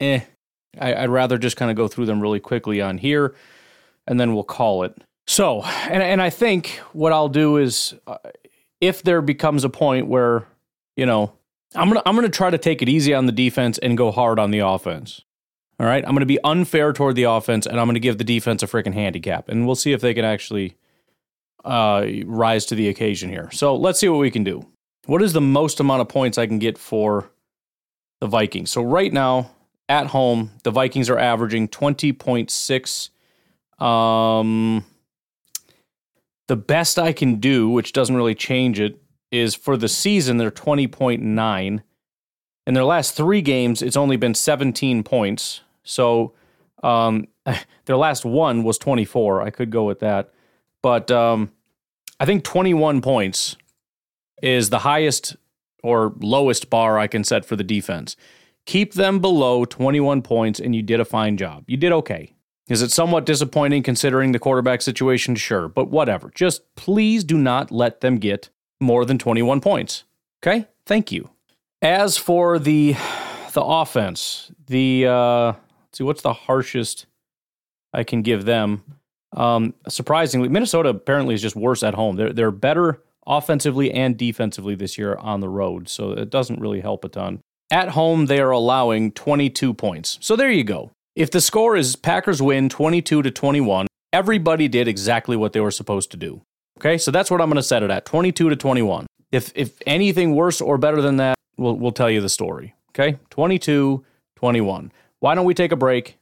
eh, 0.00 0.20
I, 0.78 1.02
would 1.02 1.10
rather 1.10 1.38
just 1.38 1.56
kind 1.56 1.70
of 1.70 1.76
go 1.76 1.88
through 1.88 2.06
them 2.06 2.20
really 2.20 2.40
quickly 2.40 2.80
on 2.80 2.98
here, 2.98 3.34
and 4.06 4.18
then 4.18 4.34
we'll 4.34 4.44
call 4.44 4.84
it. 4.84 4.96
So, 5.26 5.62
and 5.62 6.02
and 6.02 6.22
I 6.22 6.30
think 6.30 6.80
what 6.92 7.12
I'll 7.12 7.28
do 7.28 7.56
is, 7.56 7.94
uh, 8.06 8.18
if 8.80 9.02
there 9.02 9.20
becomes 9.20 9.64
a 9.64 9.68
point 9.68 10.06
where 10.06 10.46
you 10.96 11.04
know 11.04 11.32
I'm 11.74 11.88
gonna 11.88 12.02
I'm 12.06 12.14
gonna 12.14 12.28
try 12.28 12.50
to 12.50 12.58
take 12.58 12.82
it 12.82 12.88
easy 12.88 13.12
on 13.14 13.26
the 13.26 13.32
defense 13.32 13.78
and 13.78 13.96
go 13.96 14.10
hard 14.10 14.38
on 14.38 14.50
the 14.50 14.60
offense. 14.60 15.22
All 15.80 15.86
right, 15.86 16.04
I'm 16.06 16.14
gonna 16.14 16.26
be 16.26 16.42
unfair 16.42 16.92
toward 16.92 17.14
the 17.16 17.24
offense, 17.24 17.66
and 17.66 17.78
I'm 17.78 17.86
gonna 17.86 17.98
give 17.98 18.18
the 18.18 18.24
defense 18.24 18.62
a 18.62 18.66
freaking 18.66 18.94
handicap, 18.94 19.48
and 19.48 19.66
we'll 19.66 19.74
see 19.74 19.92
if 19.92 20.00
they 20.00 20.14
can 20.14 20.24
actually 20.24 20.76
uh, 21.64 22.06
rise 22.24 22.64
to 22.66 22.74
the 22.74 22.88
occasion 22.88 23.28
here. 23.30 23.50
So 23.52 23.76
let's 23.76 24.00
see 24.00 24.08
what 24.08 24.18
we 24.18 24.30
can 24.30 24.44
do. 24.44 24.66
What 25.06 25.22
is 25.22 25.32
the 25.32 25.40
most 25.40 25.80
amount 25.80 26.00
of 26.00 26.08
points 26.08 26.38
I 26.38 26.46
can 26.46 26.58
get 26.58 26.78
for 26.78 27.30
the 28.20 28.26
Vikings. 28.26 28.70
So 28.70 28.82
right 28.82 29.12
now 29.12 29.50
at 29.88 30.08
home, 30.08 30.52
the 30.64 30.70
Vikings 30.70 31.08
are 31.08 31.18
averaging 31.18 31.68
20.6. 31.68 33.10
Um, 33.84 34.84
the 36.48 36.56
best 36.56 36.98
I 36.98 37.12
can 37.12 37.36
do, 37.36 37.68
which 37.68 37.92
doesn't 37.92 38.16
really 38.16 38.34
change 38.34 38.80
it, 38.80 39.00
is 39.30 39.54
for 39.54 39.76
the 39.76 39.88
season, 39.88 40.38
they're 40.38 40.50
20.9. 40.50 41.82
In 42.66 42.74
their 42.74 42.84
last 42.84 43.14
three 43.16 43.42
games, 43.42 43.82
it's 43.82 43.96
only 43.96 44.16
been 44.16 44.34
17 44.34 45.02
points. 45.02 45.60
So 45.82 46.34
um, 46.82 47.28
their 47.84 47.96
last 47.96 48.24
one 48.24 48.62
was 48.62 48.78
24. 48.78 49.42
I 49.42 49.50
could 49.50 49.70
go 49.70 49.84
with 49.84 50.00
that. 50.00 50.32
But 50.82 51.10
um, 51.10 51.50
I 52.20 52.26
think 52.26 52.44
21 52.44 53.00
points 53.00 53.56
is 54.42 54.70
the 54.70 54.80
highest 54.80 55.36
or 55.82 56.14
lowest 56.20 56.70
bar 56.70 56.98
I 56.98 57.06
can 57.06 57.24
set 57.24 57.44
for 57.44 57.56
the 57.56 57.64
defense. 57.64 58.16
Keep 58.66 58.94
them 58.94 59.18
below 59.20 59.64
21 59.64 60.22
points, 60.22 60.60
and 60.60 60.74
you 60.74 60.82
did 60.82 61.00
a 61.00 61.04
fine 61.04 61.36
job. 61.36 61.64
You 61.66 61.76
did 61.76 61.92
okay. 61.92 62.34
Is 62.68 62.82
it 62.82 62.92
somewhat 62.92 63.24
disappointing 63.24 63.82
considering 63.82 64.32
the 64.32 64.38
quarterback 64.38 64.82
situation? 64.82 65.34
Sure, 65.36 65.68
but 65.68 65.88
whatever. 65.88 66.30
Just 66.34 66.74
please 66.76 67.24
do 67.24 67.38
not 67.38 67.70
let 67.70 68.02
them 68.02 68.16
get 68.16 68.50
more 68.80 69.04
than 69.04 69.18
21 69.18 69.60
points. 69.60 70.04
Okay? 70.42 70.66
Thank 70.84 71.10
you. 71.10 71.30
As 71.80 72.16
for 72.16 72.58
the 72.58 72.94
the 73.52 73.62
offense, 73.62 74.52
the 74.66 75.06
uh 75.06 75.52
see 75.92 76.04
what's 76.04 76.22
the 76.22 76.32
harshest 76.32 77.06
I 77.92 78.04
can 78.04 78.22
give 78.22 78.44
them. 78.44 78.82
Um 79.32 79.74
surprisingly, 79.88 80.48
Minnesota 80.48 80.90
apparently 80.90 81.34
is 81.34 81.42
just 81.42 81.56
worse 81.56 81.82
at 81.82 81.94
home. 81.94 82.16
They're 82.16 82.32
they're 82.32 82.50
better 82.50 83.02
offensively 83.28 83.92
and 83.92 84.16
defensively 84.16 84.74
this 84.74 84.98
year 84.98 85.14
on 85.16 85.40
the 85.40 85.48
road. 85.48 85.88
So 85.88 86.12
it 86.12 86.30
doesn't 86.30 86.60
really 86.60 86.80
help 86.80 87.04
a 87.04 87.08
ton. 87.08 87.40
At 87.70 87.90
home, 87.90 88.26
they 88.26 88.40
are 88.40 88.50
allowing 88.50 89.12
22 89.12 89.74
points. 89.74 90.18
So 90.20 90.34
there 90.34 90.50
you 90.50 90.64
go. 90.64 90.90
If 91.14 91.30
the 91.30 91.40
score 91.40 91.76
is 91.76 91.94
Packers 91.96 92.40
win 92.40 92.68
22 92.68 93.22
to 93.22 93.30
21, 93.30 93.88
Everybody 94.12 94.68
did 94.68 94.88
exactly 94.88 95.36
what 95.36 95.52
they 95.52 95.60
were 95.60 95.70
supposed 95.70 96.10
to 96.12 96.16
do. 96.16 96.40
Okay, 96.78 96.96
so 96.96 97.10
that's 97.10 97.30
what 97.30 97.40
I'm 97.40 97.48
going 97.48 97.56
to 97.56 97.62
set 97.62 97.82
it 97.82 97.90
at 97.90 98.06
22 98.06 98.50
to 98.50 98.56
21. 98.56 99.06
If, 99.30 99.52
if 99.54 99.82
anything 99.86 100.34
worse 100.34 100.60
or 100.60 100.78
better 100.78 101.02
than 101.02 101.18
that, 101.18 101.36
we'll, 101.58 101.74
we'll 101.74 101.92
tell 101.92 102.08
you 102.08 102.20
the 102.20 102.28
story. 102.28 102.74
Okay, 102.90 103.18
22 103.30 104.04
21. 104.36 104.92
Why 105.20 105.34
don't 105.34 105.44
we 105.44 105.52
take 105.52 105.72
a 105.72 105.76
break, 105.76 106.16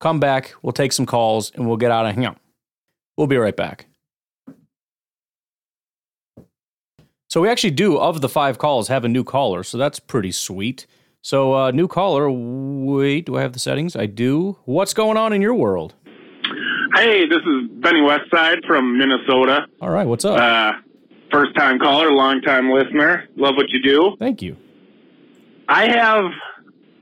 come 0.00 0.20
back, 0.20 0.54
we'll 0.62 0.72
take 0.72 0.92
some 0.92 1.04
calls, 1.04 1.50
and 1.50 1.66
we'll 1.66 1.76
get 1.76 1.90
out 1.90 2.06
of 2.06 2.14
here. 2.14 2.36
We'll 3.16 3.26
be 3.26 3.36
right 3.36 3.56
back. 3.56 3.86
So 7.28 7.40
we 7.40 7.48
actually 7.48 7.72
do, 7.72 7.98
of 7.98 8.20
the 8.20 8.28
five 8.28 8.58
calls, 8.58 8.88
have 8.88 9.04
a 9.04 9.08
new 9.08 9.24
caller. 9.24 9.62
So 9.64 9.76
that's 9.78 9.98
pretty 9.98 10.32
sweet. 10.32 10.86
So, 11.22 11.54
uh, 11.54 11.70
new 11.72 11.88
caller. 11.88 12.30
Wait, 12.30 13.26
do 13.26 13.36
I 13.36 13.40
have 13.42 13.52
the 13.52 13.58
settings? 13.58 13.96
I 13.96 14.06
do. 14.06 14.58
What's 14.64 14.94
going 14.94 15.16
on 15.16 15.32
in 15.32 15.42
your 15.42 15.54
world? 15.54 15.94
Hey, 16.94 17.26
this 17.26 17.40
is 17.40 17.68
Benny 17.82 18.00
Westside 18.00 18.64
from 18.66 18.96
Minnesota. 18.96 19.66
All 19.80 19.90
right, 19.90 20.06
what's 20.06 20.24
up? 20.24 20.38
Uh, 20.40 20.72
first 21.32 21.54
time 21.56 21.80
caller, 21.80 22.12
long 22.12 22.40
time 22.42 22.70
listener. 22.70 23.24
Love 23.36 23.56
what 23.56 23.66
you 23.70 23.82
do. 23.82 24.16
Thank 24.20 24.40
you. 24.40 24.56
I 25.68 25.88
have 25.88 26.26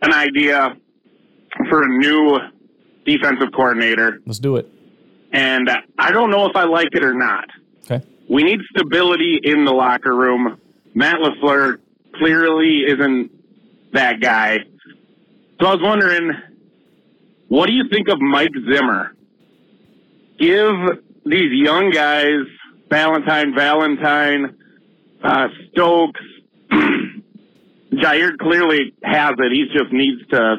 an 0.00 0.14
idea 0.14 0.74
for 1.68 1.82
a 1.82 1.88
new 1.98 2.38
defensive 3.04 3.48
coordinator, 3.54 4.20
Let's 4.24 4.38
do 4.38 4.56
it. 4.56 4.66
and 5.32 5.70
I 5.98 6.10
don't 6.10 6.30
know 6.30 6.46
if 6.46 6.56
I 6.56 6.64
like 6.64 6.88
it 6.92 7.04
or 7.04 7.12
not. 7.14 7.44
Okay. 7.84 8.02
We 8.28 8.42
need 8.42 8.60
stability 8.70 9.40
in 9.42 9.64
the 9.64 9.72
locker 9.72 10.14
room. 10.14 10.58
Matt 10.94 11.16
LaFleur 11.16 11.78
clearly 12.16 12.84
isn't 12.86 13.30
that 13.92 14.20
guy. 14.20 14.58
So 15.60 15.66
I 15.66 15.74
was 15.74 15.82
wondering, 15.82 16.32
what 17.48 17.66
do 17.66 17.72
you 17.72 17.84
think 17.90 18.08
of 18.08 18.20
Mike 18.20 18.52
Zimmer? 18.70 19.14
Give 20.38 20.74
these 21.24 21.52
young 21.52 21.90
guys, 21.90 22.46
Valentine, 22.90 23.54
Valentine, 23.54 24.56
uh, 25.22 25.48
Stokes, 25.70 26.20
Jaire 27.92 28.36
clearly 28.38 28.94
has 29.02 29.32
it. 29.38 29.52
He 29.52 29.66
just 29.72 29.92
needs 29.92 30.26
to 30.30 30.56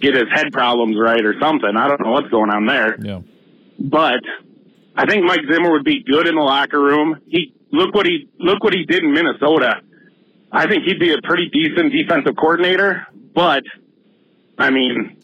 get 0.00 0.14
his 0.14 0.26
head 0.32 0.52
problems 0.52 0.96
right 0.98 1.24
or 1.24 1.34
something. 1.40 1.76
I 1.76 1.88
don't 1.88 2.00
know 2.00 2.10
what's 2.12 2.30
going 2.30 2.50
on 2.50 2.66
there. 2.66 2.96
Yeah. 3.00 3.20
But 3.78 4.20
I 5.00 5.06
think 5.06 5.24
Mike 5.24 5.40
Zimmer 5.50 5.72
would 5.72 5.84
be 5.84 6.02
good 6.04 6.26
in 6.28 6.34
the 6.34 6.42
locker 6.42 6.78
room. 6.78 7.22
He 7.26 7.54
look 7.72 7.94
what 7.94 8.04
he 8.04 8.28
look 8.38 8.62
what 8.62 8.74
he 8.74 8.84
did 8.84 9.02
in 9.02 9.14
Minnesota. 9.14 9.80
I 10.52 10.66
think 10.68 10.84
he'd 10.84 10.98
be 11.00 11.14
a 11.14 11.22
pretty 11.22 11.48
decent 11.48 11.90
defensive 11.90 12.36
coordinator. 12.36 13.06
But 13.34 13.62
I 14.58 14.68
mean, 14.68 15.16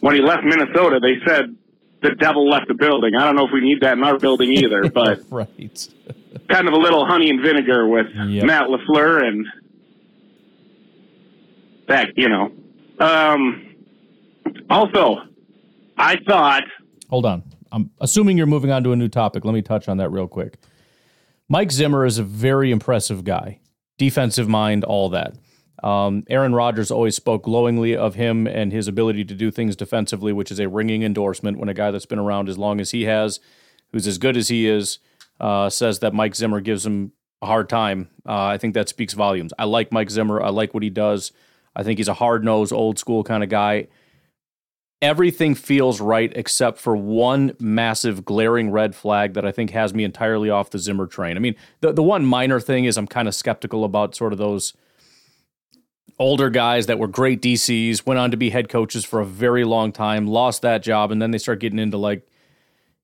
when 0.00 0.14
he 0.14 0.20
left 0.20 0.44
Minnesota, 0.44 1.00
they 1.00 1.14
said 1.26 1.56
the 2.02 2.16
devil 2.16 2.50
left 2.50 2.68
the 2.68 2.74
building. 2.74 3.12
I 3.18 3.24
don't 3.24 3.34
know 3.34 3.46
if 3.46 3.50
we 3.52 3.62
need 3.62 3.80
that 3.80 3.94
in 3.96 4.04
our 4.04 4.18
building 4.18 4.52
either, 4.52 4.90
but 4.94 5.20
right. 5.30 5.88
kind 6.50 6.68
of 6.68 6.74
a 6.74 6.78
little 6.78 7.06
honey 7.06 7.30
and 7.30 7.40
vinegar 7.40 7.88
with 7.88 8.08
Yep. 8.14 8.44
Matt 8.44 8.64
LaFleur 8.68 9.24
and 9.26 9.46
that, 11.88 12.08
you 12.16 12.28
know. 12.28 12.52
Um, 13.00 13.74
also, 14.68 15.22
I 15.96 16.16
thought 16.26 16.64
Hold 17.08 17.24
on. 17.24 17.42
I'm 17.72 17.90
assuming 18.00 18.36
you're 18.36 18.46
moving 18.46 18.70
on 18.70 18.84
to 18.84 18.92
a 18.92 18.96
new 18.96 19.08
topic. 19.08 19.44
Let 19.44 19.54
me 19.54 19.62
touch 19.62 19.88
on 19.88 19.98
that 19.98 20.10
real 20.10 20.28
quick. 20.28 20.58
Mike 21.48 21.72
Zimmer 21.72 22.04
is 22.04 22.18
a 22.18 22.22
very 22.22 22.70
impressive 22.70 23.24
guy, 23.24 23.60
defensive 23.96 24.48
mind, 24.48 24.84
all 24.84 25.08
that. 25.10 25.34
Um, 25.82 26.24
Aaron 26.28 26.54
Rodgers 26.54 26.90
always 26.90 27.14
spoke 27.14 27.44
glowingly 27.44 27.96
of 27.96 28.16
him 28.16 28.46
and 28.46 28.72
his 28.72 28.88
ability 28.88 29.24
to 29.26 29.34
do 29.34 29.50
things 29.50 29.76
defensively, 29.76 30.32
which 30.32 30.50
is 30.50 30.58
a 30.58 30.68
ringing 30.68 31.02
endorsement 31.02 31.58
when 31.58 31.68
a 31.68 31.74
guy 31.74 31.90
that's 31.90 32.06
been 32.06 32.18
around 32.18 32.48
as 32.48 32.58
long 32.58 32.80
as 32.80 32.90
he 32.90 33.04
has, 33.04 33.38
who's 33.92 34.06
as 34.06 34.18
good 34.18 34.36
as 34.36 34.48
he 34.48 34.66
is, 34.66 34.98
uh, 35.40 35.70
says 35.70 36.00
that 36.00 36.12
Mike 36.12 36.34
Zimmer 36.34 36.60
gives 36.60 36.84
him 36.84 37.12
a 37.40 37.46
hard 37.46 37.68
time. 37.68 38.10
Uh, 38.26 38.46
I 38.46 38.58
think 38.58 38.74
that 38.74 38.88
speaks 38.88 39.14
volumes. 39.14 39.52
I 39.58 39.64
like 39.64 39.92
Mike 39.92 40.10
Zimmer. 40.10 40.42
I 40.42 40.48
like 40.48 40.74
what 40.74 40.82
he 40.82 40.90
does. 40.90 41.32
I 41.76 41.84
think 41.84 41.98
he's 41.98 42.08
a 42.08 42.14
hard 42.14 42.44
nosed, 42.44 42.72
old 42.72 42.98
school 42.98 43.22
kind 43.22 43.44
of 43.44 43.48
guy 43.48 43.86
everything 45.00 45.54
feels 45.54 46.00
right 46.00 46.32
except 46.34 46.78
for 46.78 46.96
one 46.96 47.54
massive 47.60 48.24
glaring 48.24 48.70
red 48.70 48.94
flag 48.94 49.34
that 49.34 49.46
I 49.46 49.52
think 49.52 49.70
has 49.70 49.94
me 49.94 50.04
entirely 50.04 50.50
off 50.50 50.70
the 50.70 50.78
Zimmer 50.78 51.06
train. 51.06 51.36
I 51.36 51.40
mean, 51.40 51.54
the 51.80 51.92
the 51.92 52.02
one 52.02 52.24
minor 52.24 52.60
thing 52.60 52.84
is 52.84 52.96
I'm 52.96 53.06
kind 53.06 53.28
of 53.28 53.34
skeptical 53.34 53.84
about 53.84 54.14
sort 54.14 54.32
of 54.32 54.38
those 54.38 54.74
older 56.18 56.50
guys 56.50 56.86
that 56.86 56.98
were 56.98 57.06
great 57.06 57.40
DCs, 57.40 58.04
went 58.04 58.18
on 58.18 58.30
to 58.32 58.36
be 58.36 58.50
head 58.50 58.68
coaches 58.68 59.04
for 59.04 59.20
a 59.20 59.24
very 59.24 59.64
long 59.64 59.92
time, 59.92 60.26
lost 60.26 60.62
that 60.62 60.82
job, 60.82 61.12
and 61.12 61.22
then 61.22 61.30
they 61.30 61.38
start 61.38 61.60
getting 61.60 61.78
into 61.78 61.96
like, 61.96 62.26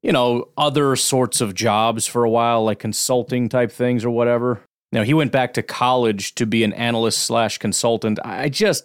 you 0.02 0.10
know, 0.10 0.48
other 0.56 0.96
sorts 0.96 1.40
of 1.40 1.54
jobs 1.54 2.06
for 2.06 2.24
a 2.24 2.30
while, 2.30 2.64
like 2.64 2.80
consulting 2.80 3.48
type 3.48 3.70
things 3.70 4.04
or 4.04 4.10
whatever. 4.10 4.62
Now 4.90 5.04
he 5.04 5.14
went 5.14 5.32
back 5.32 5.54
to 5.54 5.62
college 5.62 6.34
to 6.36 6.46
be 6.46 6.64
an 6.64 6.72
analyst 6.72 7.22
slash 7.22 7.58
consultant. 7.58 8.18
I 8.24 8.48
just 8.48 8.84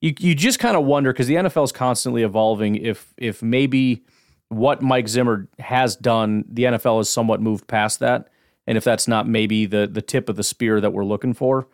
you 0.00 0.14
you 0.18 0.34
just 0.34 0.58
kind 0.58 0.76
of 0.76 0.84
wonder 0.84 1.12
because 1.12 1.26
the 1.26 1.34
NFL 1.34 1.64
is 1.64 1.72
constantly 1.72 2.22
evolving. 2.22 2.76
If 2.76 3.12
if 3.16 3.42
maybe 3.42 4.04
what 4.48 4.82
Mike 4.82 5.08
Zimmer 5.08 5.48
has 5.58 5.94
done, 5.94 6.44
the 6.48 6.64
NFL 6.64 6.98
has 6.98 7.10
somewhat 7.10 7.40
moved 7.40 7.66
past 7.66 8.00
that, 8.00 8.28
and 8.66 8.78
if 8.78 8.84
that's 8.84 9.06
not 9.06 9.28
maybe 9.28 9.66
the 9.66 9.86
the 9.86 10.02
tip 10.02 10.28
of 10.28 10.36
the 10.36 10.42
spear 10.42 10.80
that 10.80 10.92
we're 10.92 11.04
looking 11.04 11.34
for. 11.34 11.68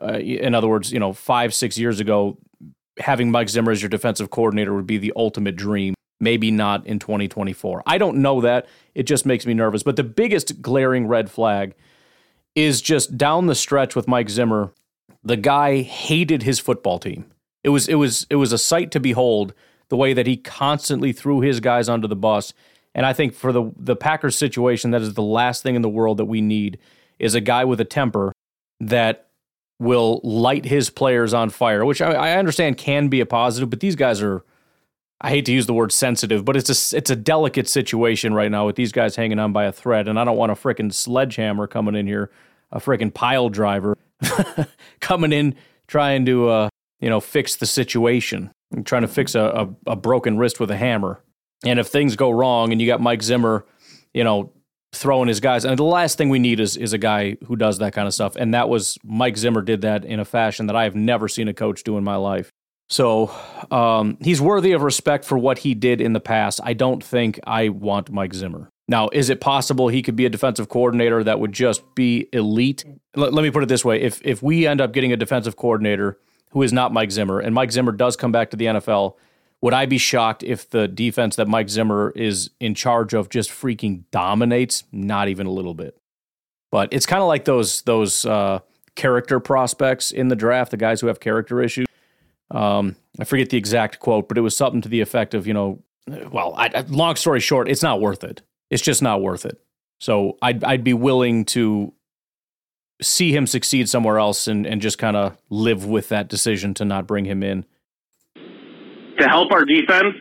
Uh, 0.00 0.18
in 0.18 0.54
other 0.54 0.68
words, 0.68 0.92
you 0.92 0.98
know, 0.98 1.12
five 1.12 1.54
six 1.54 1.78
years 1.78 2.00
ago, 2.00 2.38
having 2.98 3.30
Mike 3.30 3.48
Zimmer 3.48 3.72
as 3.72 3.82
your 3.82 3.88
defensive 3.88 4.30
coordinator 4.30 4.74
would 4.74 4.86
be 4.86 4.98
the 4.98 5.12
ultimate 5.16 5.56
dream. 5.56 5.94
Maybe 6.20 6.50
not 6.50 6.86
in 6.86 7.00
2024. 7.00 7.82
I 7.86 7.98
don't 7.98 8.18
know 8.18 8.40
that. 8.40 8.66
It 8.94 9.02
just 9.02 9.26
makes 9.26 9.46
me 9.46 9.52
nervous. 9.52 9.82
But 9.82 9.96
the 9.96 10.04
biggest 10.04 10.62
glaring 10.62 11.06
red 11.06 11.30
flag 11.30 11.74
is 12.54 12.80
just 12.80 13.18
down 13.18 13.46
the 13.46 13.54
stretch 13.54 13.96
with 13.96 14.06
Mike 14.06 14.30
Zimmer. 14.30 14.72
The 15.24 15.36
guy 15.36 15.82
hated 15.82 16.44
his 16.44 16.60
football 16.60 16.98
team. 16.98 17.26
It 17.64 17.70
was 17.70 17.88
it 17.88 17.94
was 17.94 18.26
it 18.30 18.36
was 18.36 18.52
a 18.52 18.58
sight 18.58 18.90
to 18.92 19.00
behold 19.00 19.54
the 19.88 19.96
way 19.96 20.12
that 20.12 20.26
he 20.26 20.36
constantly 20.36 21.12
threw 21.12 21.40
his 21.40 21.60
guys 21.60 21.88
under 21.88 22.06
the 22.06 22.16
bus. 22.16 22.52
And 22.94 23.04
I 23.04 23.12
think 23.12 23.34
for 23.34 23.52
the 23.52 23.72
the 23.76 23.96
Packers 23.96 24.36
situation, 24.36 24.92
that 24.92 25.02
is 25.02 25.14
the 25.14 25.22
last 25.22 25.62
thing 25.62 25.74
in 25.74 25.82
the 25.82 25.88
world 25.88 26.18
that 26.18 26.26
we 26.26 26.40
need 26.40 26.78
is 27.18 27.34
a 27.34 27.40
guy 27.40 27.64
with 27.64 27.80
a 27.80 27.84
temper 27.84 28.32
that 28.80 29.28
will 29.80 30.20
light 30.22 30.64
his 30.64 30.90
players 30.90 31.34
on 31.34 31.50
fire, 31.50 31.84
which 31.84 32.00
I, 32.00 32.12
I 32.12 32.38
understand 32.38 32.76
can 32.76 33.08
be 33.08 33.20
a 33.20 33.26
positive, 33.26 33.70
but 33.70 33.80
these 33.80 33.96
guys 33.96 34.22
are 34.22 34.44
I 35.20 35.30
hate 35.30 35.46
to 35.46 35.52
use 35.52 35.66
the 35.66 35.74
word 35.74 35.90
sensitive, 35.90 36.44
but 36.44 36.56
it's 36.56 36.68
a 36.68 36.96
it's 36.96 37.10
a 37.10 37.16
delicate 37.16 37.68
situation 37.68 38.34
right 38.34 38.50
now 38.50 38.66
with 38.66 38.76
these 38.76 38.92
guys 38.92 39.16
hanging 39.16 39.38
on 39.38 39.52
by 39.52 39.64
a 39.64 39.72
thread, 39.72 40.06
and 40.06 40.18
I 40.18 40.24
don't 40.24 40.36
want 40.36 40.52
a 40.52 40.54
freaking 40.54 40.92
sledgehammer 40.92 41.66
coming 41.66 41.94
in 41.94 42.06
here, 42.06 42.30
a 42.70 42.78
freaking 42.78 43.12
pile 43.12 43.48
driver 43.48 43.96
coming 45.00 45.32
in 45.32 45.54
trying 45.86 46.26
to 46.26 46.48
uh, 46.48 46.68
you 47.04 47.10
know 47.10 47.20
fix 47.20 47.56
the 47.56 47.66
situation, 47.66 48.50
trying 48.84 49.02
to 49.02 49.08
fix 49.08 49.34
a, 49.34 49.42
a, 49.42 49.92
a 49.92 49.94
broken 49.94 50.38
wrist 50.38 50.58
with 50.58 50.70
a 50.70 50.76
hammer. 50.76 51.22
And 51.62 51.78
if 51.78 51.88
things 51.88 52.16
go 52.16 52.30
wrong, 52.30 52.72
and 52.72 52.80
you 52.80 52.86
got 52.86 52.98
Mike 52.98 53.22
Zimmer, 53.22 53.66
you 54.14 54.24
know, 54.24 54.52
throwing 54.94 55.28
his 55.28 55.38
guys, 55.38 55.66
and 55.66 55.78
the 55.78 55.84
last 55.84 56.16
thing 56.16 56.30
we 56.30 56.38
need 56.38 56.60
is 56.60 56.78
is 56.78 56.94
a 56.94 56.98
guy 56.98 57.36
who 57.44 57.56
does 57.56 57.76
that 57.80 57.92
kind 57.92 58.08
of 58.08 58.14
stuff. 58.14 58.36
And 58.36 58.54
that 58.54 58.70
was 58.70 58.96
Mike 59.04 59.36
Zimmer 59.36 59.60
did 59.60 59.82
that 59.82 60.06
in 60.06 60.18
a 60.18 60.24
fashion 60.24 60.66
that 60.68 60.76
I 60.76 60.84
have 60.84 60.94
never 60.94 61.28
seen 61.28 61.46
a 61.46 61.52
coach 61.52 61.84
do 61.84 61.98
in 61.98 62.04
my 62.04 62.16
life. 62.16 62.50
So 62.88 63.30
um, 63.70 64.16
he's 64.22 64.40
worthy 64.40 64.72
of 64.72 64.80
respect 64.80 65.26
for 65.26 65.36
what 65.36 65.58
he 65.58 65.74
did 65.74 66.00
in 66.00 66.14
the 66.14 66.20
past. 66.20 66.58
I 66.64 66.72
don't 66.72 67.04
think 67.04 67.38
I 67.46 67.68
want 67.68 68.10
Mike 68.10 68.32
Zimmer. 68.32 68.70
Now, 68.88 69.10
is 69.12 69.28
it 69.28 69.42
possible 69.42 69.88
he 69.88 70.00
could 70.00 70.16
be 70.16 70.24
a 70.24 70.30
defensive 70.30 70.70
coordinator 70.70 71.22
that 71.22 71.38
would 71.38 71.52
just 71.52 71.82
be 71.94 72.28
elite? 72.32 72.82
Let, 73.14 73.34
let 73.34 73.42
me 73.42 73.50
put 73.50 73.62
it 73.62 73.68
this 73.68 73.84
way: 73.84 74.00
if 74.00 74.22
if 74.24 74.42
we 74.42 74.66
end 74.66 74.80
up 74.80 74.92
getting 74.92 75.12
a 75.12 75.18
defensive 75.18 75.56
coordinator 75.56 76.18
who 76.54 76.62
is 76.62 76.72
not 76.72 76.92
Mike 76.92 77.10
Zimmer, 77.10 77.38
and 77.40 77.54
Mike 77.54 77.70
Zimmer 77.70 77.92
does 77.92 78.16
come 78.16 78.32
back 78.32 78.50
to 78.50 78.56
the 78.56 78.64
NFL, 78.64 79.16
would 79.60 79.74
I 79.74 79.86
be 79.86 79.98
shocked 79.98 80.42
if 80.42 80.70
the 80.70 80.88
defense 80.88 81.36
that 81.36 81.48
Mike 81.48 81.68
Zimmer 81.68 82.12
is 82.16 82.50
in 82.60 82.74
charge 82.74 83.12
of 83.12 83.28
just 83.28 83.50
freaking 83.50 84.04
dominates? 84.10 84.84
Not 84.92 85.28
even 85.28 85.46
a 85.46 85.50
little 85.50 85.74
bit. 85.74 85.96
But 86.70 86.92
it's 86.92 87.06
kind 87.06 87.20
of 87.22 87.28
like 87.28 87.44
those 87.44 87.82
those 87.82 88.24
uh, 88.24 88.60
character 88.94 89.40
prospects 89.40 90.10
in 90.10 90.28
the 90.28 90.36
draft, 90.36 90.70
the 90.70 90.76
guys 90.76 91.00
who 91.00 91.08
have 91.08 91.20
character 91.20 91.60
issues. 91.62 91.86
Um, 92.50 92.96
I 93.18 93.24
forget 93.24 93.50
the 93.50 93.56
exact 93.56 93.98
quote, 94.00 94.28
but 94.28 94.38
it 94.38 94.42
was 94.42 94.56
something 94.56 94.80
to 94.82 94.88
the 94.88 95.00
effect 95.00 95.34
of, 95.34 95.46
you 95.46 95.54
know, 95.54 95.82
well, 96.30 96.54
I, 96.56 96.70
I- 96.74 96.80
long 96.88 97.16
story 97.16 97.40
short, 97.40 97.68
it's 97.68 97.82
not 97.82 98.00
worth 98.00 98.22
it. 98.24 98.42
It's 98.70 98.82
just 98.82 99.02
not 99.02 99.22
worth 99.22 99.44
it. 99.46 99.60
So 100.00 100.36
I'd 100.42 100.62
I'd 100.64 100.84
be 100.84 100.94
willing 100.94 101.44
to 101.46 101.92
see 103.04 103.34
him 103.34 103.46
succeed 103.46 103.88
somewhere 103.88 104.18
else 104.18 104.48
and, 104.48 104.66
and 104.66 104.80
just 104.80 104.98
kind 104.98 105.16
of 105.16 105.36
live 105.50 105.84
with 105.84 106.08
that 106.08 106.28
decision 106.28 106.74
to 106.74 106.84
not 106.84 107.06
bring 107.06 107.24
him 107.24 107.42
in. 107.42 107.64
to 108.36 109.28
help 109.28 109.52
our 109.52 109.64
defense, 109.64 110.14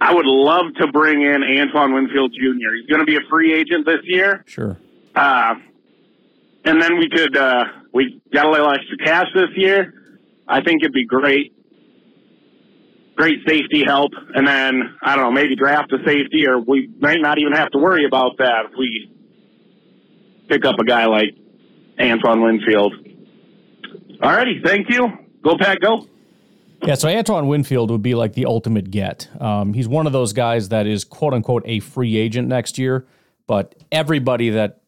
I 0.00 0.14
would 0.14 0.26
love 0.26 0.66
to 0.80 0.86
bring 0.92 1.22
in 1.22 1.42
Antoine 1.42 1.92
Winfield 1.94 2.32
Jr. 2.32 2.74
He's 2.78 2.86
going 2.86 3.00
to 3.00 3.06
be 3.06 3.16
a 3.16 3.26
free 3.30 3.52
agent 3.54 3.86
this 3.86 4.00
year. 4.04 4.44
Sure. 4.46 4.76
Uh, 5.14 5.54
and 6.64 6.80
then 6.80 6.98
we 6.98 7.08
could, 7.08 7.36
uh, 7.36 7.64
we 7.92 8.20
got 8.32 8.46
a 8.46 8.50
little 8.50 8.70
extra 8.70 8.96
cash 8.98 9.26
this 9.34 9.48
year. 9.56 9.94
I 10.46 10.60
think 10.62 10.82
it'd 10.82 10.92
be 10.92 11.06
great. 11.06 11.52
great 13.16 13.38
safety 13.48 13.82
help, 13.84 14.12
and 14.34 14.46
then 14.46 14.94
I 15.02 15.16
don't 15.16 15.24
know, 15.24 15.30
maybe 15.32 15.56
draft 15.56 15.92
a 15.92 15.98
safety, 16.06 16.46
or 16.46 16.60
we 16.60 16.88
might 17.00 17.20
not 17.20 17.38
even 17.38 17.52
have 17.52 17.70
to 17.70 17.78
worry 17.78 18.04
about 18.04 18.38
that 18.38 18.66
if 18.66 18.72
we 18.78 19.10
pick 20.48 20.64
up 20.64 20.78
a 20.78 20.84
guy 20.84 21.06
like 21.06 21.36
Antoine 22.00 22.40
Winfield. 22.42 22.94
Alrighty, 24.20 24.64
thank 24.64 24.88
you. 24.90 25.08
Go 25.42 25.56
Pat, 25.56 25.80
go. 25.80 26.06
Yeah, 26.84 26.94
so 26.94 27.08
Antoine 27.08 27.48
Winfield 27.48 27.90
would 27.90 28.02
be 28.02 28.14
like 28.14 28.34
the 28.34 28.46
ultimate 28.46 28.90
get. 28.90 29.28
Um, 29.40 29.74
he's 29.74 29.88
one 29.88 30.06
of 30.06 30.12
those 30.12 30.32
guys 30.32 30.68
that 30.68 30.86
is 30.86 31.04
quote 31.04 31.34
unquote 31.34 31.62
a 31.66 31.80
free 31.80 32.16
agent 32.16 32.48
next 32.48 32.78
year, 32.78 33.06
but 33.46 33.74
everybody 33.90 34.50
that 34.50 34.80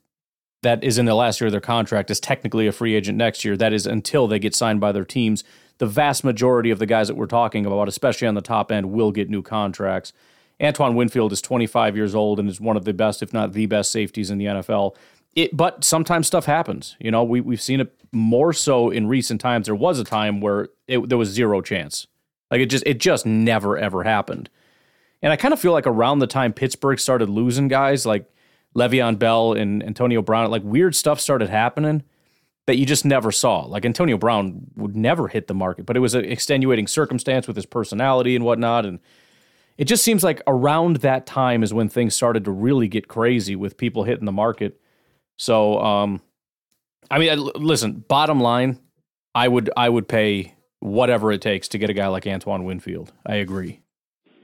that 0.63 0.85
is 0.85 0.99
in 0.99 1.07
the 1.07 1.15
last 1.15 1.41
year 1.41 1.47
of 1.47 1.53
their 1.53 1.61
contract 1.61 2.11
is 2.11 2.21
technically 2.21 2.67
a 2.67 2.73
free 2.73 2.95
agent 2.95 3.17
next 3.17 3.45
year. 3.45 3.57
That 3.57 3.73
is 3.73 3.87
until 3.87 4.29
they 4.29 4.39
get 4.39 4.55
signed 4.55 4.81
by 4.81 4.93
their 4.93 5.05
teams. 5.05 5.43
The 5.79 5.87
vast 5.87 6.23
majority 6.23 6.71
of 6.71 6.79
the 6.79 6.87
guys 6.87 7.09
that 7.09 7.15
we're 7.15 7.27
talking 7.27 7.65
about, 7.65 7.89
especially 7.89 8.29
on 8.29 8.35
the 8.35 8.43
top 8.43 8.71
end, 8.71 8.93
will 8.93 9.11
get 9.11 9.31
new 9.31 9.43
contracts. 9.43 10.13
Antoine 10.63 10.95
Winfield 10.95 11.33
is 11.33 11.41
25 11.41 11.97
years 11.97 12.15
old 12.15 12.39
and 12.39 12.49
is 12.49 12.61
one 12.61 12.77
of 12.77 12.85
the 12.85 12.93
best, 12.93 13.23
if 13.23 13.33
not 13.33 13.55
the 13.55 13.65
best, 13.65 13.91
safeties 13.91 14.31
in 14.31 14.37
the 14.37 14.45
NFL. 14.45 14.95
It, 15.35 15.57
but 15.57 15.85
sometimes 15.85 16.27
stuff 16.27 16.47
happens. 16.47 16.97
You 16.99 17.11
know, 17.11 17.23
we 17.23 17.41
we've 17.41 17.63
seen 17.63 17.81
it 17.81 17.95
more 18.13 18.53
so 18.53 18.91
in 18.91 19.07
recent 19.07 19.41
times. 19.41 19.67
There 19.67 19.75
was 19.75 19.99
a 19.99 20.05
time 20.05 20.41
where 20.41 20.69
it, 20.89 21.09
there 21.09 21.19
was 21.19 21.29
zero 21.29 21.61
chance. 21.61 22.07
Like 22.51 22.61
it 22.61 22.67
just 22.67 22.85
it 22.87 22.99
just 22.99 23.25
never 23.27 23.79
ever 23.79 24.03
happened. 24.03 24.51
And 25.23 25.33
I 25.33 25.37
kind 25.37 25.53
of 25.53 25.61
feel 25.61 25.73
like 25.73 25.87
around 25.87 26.19
the 26.19 26.27
time 26.27 26.53
Pittsburgh 26.53 26.99
started 26.99 27.29
losing 27.29 27.69
guys 27.69 28.07
like 28.07 28.29
Le'Veon 28.75 29.19
Bell 29.19 29.53
and 29.53 29.83
Antonio 29.83 30.23
Brown, 30.23 30.51
like 30.51 30.63
weird 30.65 30.95
stuff 30.95 31.21
started 31.21 31.49
happening 31.49 32.03
that 32.67 32.77
you 32.77 32.87
just 32.87 33.05
never 33.05 33.33
saw. 33.33 33.61
Like 33.63 33.85
Antonio 33.85 34.17
Brown 34.17 34.67
would 34.77 34.97
never 34.97 35.29
hit 35.29 35.49
the 35.49 35.55
market, 35.55 35.87
but 35.87 35.97
it 35.97 36.01
was 36.01 36.15
an 36.15 36.25
extenuating 36.25 36.87
circumstance 36.87 37.47
with 37.47 37.57
his 37.57 37.67
personality 37.67 38.37
and 38.37 38.45
whatnot. 38.45 38.87
And 38.87 39.01
it 39.77 39.85
just 39.85 40.05
seems 40.05 40.23
like 40.23 40.43
around 40.47 40.99
that 40.99 41.27
time 41.27 41.63
is 41.63 41.75
when 41.75 41.89
things 41.89 42.15
started 42.15 42.45
to 42.45 42.51
really 42.51 42.87
get 42.87 43.09
crazy 43.09 43.57
with 43.57 43.77
people 43.77 44.05
hitting 44.05 44.25
the 44.25 44.33
market. 44.33 44.81
So, 45.41 45.81
um, 45.81 46.21
I 47.11 47.19
mean, 47.19 47.39
listen. 47.55 48.05
Bottom 48.07 48.41
line, 48.41 48.79
I 49.35 49.49
would 49.49 49.71
I 49.75 49.89
would 49.89 50.07
pay 50.07 50.55
whatever 50.81 51.33
it 51.33 51.41
takes 51.41 51.69
to 51.69 51.79
get 51.79 51.89
a 51.89 51.95
guy 51.95 52.09
like 52.09 52.27
Antoine 52.27 52.65
Winfield. 52.65 53.11
I 53.25 53.37
agree. 53.37 53.81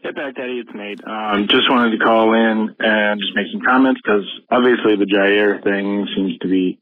Hey, 0.03 0.13
back, 0.13 0.37
Daddy. 0.37 0.59
It's 0.59 0.71
Nate. 0.75 1.07
Um, 1.07 1.49
just 1.51 1.69
wanted 1.69 1.99
to 1.99 2.03
call 2.03 2.33
in 2.33 2.75
and 2.81 3.21
just 3.21 3.37
make 3.37 3.45
some 3.53 3.61
comments 3.61 4.01
because 4.03 4.25
obviously 4.51 4.97
the 4.97 5.05
Jaire 5.05 5.63
thing 5.63 6.09
seems 6.17 6.39
to 6.39 6.49
be 6.49 6.81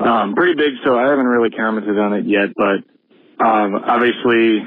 um, 0.00 0.34
pretty 0.34 0.54
big. 0.54 0.74
So 0.84 0.98
I 0.98 1.08
haven't 1.08 1.26
really 1.26 1.50
commented 1.50 1.98
on 1.98 2.12
it 2.12 2.26
yet, 2.26 2.50
but 2.54 2.84
um, 3.42 3.74
obviously, 3.74 4.60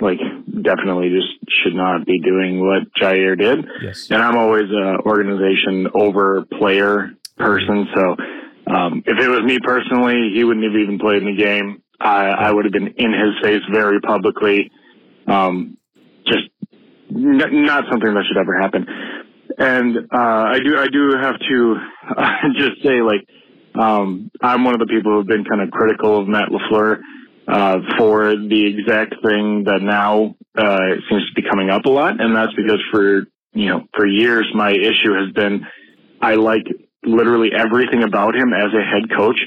like, 0.00 0.18
definitely 0.62 1.10
just 1.10 1.30
should 1.62 1.76
not 1.76 2.04
be 2.04 2.18
doing 2.18 2.58
what 2.58 2.92
Jaire 3.00 3.38
did. 3.38 3.68
Yes. 3.80 4.08
And 4.10 4.20
I'm 4.20 4.36
always 4.36 4.68
an 4.68 4.96
organization 5.06 5.86
over 5.94 6.44
player 6.58 7.12
person, 7.36 7.86
so 7.94 8.16
um, 8.72 9.02
if 9.06 9.18
it 9.18 9.28
was 9.28 9.44
me 9.44 9.58
personally, 9.62 10.30
he 10.34 10.44
wouldn't 10.44 10.64
have 10.64 10.74
even 10.74 10.98
played 10.98 11.22
in 11.22 11.36
the 11.36 11.42
game. 11.42 11.82
I, 12.00 12.28
I 12.28 12.52
would 12.52 12.64
have 12.64 12.72
been 12.72 12.94
in 12.96 13.12
his 13.12 13.42
face 13.42 13.62
very 13.72 14.00
publicly. 14.00 14.70
Um, 15.26 15.76
just 16.26 16.48
n- 17.10 17.64
not 17.64 17.84
something 17.90 18.12
that 18.12 18.24
should 18.26 18.38
ever 18.38 18.58
happen. 18.60 18.86
And 19.58 19.96
uh, 19.96 20.52
I 20.52 20.58
do, 20.62 20.76
I 20.76 20.88
do 20.88 21.12
have 21.16 21.38
to 21.38 21.76
just 22.58 22.82
say, 22.82 23.00
like, 23.00 23.26
um, 23.78 24.30
I'm 24.42 24.64
one 24.64 24.74
of 24.74 24.80
the 24.80 24.86
people 24.86 25.12
who've 25.12 25.26
been 25.26 25.44
kind 25.44 25.62
of 25.62 25.70
critical 25.70 26.20
of 26.20 26.28
Matt 26.28 26.48
LaFleur 26.48 27.00
uh, 27.48 27.78
for 27.98 28.34
the 28.36 28.66
exact 28.66 29.14
thing 29.22 29.64
that 29.64 29.80
now 29.82 30.34
uh, 30.56 30.88
seems 31.08 31.26
to 31.28 31.34
be 31.34 31.42
coming 31.48 31.70
up 31.70 31.84
a 31.84 31.90
lot, 31.90 32.20
and 32.20 32.34
that's 32.34 32.54
because 32.54 32.82
for 32.90 33.26
you 33.52 33.68
know 33.68 33.84
for 33.94 34.06
years 34.06 34.46
my 34.54 34.72
issue 34.72 35.12
has 35.14 35.32
been 35.32 35.66
I 36.20 36.34
like 36.34 36.66
literally 37.06 37.50
everything 37.56 38.02
about 38.02 38.34
him 38.34 38.52
as 38.52 38.74
a 38.74 38.82
head 38.82 39.08
coach, 39.16 39.38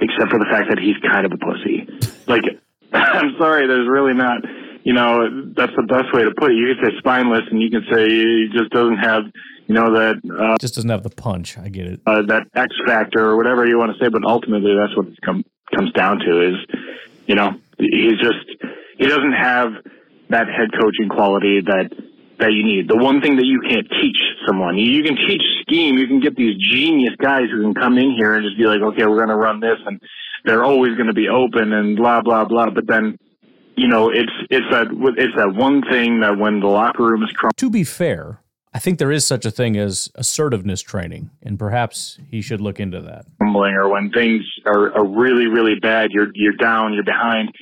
except 0.00 0.30
for 0.30 0.38
the 0.38 0.46
fact 0.50 0.68
that 0.68 0.78
he's 0.78 0.96
kind 1.02 1.26
of 1.26 1.32
a 1.32 1.38
pussy. 1.38 1.88
Like, 2.26 2.42
I'm 2.92 3.34
sorry, 3.38 3.66
there's 3.66 3.88
really 3.88 4.14
not, 4.14 4.42
you 4.84 4.92
know, 4.92 5.50
that's 5.56 5.74
the 5.76 5.82
best 5.82 6.12
way 6.12 6.22
to 6.22 6.32
put 6.36 6.52
it. 6.52 6.56
You 6.56 6.74
can 6.74 6.90
say 6.90 6.98
spineless, 6.98 7.42
and 7.50 7.60
you 7.60 7.70
can 7.70 7.84
say 7.90 8.08
he 8.08 8.48
just 8.52 8.70
doesn't 8.70 8.98
have, 8.98 9.24
you 9.66 9.74
know, 9.74 9.92
that 9.94 10.20
uh, 10.30 10.58
just 10.58 10.74
doesn't 10.74 10.90
have 10.90 11.02
the 11.02 11.10
punch. 11.10 11.58
I 11.58 11.68
get 11.68 11.86
it. 11.86 12.00
Uh, 12.06 12.22
that 12.28 12.46
X 12.54 12.74
factor 12.86 13.24
or 13.24 13.36
whatever 13.36 13.66
you 13.66 13.78
want 13.78 13.96
to 13.96 14.04
say, 14.04 14.08
but 14.08 14.24
ultimately 14.24 14.76
that's 14.76 14.96
what 14.96 15.08
it 15.08 15.18
come, 15.24 15.42
comes 15.74 15.90
down 15.92 16.18
to 16.18 16.48
is, 16.48 16.56
you 17.26 17.34
know, 17.34 17.52
he's 17.78 18.18
just 18.20 18.44
he 18.98 19.06
doesn't 19.06 19.32
have 19.32 19.72
that 20.28 20.46
head 20.46 20.70
coaching 20.80 21.08
quality 21.08 21.60
that 21.60 21.90
that 22.38 22.52
you 22.52 22.64
need. 22.64 22.88
The 22.88 22.96
one 22.96 23.20
thing 23.20 23.36
that 23.36 23.46
you 23.46 23.60
can't 23.60 23.86
teach 24.00 24.16
someone. 24.46 24.76
You, 24.76 25.02
can 25.02 25.16
teach 25.16 25.42
scheme. 25.62 25.98
You 25.98 26.06
can 26.06 26.20
get 26.20 26.36
these 26.36 26.56
genius 26.56 27.14
guys 27.18 27.44
who 27.50 27.62
can 27.62 27.74
come 27.74 27.98
in 27.98 28.12
here 28.12 28.34
and 28.34 28.44
just 28.44 28.58
be 28.58 28.64
like, 28.64 28.80
okay, 28.80 29.06
we're 29.06 29.16
going 29.16 29.28
to 29.28 29.36
run 29.36 29.60
this 29.60 29.78
and 29.86 30.00
they're 30.44 30.64
always 30.64 30.94
going 30.94 31.06
to 31.06 31.14
be 31.14 31.28
open 31.28 31.72
and 31.72 31.96
blah, 31.96 32.20
blah, 32.20 32.44
blah. 32.44 32.70
But 32.70 32.86
then, 32.86 33.18
you 33.76 33.88
know, 33.88 34.10
it's, 34.10 34.32
it's 34.50 34.66
that, 34.70 34.88
it's 35.16 35.36
that 35.36 35.54
one 35.54 35.82
thing 35.82 36.20
that 36.20 36.38
when 36.38 36.60
the 36.60 36.66
locker 36.66 37.04
room 37.04 37.22
is 37.22 37.30
crumbling. 37.30 37.54
To 37.56 37.70
be 37.70 37.84
fair, 37.84 38.40
I 38.74 38.80
think 38.80 38.98
there 38.98 39.12
is 39.12 39.24
such 39.24 39.46
a 39.46 39.52
thing 39.52 39.76
as 39.76 40.10
assertiveness 40.16 40.82
training, 40.82 41.30
and 41.42 41.56
perhaps 41.56 42.18
he 42.28 42.42
should 42.42 42.60
look 42.60 42.80
into 42.80 43.00
that. 43.02 43.24
Or 43.40 43.88
when 43.88 44.10
things 44.10 44.42
are, 44.66 44.92
are 44.96 45.06
really, 45.06 45.46
really 45.46 45.78
bad, 45.78 46.10
you're 46.10 46.32
you're 46.34 46.54
down, 46.54 46.92
you're 46.92 47.04
behind. 47.04 47.52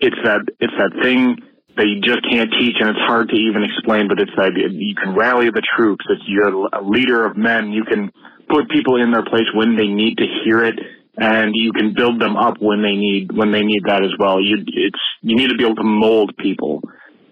It's 0.00 0.16
that 0.22 0.42
it's 0.60 0.72
that 0.76 1.02
thing 1.02 1.38
that 1.80 1.88
you 1.88 1.98
just 2.02 2.20
can't 2.28 2.52
teach 2.52 2.76
and 2.78 2.90
it's 2.90 3.06
hard 3.08 3.30
to 3.30 3.36
even 3.36 3.64
explain, 3.64 4.06
but 4.06 4.20
it's 4.20 4.30
that 4.36 4.52
you 4.52 4.94
can 4.94 5.14
rally 5.14 5.48
the 5.48 5.62
troops. 5.76 6.04
It's 6.10 6.20
you're 6.28 6.68
a 6.68 6.84
leader 6.84 7.24
of 7.24 7.38
men. 7.38 7.72
You 7.72 7.84
can 7.84 8.12
put 8.50 8.68
people 8.68 9.00
in 9.00 9.10
their 9.10 9.24
place 9.24 9.48
when 9.54 9.76
they 9.76 9.88
need 9.88 10.18
to 10.18 10.26
hear 10.44 10.62
it 10.62 10.78
and 11.16 11.52
you 11.54 11.72
can 11.72 11.94
build 11.94 12.20
them 12.20 12.36
up 12.36 12.56
when 12.60 12.82
they 12.82 12.92
need, 12.92 13.32
when 13.32 13.50
they 13.50 13.62
need 13.62 13.84
that 13.86 14.04
as 14.04 14.10
well. 14.18 14.42
You, 14.42 14.58
it's, 14.66 15.00
you 15.22 15.36
need 15.36 15.48
to 15.48 15.56
be 15.56 15.64
able 15.64 15.76
to 15.76 15.84
mold 15.84 16.36
people. 16.36 16.82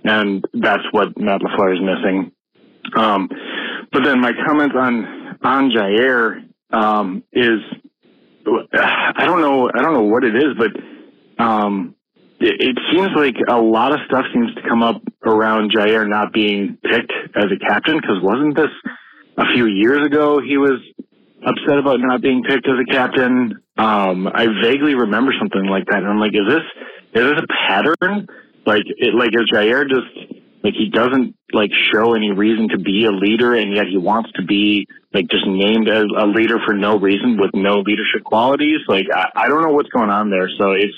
And 0.03 0.43
that's 0.55 0.85
what 0.93 1.19
Matt 1.19 1.43
LaFleur 1.43 1.75
is 1.75 1.83
missing. 1.83 2.33
Um, 2.97 3.29
but 3.93 4.03
then 4.03 4.19
my 4.19 4.33
comments 4.47 4.75
on, 4.79 5.39
on 5.43 5.71
Jaire 5.71 6.49
um, 6.73 7.23
is, 7.35 7.61
I 8.73 9.27
don't 9.27 9.43
know, 9.43 9.69
I 9.69 9.83
don't 9.83 9.93
know 9.93 10.05
what 10.05 10.25
it 10.25 10.35
is, 10.35 10.57
but, 10.57 11.45
um, 11.45 11.95
it, 12.41 12.79
seems 12.93 13.11
like 13.17 13.37
a 13.49 13.61
lot 13.61 13.93
of 13.93 13.99
stuff 14.07 14.25
seems 14.33 14.55
to 14.55 14.63
come 14.69 14.83
up 14.83 15.03
around 15.25 15.73
Jaire 15.73 16.09
not 16.09 16.33
being 16.33 16.79
picked 16.83 17.13
as 17.35 17.47
a 17.47 17.59
captain. 17.59 17.97
Because 17.97 18.23
wasn't 18.23 18.57
this 18.57 18.71
a 19.37 19.45
few 19.55 19.67
years 19.67 20.05
ago 20.07 20.41
he 20.41 20.57
was 20.57 20.81
upset 21.45 21.79
about 21.79 22.01
not 22.01 22.23
being 22.23 22.43
picked 22.45 22.67
as 22.67 22.75
a 22.81 22.93
captain? 22.93 23.61
Um, 23.77 24.27
I 24.27 24.47
vaguely 24.63 24.95
remember 24.95 25.33
something 25.39 25.67
like 25.67 25.87
that, 25.87 25.99
and 25.99 26.07
I'm 26.07 26.21
like, 26.21 26.35
is 26.35 26.47
this 26.49 26.63
is 27.15 27.23
this 27.23 27.43
a 27.43 27.47
pattern? 27.69 28.27
Like, 28.67 28.83
it, 28.87 29.15
like 29.15 29.31
is 29.33 29.51
Jaire 29.53 29.89
just 29.89 30.35
like 30.63 30.75
he 30.75 30.91
doesn't 30.91 31.35
like 31.53 31.71
show 31.93 32.15
any 32.15 32.33
reason 32.33 32.69
to 32.71 32.79
be 32.79 33.05
a 33.05 33.13
leader, 33.13 33.55
and 33.55 33.75
yet 33.75 33.87
he 33.87 33.97
wants 33.97 34.31
to 34.33 34.45
be 34.45 34.87
like 35.15 35.29
just 35.29 35.47
named 35.47 35.89
as 35.89 36.05
a 36.17 36.27
leader 36.27 36.59
for 36.67 36.75
no 36.75 36.99
reason 36.99 37.39
with 37.39 37.51
no 37.55 37.81
leadership 37.81 38.25
qualities? 38.25 38.81
Like, 38.87 39.07
I, 39.13 39.29
I 39.35 39.49
don't 39.49 39.63
know 39.63 39.73
what's 39.73 39.89
going 39.89 40.11
on 40.11 40.31
there. 40.31 40.51
So 40.59 40.73
it's 40.73 40.95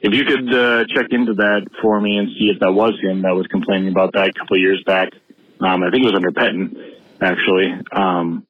if 0.00 0.14
you 0.14 0.24
could 0.24 0.54
uh, 0.54 0.84
check 0.94 1.06
into 1.10 1.34
that 1.34 1.66
for 1.82 2.00
me 2.00 2.16
and 2.16 2.28
see 2.38 2.50
if 2.54 2.60
that 2.60 2.72
was 2.72 2.94
him 3.02 3.22
that 3.22 3.34
was 3.34 3.46
complaining 3.48 3.88
about 3.88 4.12
that 4.12 4.28
a 4.28 4.32
couple 4.32 4.56
of 4.56 4.60
years 4.60 4.82
back. 4.86 5.08
Um, 5.60 5.82
I 5.82 5.90
think 5.90 6.04
it 6.04 6.06
was 6.06 6.14
under 6.14 6.30
Pettine, 6.30 6.76
actually. 7.20 7.74
Um, 7.90 8.46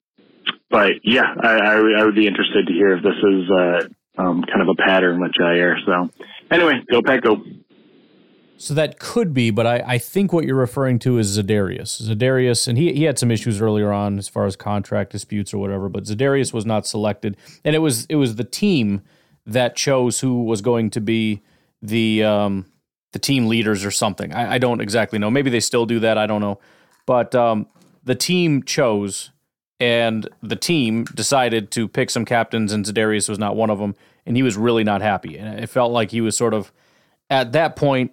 but 0.70 0.92
yeah, 1.02 1.34
I, 1.40 1.48
I, 1.48 2.00
I, 2.00 2.04
would 2.04 2.14
be 2.14 2.26
interested 2.26 2.66
to 2.66 2.72
hear 2.72 2.96
if 2.96 3.02
this 3.02 3.14
is 3.14 3.50
uh, 3.50 4.20
um, 4.20 4.44
kind 4.44 4.60
of 4.60 4.68
a 4.68 4.74
pattern 4.74 5.20
with 5.20 5.32
Jaire. 5.32 5.76
So 5.86 6.10
anyway, 6.50 6.82
go 6.90 7.00
Pack, 7.00 7.22
go. 7.22 7.42
So 8.58 8.74
that 8.74 8.98
could 8.98 9.32
be, 9.32 9.50
but 9.50 9.66
I, 9.66 9.82
I 9.86 9.98
think 9.98 10.32
what 10.32 10.44
you're 10.44 10.56
referring 10.56 10.98
to 11.00 11.18
is 11.18 11.38
Za'Darius. 11.38 12.02
Za'Darius, 12.02 12.66
and 12.66 12.76
he, 12.76 12.92
he 12.92 13.04
had 13.04 13.16
some 13.18 13.30
issues 13.30 13.62
earlier 13.62 13.92
on 13.92 14.18
as 14.18 14.28
far 14.28 14.46
as 14.46 14.56
contract 14.56 15.12
disputes 15.12 15.54
or 15.54 15.58
whatever, 15.58 15.88
but 15.88 16.04
Za'Darius 16.04 16.52
was 16.52 16.66
not 16.66 16.84
selected, 16.84 17.36
and 17.64 17.76
it 17.76 17.78
was 17.78 18.04
it 18.06 18.16
was 18.16 18.34
the 18.34 18.44
team 18.44 19.02
that 19.48 19.74
chose 19.74 20.20
who 20.20 20.44
was 20.44 20.60
going 20.60 20.90
to 20.90 21.00
be 21.00 21.42
the 21.82 22.22
um, 22.22 22.66
the 23.12 23.18
team 23.18 23.46
leaders 23.46 23.84
or 23.84 23.90
something. 23.90 24.32
I, 24.32 24.54
I, 24.54 24.58
don't 24.58 24.80
exactly 24.80 25.18
know. 25.18 25.30
Maybe 25.30 25.50
they 25.50 25.60
still 25.60 25.86
do 25.86 26.00
that. 26.00 26.18
I 26.18 26.26
don't 26.26 26.42
know. 26.42 26.60
But 27.06 27.34
um, 27.34 27.66
the 28.04 28.14
team 28.14 28.62
chose, 28.62 29.30
and 29.80 30.28
the 30.42 30.56
team 30.56 31.04
decided 31.04 31.70
to 31.72 31.88
pick 31.88 32.10
some 32.10 32.26
captains, 32.26 32.72
and 32.72 32.84
Za'Darius 32.84 33.28
was 33.28 33.38
not 33.38 33.56
one 33.56 33.70
of 33.70 33.78
them. 33.78 33.94
And 34.26 34.36
he 34.36 34.42
was 34.42 34.58
really 34.58 34.84
not 34.84 35.00
happy. 35.00 35.38
And 35.38 35.58
it 35.58 35.68
felt 35.68 35.90
like 35.90 36.10
he 36.10 36.20
was 36.20 36.36
sort 36.36 36.52
of 36.52 36.70
at 37.30 37.52
that 37.52 37.76
point 37.76 38.12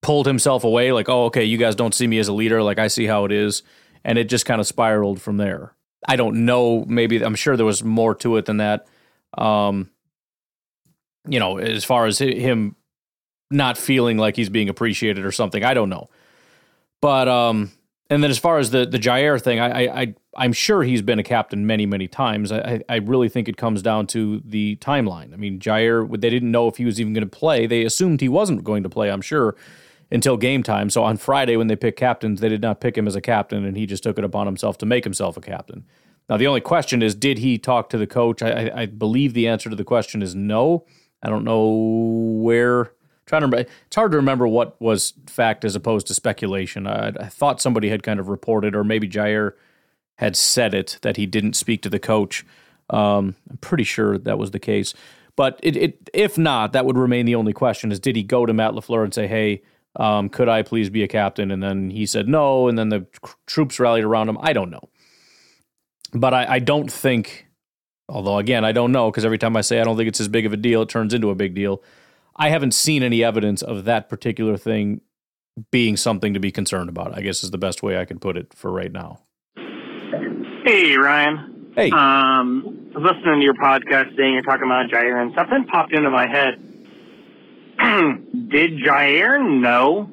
pulled 0.00 0.26
himself 0.26 0.64
away, 0.64 0.92
like, 0.92 1.10
oh, 1.10 1.26
okay, 1.26 1.44
you 1.44 1.58
guys 1.58 1.74
don't 1.74 1.94
see 1.94 2.06
me 2.06 2.18
as 2.18 2.28
a 2.28 2.32
leader. 2.32 2.62
Like 2.62 2.78
I 2.78 2.88
see 2.88 3.04
how 3.04 3.26
it 3.26 3.32
is, 3.32 3.62
and 4.02 4.16
it 4.16 4.30
just 4.30 4.46
kind 4.46 4.62
of 4.62 4.66
spiraled 4.66 5.20
from 5.20 5.36
there. 5.36 5.74
I 6.08 6.16
don't 6.16 6.46
know. 6.46 6.86
Maybe 6.86 7.22
I'm 7.22 7.34
sure 7.34 7.58
there 7.58 7.66
was 7.66 7.84
more 7.84 8.14
to 8.16 8.38
it 8.38 8.46
than 8.46 8.56
that. 8.56 8.86
Um, 9.36 9.90
you 11.26 11.38
know, 11.38 11.58
as 11.58 11.84
far 11.84 12.06
as 12.06 12.18
him 12.18 12.76
not 13.50 13.76
feeling 13.76 14.16
like 14.16 14.36
he's 14.36 14.48
being 14.48 14.68
appreciated 14.68 15.24
or 15.24 15.32
something. 15.32 15.64
I 15.64 15.74
don't 15.74 15.88
know. 15.88 16.08
But 17.00 17.28
um, 17.28 17.72
and 18.08 18.22
then 18.22 18.30
as 18.30 18.38
far 18.38 18.58
as 18.58 18.70
the 18.70 18.86
the 18.86 18.98
Jaire 18.98 19.40
thing, 19.40 19.58
I 19.60 19.86
I, 19.86 20.14
I 20.36 20.44
am 20.44 20.52
sure 20.52 20.82
he's 20.82 21.02
been 21.02 21.18
a 21.18 21.24
captain 21.24 21.66
many 21.66 21.86
many 21.86 22.08
times. 22.08 22.52
I 22.52 22.82
I 22.88 22.96
really 22.96 23.28
think 23.28 23.48
it 23.48 23.56
comes 23.56 23.82
down 23.82 24.06
to 24.08 24.40
the 24.44 24.76
timeline. 24.76 25.32
I 25.32 25.36
mean, 25.36 25.58
Jaire 25.58 26.08
they 26.20 26.30
didn't 26.30 26.50
know 26.50 26.68
if 26.68 26.76
he 26.76 26.84
was 26.84 27.00
even 27.00 27.12
going 27.12 27.28
to 27.28 27.38
play. 27.38 27.66
They 27.66 27.84
assumed 27.84 28.20
he 28.20 28.28
wasn't 28.28 28.64
going 28.64 28.82
to 28.82 28.88
play. 28.88 29.10
I'm 29.10 29.22
sure 29.22 29.56
until 30.12 30.36
game 30.36 30.62
time. 30.62 30.90
So 30.90 31.04
on 31.04 31.16
Friday 31.16 31.56
when 31.56 31.68
they 31.68 31.76
picked 31.76 31.98
captains, 31.98 32.40
they 32.40 32.48
did 32.48 32.62
not 32.62 32.80
pick 32.80 32.98
him 32.98 33.06
as 33.06 33.14
a 33.14 33.20
captain, 33.20 33.64
and 33.64 33.76
he 33.76 33.86
just 33.86 34.02
took 34.02 34.18
it 34.18 34.24
upon 34.24 34.46
himself 34.46 34.76
to 34.78 34.86
make 34.86 35.04
himself 35.04 35.36
a 35.36 35.40
captain. 35.40 35.84
Now 36.28 36.36
the 36.36 36.46
only 36.46 36.60
question 36.60 37.02
is, 37.02 37.14
did 37.14 37.38
he 37.38 37.58
talk 37.58 37.88
to 37.90 37.98
the 37.98 38.06
coach? 38.06 38.42
I, 38.42 38.50
I, 38.50 38.80
I 38.82 38.86
believe 38.86 39.34
the 39.34 39.48
answer 39.48 39.70
to 39.70 39.76
the 39.76 39.84
question 39.84 40.22
is 40.22 40.34
no. 40.34 40.84
I 41.22 41.28
don't 41.28 41.44
know 41.44 41.68
where 42.42 42.92
trying 43.30 43.42
to 43.42 43.46
remember. 43.46 43.70
It's 43.86 43.96
hard 43.96 44.10
to 44.10 44.16
remember 44.16 44.46
what 44.46 44.80
was 44.80 45.14
fact 45.26 45.64
as 45.64 45.76
opposed 45.76 46.08
to 46.08 46.14
speculation. 46.14 46.86
I, 46.86 47.08
I, 47.08 47.28
thought 47.28 47.60
somebody 47.62 47.88
had 47.88 48.02
kind 48.02 48.18
of 48.18 48.28
reported, 48.28 48.74
or 48.74 48.82
maybe 48.84 49.08
Jaire 49.08 49.52
had 50.18 50.36
said 50.36 50.74
it 50.74 50.98
that 51.02 51.16
he 51.16 51.26
didn't 51.26 51.54
speak 51.54 51.80
to 51.82 51.88
the 51.88 52.00
coach. 52.00 52.44
Um, 52.90 53.36
I'm 53.48 53.58
pretty 53.58 53.84
sure 53.84 54.18
that 54.18 54.38
was 54.38 54.50
the 54.50 54.58
case. 54.58 54.94
But 55.36 55.60
it, 55.62 55.76
it, 55.76 56.10
if 56.12 56.36
not, 56.36 56.72
that 56.72 56.84
would 56.84 56.98
remain 56.98 57.24
the 57.24 57.36
only 57.36 57.52
question: 57.52 57.92
is 57.92 58.00
did 58.00 58.16
he 58.16 58.22
go 58.22 58.44
to 58.44 58.52
Matt 58.52 58.72
LaFleur 58.72 59.04
and 59.04 59.14
say, 59.14 59.26
"Hey, 59.26 59.62
um, 59.96 60.28
could 60.28 60.48
I 60.48 60.62
please 60.62 60.90
be 60.90 61.02
a 61.02 61.08
captain?" 61.08 61.50
And 61.50 61.62
then 61.62 61.90
he 61.90 62.04
said 62.04 62.28
no, 62.28 62.68
and 62.68 62.76
then 62.76 62.88
the 62.88 63.06
troops 63.46 63.78
rallied 63.78 64.04
around 64.04 64.28
him. 64.28 64.38
I 64.40 64.52
don't 64.52 64.70
know, 64.70 64.88
but 66.12 66.34
I, 66.34 66.54
I 66.54 66.58
don't 66.58 66.90
think. 66.90 67.46
Although 68.10 68.38
again, 68.38 68.64
I 68.64 68.72
don't 68.72 68.92
know 68.92 69.10
because 69.10 69.24
every 69.24 69.38
time 69.38 69.56
I 69.56 69.60
say 69.60 69.80
I 69.80 69.84
don't 69.84 69.96
think 69.96 70.08
it's 70.08 70.20
as 70.20 70.28
big 70.28 70.46
of 70.46 70.52
a 70.52 70.56
deal, 70.56 70.82
it 70.82 70.88
turns 70.88 71.14
into 71.14 71.30
a 71.30 71.34
big 71.34 71.54
deal. 71.54 71.82
I 72.36 72.48
haven't 72.48 72.72
seen 72.72 73.02
any 73.02 73.22
evidence 73.22 73.62
of 73.62 73.84
that 73.84 74.08
particular 74.08 74.56
thing 74.56 75.00
being 75.70 75.96
something 75.96 76.34
to 76.34 76.40
be 76.40 76.50
concerned 76.50 76.88
about. 76.88 77.16
I 77.16 77.20
guess 77.20 77.42
is 77.44 77.50
the 77.50 77.58
best 77.58 77.82
way 77.82 77.98
I 77.98 78.04
can 78.04 78.18
put 78.18 78.36
it 78.36 78.54
for 78.54 78.70
right 78.70 78.92
now. 78.92 79.20
Hey, 80.64 80.96
Ryan. 80.96 81.72
Hey. 81.74 81.90
Um, 81.90 82.90
I 82.94 82.98
was 82.98 83.12
listening 83.14 83.40
to 83.40 83.44
your 83.44 83.54
podcast 83.54 84.10
today, 84.10 84.30
you're 84.30 84.42
talking 84.42 84.64
about 84.66 84.90
Jaire, 84.90 85.22
and 85.22 85.32
something 85.36 85.64
popped 85.66 85.92
into 85.92 86.10
my 86.10 86.26
head. 86.26 86.54
Did 88.48 88.80
Jaire 88.80 89.60
know 89.60 90.10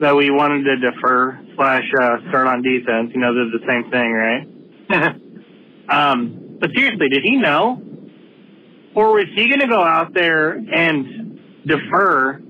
that 0.00 0.14
we 0.14 0.30
wanted 0.30 0.64
to 0.64 0.76
defer 0.76 1.40
slash 1.56 1.84
uh, 1.98 2.18
start 2.28 2.46
on 2.46 2.62
defense? 2.62 3.12
You 3.14 3.20
know, 3.20 3.34
they're 3.34 3.58
the 3.58 3.66
same 3.66 3.90
thing, 3.90 4.12
right? 4.12 5.16
um, 5.88 6.39
but 6.60 6.70
seriously, 6.74 7.08
did 7.08 7.22
he 7.22 7.36
know? 7.36 7.82
Or 8.94 9.14
was 9.14 9.26
he 9.34 9.48
going 9.48 9.60
to 9.60 9.68
go 9.68 9.82
out 9.82 10.14
there 10.14 10.52
and 10.52 11.38
defer 11.66 12.40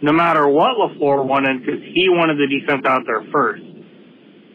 no 0.00 0.12
matter 0.12 0.46
what 0.48 0.76
LaFleur 0.76 1.24
wanted 1.24 1.64
because 1.64 1.80
he 1.94 2.08
wanted 2.08 2.38
the 2.38 2.46
defense 2.46 2.84
out 2.86 3.02
there 3.06 3.22
first? 3.32 3.62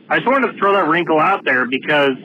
I 0.09 0.17
just 0.17 0.27
wanted 0.27 0.51
to 0.51 0.59
throw 0.59 0.73
that 0.73 0.87
wrinkle 0.87 1.19
out 1.19 1.45
there 1.45 1.65
because 1.65 2.17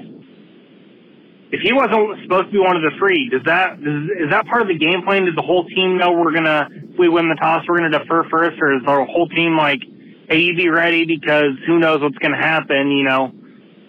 if 1.50 1.61
he 1.62 1.72
wasn't 1.72 2.22
supposed 2.24 2.46
to 2.46 2.52
be 2.52 2.59
one 2.59 2.76
of 2.76 2.82
the 2.82 2.90
three, 2.98 3.28
does 3.30 3.42
that 3.46 3.82
does, 3.82 4.04
is 4.20 4.30
that 4.30 4.46
part 4.46 4.62
of 4.62 4.68
the 4.68 4.76
game 4.76 5.02
plan? 5.02 5.24
Does 5.24 5.36
the 5.36 5.42
whole 5.42 5.64
team 5.64 5.96
know 5.96 6.12
we're 6.12 6.32
gonna 6.32 6.68
if 6.70 6.98
we 6.98 7.09
win 7.09 7.28
the 7.28 7.36
toss 7.36 7.64
we're 7.68 7.78
gonna 7.78 7.98
defer 7.98 8.28
first, 8.28 8.61
or 8.61 8.76
is 8.76 8.82
the 8.84 9.06
whole 9.09 9.28
team 9.28 9.56
like, 9.56 9.80
hey, 10.28 10.40
you 10.40 10.56
be 10.56 10.68
ready 10.68 11.06
because 11.06 11.56
who 11.66 11.78
knows 11.78 12.00
what's 12.02 12.18
gonna 12.18 12.36
happen, 12.36 12.90
you 12.90 13.04
know? 13.04 13.32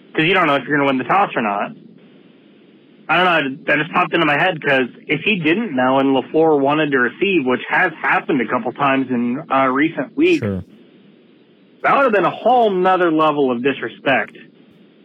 Because 0.08 0.26
you 0.26 0.34
don't 0.34 0.46
know 0.46 0.54
if 0.54 0.64
you're 0.64 0.78
gonna 0.78 0.86
win 0.86 0.98
the 0.98 1.04
toss 1.04 1.30
or 1.36 1.42
not. 1.42 1.72
I 3.10 3.16
don't 3.16 3.24
know. 3.58 3.64
That 3.66 3.78
just 3.78 3.92
popped 3.92 4.14
into 4.14 4.24
my 4.24 4.38
head 4.40 4.54
because 4.60 4.86
if 5.08 5.22
he 5.24 5.40
didn't 5.40 5.74
know 5.74 5.98
and 5.98 6.14
LaFleur 6.16 6.60
wanted 6.60 6.92
to 6.92 6.98
receive, 6.98 7.44
which 7.44 7.60
has 7.68 7.90
happened 8.00 8.40
a 8.40 8.46
couple 8.48 8.72
times 8.72 9.08
in 9.10 9.42
uh, 9.52 9.66
recent 9.66 10.16
weeks, 10.16 10.38
Sure. 10.46 10.62
that 11.82 11.96
would 11.96 12.04
have 12.04 12.12
been 12.12 12.24
a 12.24 12.30
whole 12.30 12.70
nother 12.70 13.10
level 13.10 13.50
of 13.50 13.64
disrespect. 13.64 14.36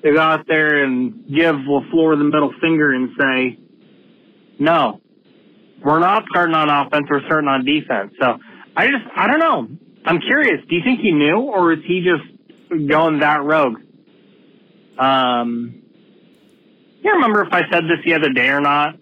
To 0.03 0.13
go 0.13 0.19
out 0.21 0.45
there 0.47 0.83
and 0.83 1.25
give 1.27 1.55
LaFleur 1.55 2.15
the 2.19 2.25
middle 2.25 2.53
finger 2.61 2.93
and 2.93 3.09
say, 3.19 3.57
"No, 4.59 5.01
we're 5.83 5.97
not 5.97 6.25
starting 6.29 6.53
on 6.53 6.69
offense. 6.69 7.07
We're 7.09 7.25
starting 7.25 7.47
on 7.49 7.65
defense." 7.65 8.13
So 8.21 8.37
I 8.77 8.85
just, 8.85 9.03
I 9.15 9.25
don't 9.25 9.39
know. 9.39 9.67
I'm 10.05 10.19
curious. 10.19 10.63
Do 10.69 10.75
you 10.75 10.83
think 10.83 10.99
he 10.99 11.09
knew, 11.11 11.37
or 11.39 11.73
is 11.73 11.79
he 11.85 12.03
just 12.05 12.87
going 12.87 13.21
that 13.21 13.41
rogue? 13.41 13.79
Um, 14.99 15.81
can't 17.05 17.21
remember 17.21 17.45
if 17.45 17.53
I 17.53 17.61
said 17.71 17.83
this 17.85 18.01
the 18.03 18.15
other 18.15 18.33
day 18.33 18.49
or 18.49 18.61
not, 18.61 18.97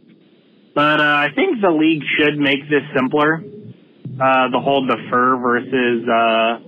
but 0.76 0.99
uh, 0.99 1.24
I 1.24 1.30
think 1.34 1.62
the 1.62 1.72
league 1.72 2.04
should 2.20 2.38
make 2.38 2.68
this 2.70 2.84
simpler. 2.93 3.39
Uh, 3.39 4.51
the 4.51 4.60
whole 4.60 4.86
defer 4.86 5.38
versus 5.38 6.04
uh, 6.06 6.60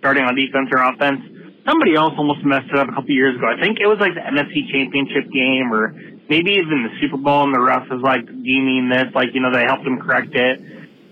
starting 0.00 0.24
on 0.24 0.34
defense 0.34 0.68
or 0.72 0.82
offense. 0.82 1.20
Somebody 1.64 1.94
else 1.94 2.12
almost 2.18 2.44
messed 2.44 2.68
it 2.68 2.76
up 2.76 2.88
a 2.88 2.92
couple 2.92 3.10
years 3.10 3.36
ago. 3.36 3.46
I 3.46 3.58
think 3.58 3.78
it 3.80 3.86
was 3.86 3.98
like 4.00 4.12
the 4.12 4.20
NFC 4.20 4.68
Championship 4.68 5.30
game 5.32 5.72
or 5.72 5.94
maybe 6.28 6.58
even 6.58 6.82
the 6.82 6.92
Super 7.00 7.16
Bowl, 7.16 7.44
and 7.44 7.54
the 7.54 7.62
refs 7.62 7.88
was 7.88 8.02
like 8.02 8.26
deeming 8.26 8.90
this 8.90 9.14
like 9.14 9.30
you 9.32 9.40
know 9.40 9.52
they 9.54 9.62
helped 9.62 9.84
them 9.84 10.00
correct 10.00 10.34
it. 10.34 10.60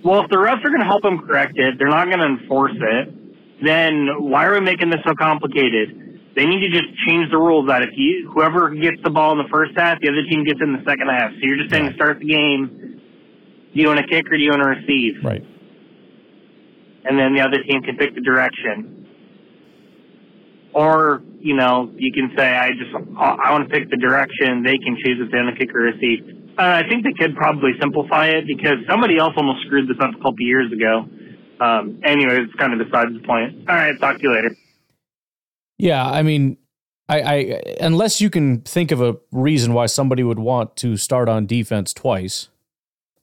Well, 0.04 0.24
if 0.24 0.30
the 0.30 0.36
refs 0.36 0.60
are 0.64 0.74
going 0.74 0.82
to 0.82 0.90
help 0.90 1.02
them 1.02 1.20
correct 1.24 1.54
it, 1.56 1.78
they're 1.78 1.88
not 1.88 2.06
going 2.06 2.18
to 2.18 2.42
enforce 2.42 2.74
it. 2.74 3.62
Then 3.64 4.08
why 4.18 4.44
are 4.46 4.54
we 4.54 4.60
making 4.60 4.90
this 4.90 5.00
so 5.06 5.14
complicated? 5.14 6.01
They 6.34 6.46
need 6.46 6.60
to 6.60 6.70
just 6.70 6.88
change 7.06 7.30
the 7.30 7.36
rules 7.36 7.68
that 7.68 7.82
if 7.82 7.90
you 7.94 8.30
whoever 8.32 8.70
gets 8.70 8.96
the 9.04 9.10
ball 9.10 9.32
in 9.32 9.38
the 9.38 9.50
first 9.50 9.72
half, 9.76 10.00
the 10.00 10.08
other 10.08 10.24
team 10.28 10.44
gets 10.44 10.60
in 10.62 10.72
the 10.72 10.82
second 10.84 11.08
half. 11.08 11.30
So 11.32 11.40
you're 11.42 11.58
just 11.58 11.70
saying 11.70 11.90
to 11.90 11.94
start 11.94 12.20
the 12.20 12.26
game, 12.26 13.00
do 13.74 13.80
you 13.80 13.86
want 13.88 14.00
to 14.00 14.06
kick 14.06 14.26
or 14.26 14.36
do 14.36 14.42
you 14.42 14.50
want 14.50 14.62
to 14.62 14.68
receive? 14.68 15.22
Right. 15.22 15.44
And 17.04 17.18
then 17.18 17.34
the 17.34 17.40
other 17.40 17.62
team 17.62 17.82
can 17.82 17.96
pick 17.96 18.14
the 18.14 18.20
direction. 18.20 19.06
Or, 20.72 21.22
you 21.38 21.54
know, 21.54 21.92
you 21.96 22.12
can 22.12 22.32
say, 22.36 22.56
I 22.56 22.70
just, 22.70 22.94
I 23.18 23.52
want 23.52 23.68
to 23.68 23.74
pick 23.74 23.90
the 23.90 23.98
direction. 23.98 24.62
They 24.62 24.78
can 24.78 24.96
choose 25.04 25.20
if 25.20 25.30
they 25.30 25.36
want 25.36 25.58
to 25.58 25.60
kick 25.60 25.74
or 25.74 25.80
receive. 25.80 26.24
Uh, 26.56 26.80
I 26.80 26.88
think 26.88 27.04
they 27.04 27.12
could 27.12 27.36
probably 27.36 27.72
simplify 27.80 28.28
it 28.28 28.46
because 28.46 28.76
somebody 28.88 29.18
else 29.18 29.34
almost 29.36 29.66
screwed 29.66 29.88
this 29.88 29.96
up 30.00 30.12
a 30.14 30.22
couple 30.22 30.40
years 30.40 30.72
ago. 30.72 31.04
Um, 31.60 32.00
anyway, 32.04 32.40
it's 32.40 32.54
kind 32.54 32.72
of 32.72 32.78
besides 32.78 33.12
the 33.12 33.26
point. 33.26 33.68
All 33.68 33.76
right, 33.76 33.98
talk 34.00 34.16
to 34.16 34.22
you 34.22 34.32
later. 34.32 34.56
Yeah, 35.82 36.08
I 36.08 36.22
mean, 36.22 36.58
I, 37.08 37.20
I 37.20 37.62
unless 37.80 38.20
you 38.20 38.30
can 38.30 38.60
think 38.60 38.92
of 38.92 39.02
a 39.02 39.16
reason 39.32 39.74
why 39.74 39.86
somebody 39.86 40.22
would 40.22 40.38
want 40.38 40.76
to 40.76 40.96
start 40.96 41.28
on 41.28 41.44
defense 41.44 41.92
twice, 41.92 42.50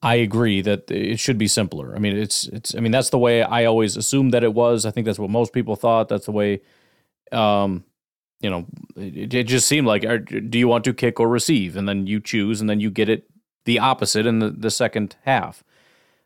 I 0.02 0.16
agree 0.16 0.60
that 0.64 0.92
it 0.92 1.22
should 1.22 1.38
be 1.38 1.48
simpler. 1.48 1.96
I 1.96 2.00
mean, 2.00 2.18
it's 2.18 2.50
it's. 2.50 2.76
I 2.76 2.82
mean, 2.82 2.92
that's 2.92 3.12
the 3.12 3.18
way 3.18 3.44
I 3.44 3.64
always 3.64 3.96
assumed 3.96 4.34
that 4.34 4.44
it 4.44 4.54
was. 4.54 4.86
I 4.86 4.92
think 4.92 5.06
that's 5.06 5.18
what 5.18 5.30
most 5.30 5.54
people 5.54 5.78
thought. 5.78 6.10
That's 6.10 6.26
the 6.26 6.34
way, 6.34 6.60
um, 7.32 7.86
you 8.42 8.50
know, 8.50 8.66
it, 8.98 9.34
it 9.34 9.44
just 9.46 9.66
seemed 9.66 9.88
like. 9.88 10.02
Do 10.26 10.60
you 10.60 10.68
want 10.68 10.84
to 10.84 10.94
kick 10.94 11.18
or 11.18 11.30
receive? 11.30 11.78
And 11.78 11.88
then 11.88 12.08
you 12.08 12.20
choose, 12.20 12.60
and 12.60 12.70
then 12.70 12.82
you 12.82 12.92
get 12.92 13.08
it 13.08 13.24
the 13.64 13.80
opposite 13.80 14.26
in 14.26 14.40
the 14.40 14.50
the 14.50 14.70
second 14.70 15.16
half. 15.24 15.64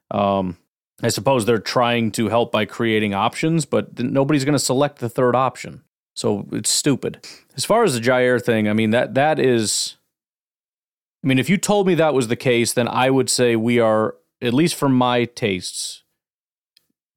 Um, 0.09 0.57
I 1.03 1.09
suppose 1.09 1.45
they're 1.45 1.59
trying 1.59 2.11
to 2.13 2.29
help 2.29 2.51
by 2.51 2.65
creating 2.65 3.13
options, 3.13 3.65
but 3.65 3.99
nobody's 3.99 4.45
going 4.45 4.53
to 4.53 4.59
select 4.59 4.97
the 4.97 5.09
third 5.09 5.36
option. 5.36 5.84
So 6.14 6.47
it's 6.51 6.70
stupid. 6.70 7.26
As 7.55 7.66
far 7.66 7.84
as 7.84 7.93
the 7.93 7.99
Jaire 7.99 8.43
thing, 8.43 8.68
I 8.68 8.74
mean 8.74 8.91
that 8.91 9.14
that 9.16 9.39
is 9.39 9.97
I 11.24 11.28
mean 11.28 11.39
if 11.39 11.49
you 11.49 11.57
told 11.57 11.88
me 11.88 11.95
that 11.95 12.14
was 12.14 12.28
the 12.28 12.36
case, 12.36 12.74
then 12.74 12.88
I 12.88 13.09
would 13.09 13.30
say 13.30 13.55
we 13.55 13.80
are 13.80 14.16
at 14.41 14.53
least 14.53 14.76
for 14.76 14.89
my 14.89 15.26
tastes 15.26 16.03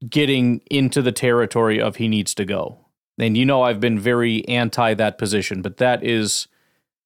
getting 0.09 0.61
into 0.71 1.03
the 1.03 1.13
territory 1.13 1.81
of 1.81 1.97
he 1.97 2.09
needs 2.09 2.35
to 2.35 2.45
go. 2.45 2.79
And 3.19 3.37
you 3.37 3.45
know 3.45 3.63
I've 3.63 3.81
been 3.81 3.99
very 3.99 4.47
anti 4.49 4.95
that 4.95 5.19
position, 5.19 5.63
but 5.63 5.79
that 5.79 6.05
is 6.05 6.49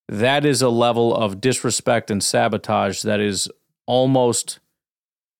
that 0.08 0.44
is 0.44 0.60
a 0.60 0.68
level 0.68 1.14
of 1.14 1.40
disrespect 1.40 2.10
and 2.10 2.22
sabotage 2.22 3.02
that 3.02 3.20
is 3.20 3.48
almost 3.86 4.58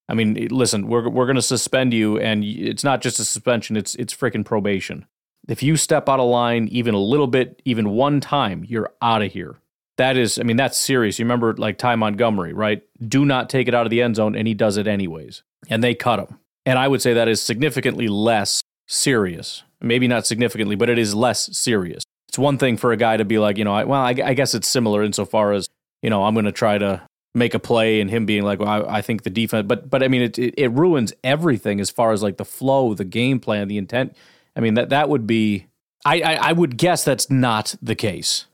I 0.09 0.15
mean, 0.15 0.49
listen, 0.51 0.89
we're 0.89 1.09
we're 1.09 1.27
going 1.27 1.37
to 1.37 1.43
suspend 1.43 1.95
you 1.95 2.19
and 2.19 2.43
it's 2.43 2.83
not 2.83 3.01
just 3.01 3.21
a 3.21 3.25
suspension, 3.25 3.77
it's 3.77 3.95
it's 3.95 4.15
freaking 4.15 4.45
probation. 4.45 5.07
If 5.51 5.65
you 5.65 5.77
step 5.77 6.09
out 6.09 6.21
of 6.21 6.29
line 6.29 6.69
even 6.71 6.95
a 6.95 7.01
little 7.01 7.27
bit, 7.27 7.61
even 7.65 7.91
one 7.91 8.21
time, 8.21 8.65
you're 8.67 8.93
out 9.03 9.21
of 9.21 9.33
here. 9.33 9.57
That 9.97 10.17
is, 10.17 10.39
I 10.39 10.45
mean, 10.45 10.57
that's 10.57 10.79
serious. 10.79 11.19
You 11.19 11.25
remember 11.25 11.55
like 11.55 11.77
Ty 11.77 11.97
Montgomery, 11.97 12.53
right? 12.53 12.83
Do 13.07 13.25
not 13.25 13.51
take 13.51 13.67
it 13.67 13.75
out 13.75 13.85
of 13.85 13.91
the 13.91 14.01
end 14.01 14.15
zone, 14.15 14.37
and 14.37 14.47
he 14.47 14.55
does 14.55 14.77
it 14.77 14.87
anyways. 14.87 15.43
And 15.69 15.83
they 15.83 15.95
cut 15.95 16.21
him. 16.21 16.39
And 16.65 16.79
I 16.79 16.87
would 16.87 17.03
say 17.03 17.15
that 17.15 17.27
is 17.27 17.43
significantly 17.43 18.07
less 18.07 18.63
serious. 18.87 19.65
Maybe 19.81 20.07
not 20.07 20.25
significantly, 20.25 20.77
but 20.77 20.89
it 20.89 20.99
is 20.99 21.17
less 21.17 21.57
serious. 21.59 22.05
It's 22.29 22.39
one 22.39 22.57
thing 22.57 22.77
for 22.77 22.93
a 22.93 22.97
guy 22.97 23.17
to 23.17 23.25
be 23.25 23.41
like, 23.41 23.59
you 23.59 23.65
know, 23.65 23.75
I, 23.75 23.85
well, 23.85 24.01
I, 24.01 24.11
I 24.11 24.35
guess 24.35 24.55
it's 24.55 24.69
similar 24.69 25.03
insofar 25.03 25.53
as, 25.53 25.69
you 26.01 26.11
know, 26.11 26.23
I'm 26.23 26.35
going 26.35 26.45
to 26.45 26.53
try 26.53 26.79
to 26.79 27.03
make 27.35 27.55
a 27.55 27.59
play 27.59 28.01
and 28.01 28.09
him 28.09 28.25
being 28.25 28.45
like, 28.45 28.61
well, 28.61 28.87
I, 28.87 28.99
I 28.99 29.03
think 29.03 29.25
the 29.25 29.31
defense, 29.31 29.67
but, 29.67 29.91
but 29.91 30.05
I 30.05 30.09
mean, 30.09 30.23
it, 30.23 30.39
it, 30.39 30.55
it 30.57 30.69
ruins 30.69 31.13
everything 31.25 31.81
as 31.81 31.91
far 31.91 32.13
as 32.13 32.23
like 32.23 32.37
the 32.37 32.45
flow, 32.45 32.95
the 32.95 33.05
game 33.05 33.41
plan, 33.41 33.67
the 33.67 33.79
intent. 33.79 34.17
I 34.57 34.61
mean, 34.61 34.75
that, 34.75 34.91
that 34.91 35.09
would 35.09 35.27
be, 35.27 35.67
I, 36.05 36.21
I, 36.21 36.35
I 36.35 36.53
would 36.53 36.77
guess 36.77 37.05
that's 37.05 37.31
not 37.31 37.75
the 37.81 37.95
case. 37.95 38.47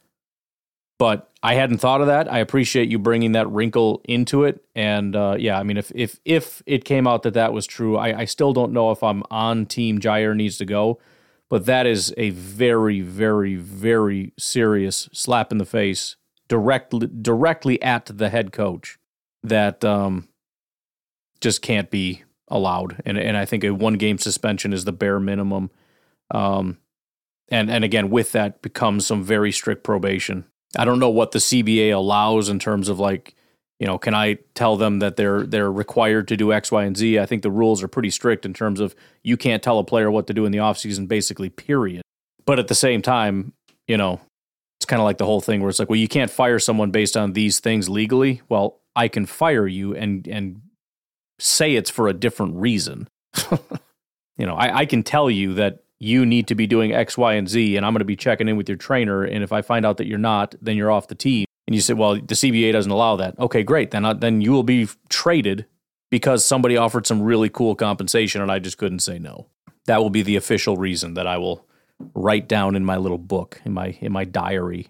But 0.99 1.31
I 1.43 1.55
hadn't 1.55 1.79
thought 1.79 2.01
of 2.01 2.07
that. 2.07 2.33
I 2.33 2.39
appreciate 2.39 2.89
you 2.89 2.99
bringing 2.99 3.33
that 3.33 3.51
wrinkle 3.51 4.01
into 4.05 4.45
it. 4.45 4.65
And 4.75 5.15
uh, 5.15 5.37
yeah, 5.39 5.59
I 5.59 5.63
mean, 5.63 5.77
if 5.77 5.93
if 5.95 6.19
if 6.25 6.63
it 6.65 6.87
came 6.87 7.07
out 7.07 7.23
that 7.25 7.35
that 7.35 7.53
was 7.53 7.67
true, 7.67 7.99
I, 7.99 8.21
I 8.21 8.25
still 8.25 8.55
don't 8.55 8.73
know 8.73 8.91
if 8.91 9.03
I'm 9.03 9.23
on 9.31 9.67
team 9.67 10.01
Jaire 10.01 10.35
needs 10.35 10.57
to 10.57 10.65
go. 10.65 10.99
But 11.49 11.67
that 11.67 11.87
is 11.87 12.13
a 12.17 12.31
very, 12.31 13.03
very, 13.03 13.55
very 13.55 14.33
serious 14.39 15.09
slap 15.13 15.53
in 15.53 15.59
the 15.59 15.65
face 15.65 16.17
directly 16.49 17.09
directly 17.09 17.81
at 17.83 18.07
the 18.07 18.31
head 18.31 18.53
coach 18.53 18.99
that 19.43 19.85
um, 19.85 20.29
just 21.41 21.63
can't 21.63 21.91
be 21.91 22.25
allowed. 22.49 23.03
And 23.05 23.19
and 23.19 23.37
I 23.37 23.45
think 23.45 23.65
a 23.65 23.71
one 23.71 23.95
game 23.95 24.19
suspension 24.19 24.73
is 24.73 24.85
the 24.85 24.93
bare 24.93 25.21
minimum. 25.21 25.71
Um, 26.31 26.79
and 27.49 27.71
and 27.71 27.85
again, 27.85 28.11
with 28.11 28.33
that 28.33 28.63
becomes 28.63 29.07
some 29.07 29.23
very 29.23 29.53
strict 29.53 29.85
probation. 29.85 30.45
I 30.77 30.85
don't 30.85 30.99
know 30.99 31.11
what 31.11 31.33
the 31.33 31.39
CBA 31.39 31.95
allows 31.95 32.49
in 32.49 32.59
terms 32.59 32.89
of 32.89 32.99
like, 32.99 33.35
you 33.79 33.87
know, 33.87 33.99
can 33.99 34.15
I 34.15 34.39
tell 34.55 34.77
them 34.77 34.99
that 34.99 35.17
they're 35.17 35.47
they're 35.47 35.71
required 35.71 36.29
to 36.29 36.37
do 36.37 36.53
X, 36.53 36.73
Y, 36.73 36.85
and 36.85 36.97
Z? 36.97 37.19
I 37.19 37.27
think 37.27 37.43
the 37.43 37.51
rules 37.51 37.83
are 37.83 37.89
pretty 37.89 38.11
strict 38.11 38.45
in 38.45 38.53
terms 38.53 38.81
of 38.81 38.95
you 39.23 39.37
can't 39.37 39.63
tell 39.63 39.79
a 39.79 39.85
player 39.85 40.11
what 40.11 40.27
to 40.27 40.35
do 40.35 40.45
in 40.45 40.53
the 40.53 40.59
offseason, 40.59 41.07
basically, 41.09 41.49
period. 41.49 42.03
But 42.45 42.59
at 42.59 42.69
the 42.69 42.75
same 42.75 43.03
time, 43.03 43.53
you 43.87 43.97
know, 43.97 44.21
it's 44.79 44.87
kind 44.87 45.01
of 45.01 45.05
like 45.05 45.19
the 45.19 45.27
whole 45.27 45.41
thing 45.41 45.61
where 45.61 45.71
it's 45.71 45.79
like, 45.79 45.89
well, 45.89 45.99
you 45.99 46.09
can't 46.09 46.31
fire 46.31 46.59
someone 46.59 46.91
based 46.91 47.17
on 47.17 47.33
these 47.33 47.61
things 47.61 47.89
legally. 47.89 48.43
Well, 48.49 48.81
I 48.95 49.09
can 49.09 49.27
fire 49.27 49.67
you 49.67 49.95
and 49.95 50.27
and 50.27 50.63
say 51.39 51.75
it's 51.75 51.91
for 51.91 52.09
a 52.09 52.13
different 52.13 52.57
reason. 52.57 53.09
you 54.39 54.47
know, 54.47 54.55
I, 54.55 54.79
I 54.79 54.87
can 54.87 55.03
tell 55.03 55.31
you 55.31 55.55
that 55.55 55.85
you 55.99 56.27
need 56.27 56.47
to 56.49 56.55
be 56.55 56.67
doing 56.67 56.93
X, 56.93 57.17
Y, 57.17 57.35
and 57.35 57.49
Z, 57.49 57.77
and 57.77 57.87
I'm 57.87 57.93
going 57.93 58.01
to 58.01 58.05
be 58.05 58.17
checking 58.17 58.49
in 58.49 58.57
with 58.57 58.69
your 58.69 58.77
trainer. 58.77 59.25
And 59.25 59.43
if 59.43 59.53
I 59.53 59.63
find 59.63 59.87
out 59.87 59.97
that 59.97 60.07
you're 60.07 60.19
not, 60.19 60.55
then 60.61 60.77
you're 60.77 60.91
off 60.91 61.09
the 61.09 61.15
team. 61.15 61.47
And 61.67 61.75
you 61.75 61.81
say, 61.81 61.95
well, 61.95 62.15
the 62.15 62.35
CBA 62.35 62.73
doesn't 62.73 62.93
allow 62.93 63.17
that. 63.17 63.39
Okay, 63.39 63.63
great. 63.63 63.91
Then, 63.91 64.05
I, 64.05 64.13
then 64.13 64.41
you 64.41 64.53
will 64.53 64.63
be 64.63 64.89
traded 65.09 65.67
because 66.11 66.45
somebody 66.45 66.77
offered 66.77 67.07
some 67.07 67.23
really 67.23 67.49
cool 67.49 67.75
compensation 67.75 68.41
and 68.41 68.53
I 68.53 68.59
just 68.59 68.79
couldn't 68.79 69.01
say 69.01 69.19
no. 69.19 69.49
That 69.87 70.01
will 70.01 70.11
be 70.11 70.23
the 70.23 70.37
official 70.37 70.77
reason 70.77 71.15
that 71.15 71.27
I 71.27 71.39
will 71.39 71.67
write 72.15 72.49
down 72.49 72.77
in 72.77 72.85
my 72.85 72.97
little 72.97 73.19
book, 73.19 73.61
in 73.65 73.73
my 73.73 73.97
in 74.01 74.13
my 74.13 74.25
diary. 74.25 74.89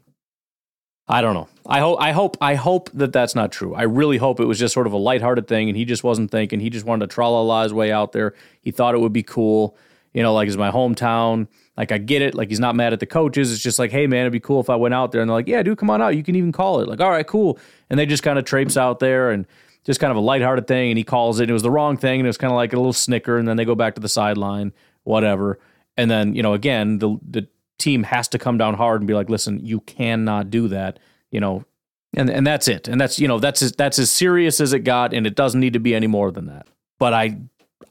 I 1.08 1.20
don't 1.20 1.34
know. 1.34 1.48
I 1.66 1.80
hope 1.80 2.00
I 2.00 2.12
hope 2.12 2.36
I 2.40 2.54
hope 2.54 2.90
that 2.94 3.12
that's 3.12 3.34
not 3.34 3.52
true. 3.52 3.74
I 3.74 3.82
really 3.82 4.16
hope 4.16 4.40
it 4.40 4.46
was 4.46 4.58
just 4.58 4.74
sort 4.74 4.86
of 4.86 4.92
a 4.92 4.98
lighthearted 4.98 5.46
thing 5.46 5.68
and 5.68 5.76
he 5.76 5.84
just 5.84 6.02
wasn't 6.02 6.30
thinking. 6.30 6.60
He 6.60 6.70
just 6.70 6.84
wanted 6.84 7.08
to 7.08 7.14
tra 7.14 7.28
la 7.28 7.62
his 7.62 7.72
way 7.72 7.92
out 7.92 8.12
there. 8.12 8.34
He 8.60 8.70
thought 8.70 8.94
it 8.94 9.00
would 9.00 9.12
be 9.12 9.22
cool 9.22 9.76
you 10.16 10.22
know, 10.22 10.32
like 10.32 10.48
it's 10.48 10.56
my 10.56 10.70
hometown. 10.70 11.46
Like 11.76 11.92
I 11.92 11.98
get 11.98 12.22
it. 12.22 12.34
Like 12.34 12.48
he's 12.48 12.58
not 12.58 12.74
mad 12.74 12.94
at 12.94 13.00
the 13.00 13.06
coaches. 13.06 13.52
It's 13.52 13.62
just 13.62 13.78
like, 13.78 13.90
hey 13.92 14.06
man, 14.06 14.22
it'd 14.22 14.32
be 14.32 14.40
cool 14.40 14.60
if 14.60 14.70
I 14.70 14.76
went 14.76 14.94
out 14.94 15.12
there. 15.12 15.20
And 15.20 15.28
they're 15.28 15.36
like, 15.36 15.46
yeah, 15.46 15.62
dude, 15.62 15.76
come 15.76 15.90
on 15.90 16.00
out. 16.00 16.16
You 16.16 16.22
can 16.22 16.34
even 16.36 16.52
call 16.52 16.80
it. 16.80 16.88
Like, 16.88 17.02
all 17.02 17.10
right, 17.10 17.26
cool. 17.26 17.58
And 17.90 18.00
they 18.00 18.06
just 18.06 18.22
kind 18.22 18.38
of 18.38 18.46
traipse 18.46 18.78
out 18.78 18.98
there 18.98 19.30
and 19.30 19.46
just 19.84 20.00
kind 20.00 20.10
of 20.10 20.16
a 20.16 20.20
lighthearted 20.20 20.66
thing. 20.66 20.90
And 20.90 20.96
he 20.96 21.04
calls 21.04 21.38
it. 21.38 21.44
And 21.44 21.50
it 21.50 21.52
was 21.52 21.62
the 21.62 21.70
wrong 21.70 21.98
thing. 21.98 22.20
And 22.20 22.26
it 22.26 22.30
was 22.30 22.38
kind 22.38 22.50
of 22.50 22.56
like 22.56 22.72
a 22.72 22.76
little 22.76 22.94
snicker. 22.94 23.36
And 23.36 23.46
then 23.46 23.58
they 23.58 23.66
go 23.66 23.74
back 23.74 23.94
to 23.96 24.00
the 24.00 24.08
sideline, 24.08 24.72
whatever. 25.04 25.58
And 25.98 26.10
then 26.10 26.34
you 26.34 26.42
know, 26.42 26.54
again, 26.54 26.98
the 26.98 27.18
the 27.22 27.46
team 27.76 28.04
has 28.04 28.26
to 28.28 28.38
come 28.38 28.56
down 28.56 28.72
hard 28.72 29.02
and 29.02 29.06
be 29.06 29.12
like, 29.12 29.28
listen, 29.28 29.60
you 29.66 29.80
cannot 29.80 30.48
do 30.48 30.66
that. 30.68 30.98
You 31.30 31.40
know, 31.40 31.66
and 32.14 32.30
and 32.30 32.46
that's 32.46 32.68
it. 32.68 32.88
And 32.88 32.98
that's 32.98 33.18
you 33.18 33.28
know 33.28 33.38
that's 33.38 33.60
as, 33.60 33.72
that's 33.72 33.98
as 33.98 34.10
serious 34.10 34.62
as 34.62 34.72
it 34.72 34.78
got. 34.78 35.12
And 35.12 35.26
it 35.26 35.34
doesn't 35.34 35.60
need 35.60 35.74
to 35.74 35.78
be 35.78 35.94
any 35.94 36.06
more 36.06 36.30
than 36.30 36.46
that. 36.46 36.68
But 36.98 37.12
I 37.12 37.36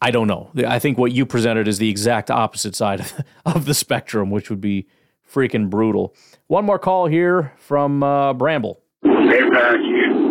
I 0.01 0.11
don't 0.11 0.27
know. 0.27 0.51
I 0.67 0.79
think 0.79 0.97
what 0.97 1.11
you 1.11 1.25
presented 1.25 1.67
is 1.67 1.77
the 1.77 1.89
exact 1.89 2.29
opposite 2.29 2.75
side 2.75 3.05
of 3.45 3.65
the 3.65 3.73
spectrum, 3.73 4.29
which 4.31 4.49
would 4.49 4.61
be 4.61 4.87
freaking 5.31 5.69
brutal. 5.69 6.15
One 6.47 6.65
more 6.65 6.79
call 6.79 7.07
here 7.07 7.53
from 7.57 8.03
uh, 8.03 8.33
Bramble. 8.33 8.81
Hey, 9.03 9.49
Pack. 9.51 9.79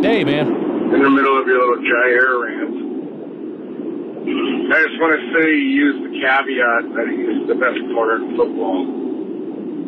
Hey, 0.03 0.25
man. 0.25 0.49
In 0.95 1.03
the 1.03 1.11
middle 1.11 1.41
of 1.41 1.47
your 1.47 1.59
little 1.59 1.83
Jaire 1.83 2.43
rant. 2.43 2.85
I 4.25 4.81
just 4.81 5.01
want 5.01 5.21
to 5.21 5.23
say 5.37 5.51
you 5.51 5.93
used 5.93 6.01
the 6.09 6.13
caveat 6.21 6.85
that 6.97 7.07
he's 7.13 7.47
the 7.49 7.55
best 7.55 7.77
corner 7.93 8.17
in 8.17 8.37
football 8.37 8.87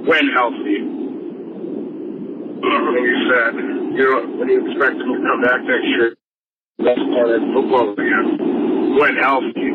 when 0.05 0.29
healthy. 0.37 0.77
And 2.66 3.05
you 3.07 3.18
said, 3.31 3.55
you 3.97 4.05
know, 4.05 4.20
when 4.37 4.49
you 4.49 4.61
expect 4.68 5.01
him 5.01 5.09
to 5.09 5.20
come 5.24 5.41
back 5.41 5.62
next 5.64 5.89
year, 5.89 6.16
best 6.79 7.01
corner 7.01 7.37
in 7.41 7.55
football 7.55 7.93
again 7.97 8.36
When 8.99 9.17
healthy. 9.17 9.73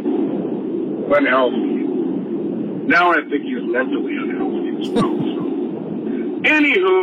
Now 2.88 3.12
I 3.12 3.22
think 3.30 3.44
he's 3.44 3.62
mentally 3.62 4.18
unhealthy 4.18 4.82
as 4.82 4.90
well. 4.90 5.04
So. 5.04 5.42
Anywho, 6.50 7.02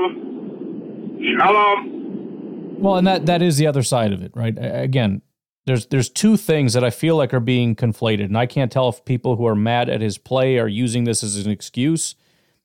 shalom. 1.38 2.80
Well, 2.80 2.96
and 2.96 3.06
that 3.06 3.26
that 3.26 3.40
is 3.40 3.56
the 3.56 3.66
other 3.66 3.82
side 3.82 4.12
of 4.12 4.22
it, 4.22 4.32
right? 4.34 4.56
Again, 4.58 5.22
there's 5.66 5.86
there's 5.86 6.08
two 6.08 6.36
things 6.36 6.72
that 6.72 6.82
I 6.82 6.90
feel 6.90 7.16
like 7.16 7.32
are 7.32 7.40
being 7.40 7.76
conflated, 7.76 8.24
and 8.24 8.36
I 8.36 8.46
can't 8.46 8.72
tell 8.72 8.88
if 8.88 9.04
people 9.04 9.36
who 9.36 9.46
are 9.46 9.54
mad 9.54 9.88
at 9.88 10.00
his 10.00 10.18
play 10.18 10.58
are 10.58 10.68
using 10.68 11.04
this 11.04 11.22
as 11.22 11.46
an 11.46 11.52
excuse 11.52 12.16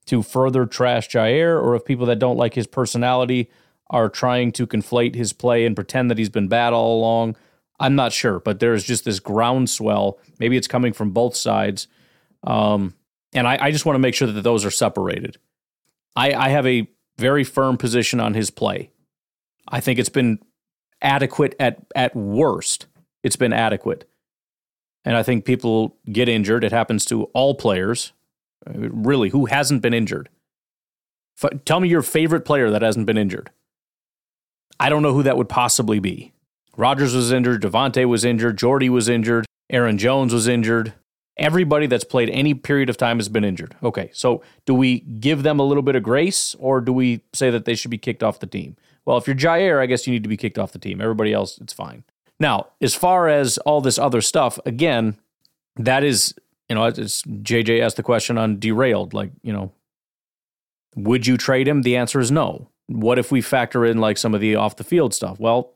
to 0.05 0.23
further 0.23 0.65
trash 0.65 1.09
Jaire, 1.09 1.61
or 1.61 1.75
if 1.75 1.85
people 1.85 2.07
that 2.07 2.17
don't 2.19 2.37
like 2.37 2.55
his 2.55 2.67
personality 2.67 3.51
are 3.89 4.09
trying 4.09 4.51
to 4.53 4.65
conflate 4.65 5.13
his 5.15 5.31
play 5.31 5.65
and 5.65 5.75
pretend 5.75 6.09
that 6.09 6.17
he's 6.17 6.29
been 6.29 6.47
bad 6.47 6.73
all 6.73 6.97
along. 6.97 7.35
I'm 7.83 7.95
not 7.95 8.13
sure, 8.13 8.39
but 8.39 8.61
there's 8.61 8.85
just 8.85 9.03
this 9.03 9.19
groundswell. 9.19 10.17
Maybe 10.39 10.55
it's 10.55 10.69
coming 10.69 10.93
from 10.93 11.11
both 11.11 11.35
sides. 11.35 11.89
Um, 12.41 12.93
and 13.33 13.45
I, 13.45 13.57
I 13.59 13.71
just 13.71 13.85
want 13.85 13.95
to 13.95 13.99
make 13.99 14.15
sure 14.15 14.31
that 14.31 14.41
those 14.41 14.63
are 14.63 14.71
separated. 14.71 15.37
I, 16.15 16.33
I 16.33 16.47
have 16.47 16.65
a 16.65 16.87
very 17.17 17.43
firm 17.43 17.75
position 17.75 18.21
on 18.21 18.35
his 18.35 18.49
play. 18.51 18.89
I 19.67 19.81
think 19.81 19.99
it's 19.99 20.07
been 20.07 20.39
adequate 21.01 21.55
at 21.59 21.79
at 21.93 22.15
worst. 22.15 22.85
It's 23.21 23.35
been 23.35 23.51
adequate. 23.51 24.09
And 25.03 25.17
I 25.17 25.23
think 25.23 25.43
people 25.43 25.97
get 26.09 26.29
injured. 26.29 26.63
It 26.63 26.71
happens 26.71 27.03
to 27.05 27.25
all 27.33 27.53
players. 27.53 28.13
Really, 28.65 29.27
who 29.27 29.47
hasn't 29.47 29.81
been 29.81 29.93
injured? 29.93 30.29
F- 31.41 31.65
tell 31.65 31.81
me 31.81 31.89
your 31.89 32.01
favorite 32.01 32.45
player 32.45 32.71
that 32.71 32.81
hasn't 32.81 33.07
been 33.07 33.17
injured. 33.17 33.49
I 34.79 34.87
don't 34.87 35.01
know 35.01 35.13
who 35.13 35.23
that 35.23 35.35
would 35.35 35.49
possibly 35.49 35.99
be. 35.99 36.31
Rodgers 36.75 37.15
was 37.15 37.31
injured, 37.31 37.61
Davante 37.61 38.05
was 38.05 38.25
injured, 38.25 38.57
Jordy 38.57 38.89
was 38.89 39.07
injured, 39.07 39.45
Aaron 39.69 39.97
Jones 39.97 40.33
was 40.33 40.47
injured. 40.47 40.93
Everybody 41.37 41.87
that's 41.87 42.03
played 42.03 42.29
any 42.29 42.53
period 42.53 42.89
of 42.89 42.97
time 42.97 43.17
has 43.17 43.27
been 43.27 43.43
injured. 43.43 43.75
Okay, 43.81 44.11
so 44.13 44.43
do 44.65 44.73
we 44.75 44.99
give 44.99 45.41
them 45.41 45.59
a 45.59 45.63
little 45.63 45.81
bit 45.81 45.95
of 45.95 46.03
grace 46.03 46.55
or 46.59 46.79
do 46.79 46.93
we 46.93 47.21
say 47.33 47.49
that 47.49 47.65
they 47.65 47.73
should 47.73 47.89
be 47.89 47.97
kicked 47.97 48.21
off 48.21 48.39
the 48.39 48.45
team? 48.45 48.75
Well, 49.05 49.17
if 49.17 49.25
you're 49.27 49.35
Jaire, 49.35 49.79
I 49.79 49.87
guess 49.87 50.05
you 50.05 50.13
need 50.13 50.23
to 50.23 50.29
be 50.29 50.37
kicked 50.37 50.59
off 50.59 50.71
the 50.71 50.79
team. 50.79 51.01
Everybody 51.01 51.33
else, 51.33 51.57
it's 51.57 51.73
fine. 51.73 52.03
Now, 52.39 52.67
as 52.81 52.93
far 52.93 53.27
as 53.29 53.57
all 53.59 53.81
this 53.81 53.97
other 53.97 54.21
stuff, 54.21 54.59
again, 54.65 55.17
that 55.75 56.03
is, 56.03 56.35
you 56.69 56.75
know, 56.75 56.85
it's 56.85 57.23
JJ 57.23 57.81
asked 57.81 57.97
the 57.97 58.03
question 58.03 58.37
on 58.37 58.59
derailed. 58.59 59.13
Like, 59.13 59.31
you 59.41 59.53
know, 59.53 59.71
would 60.95 61.25
you 61.25 61.37
trade 61.37 61.67
him? 61.67 61.81
The 61.81 61.97
answer 61.97 62.19
is 62.19 62.31
no. 62.31 62.69
What 62.87 63.17
if 63.17 63.31
we 63.31 63.41
factor 63.41 63.85
in 63.85 63.97
like 63.97 64.17
some 64.17 64.33
of 64.33 64.41
the 64.41 64.55
off 64.55 64.75
the 64.75 64.83
field 64.83 65.13
stuff? 65.13 65.39
Well, 65.39 65.73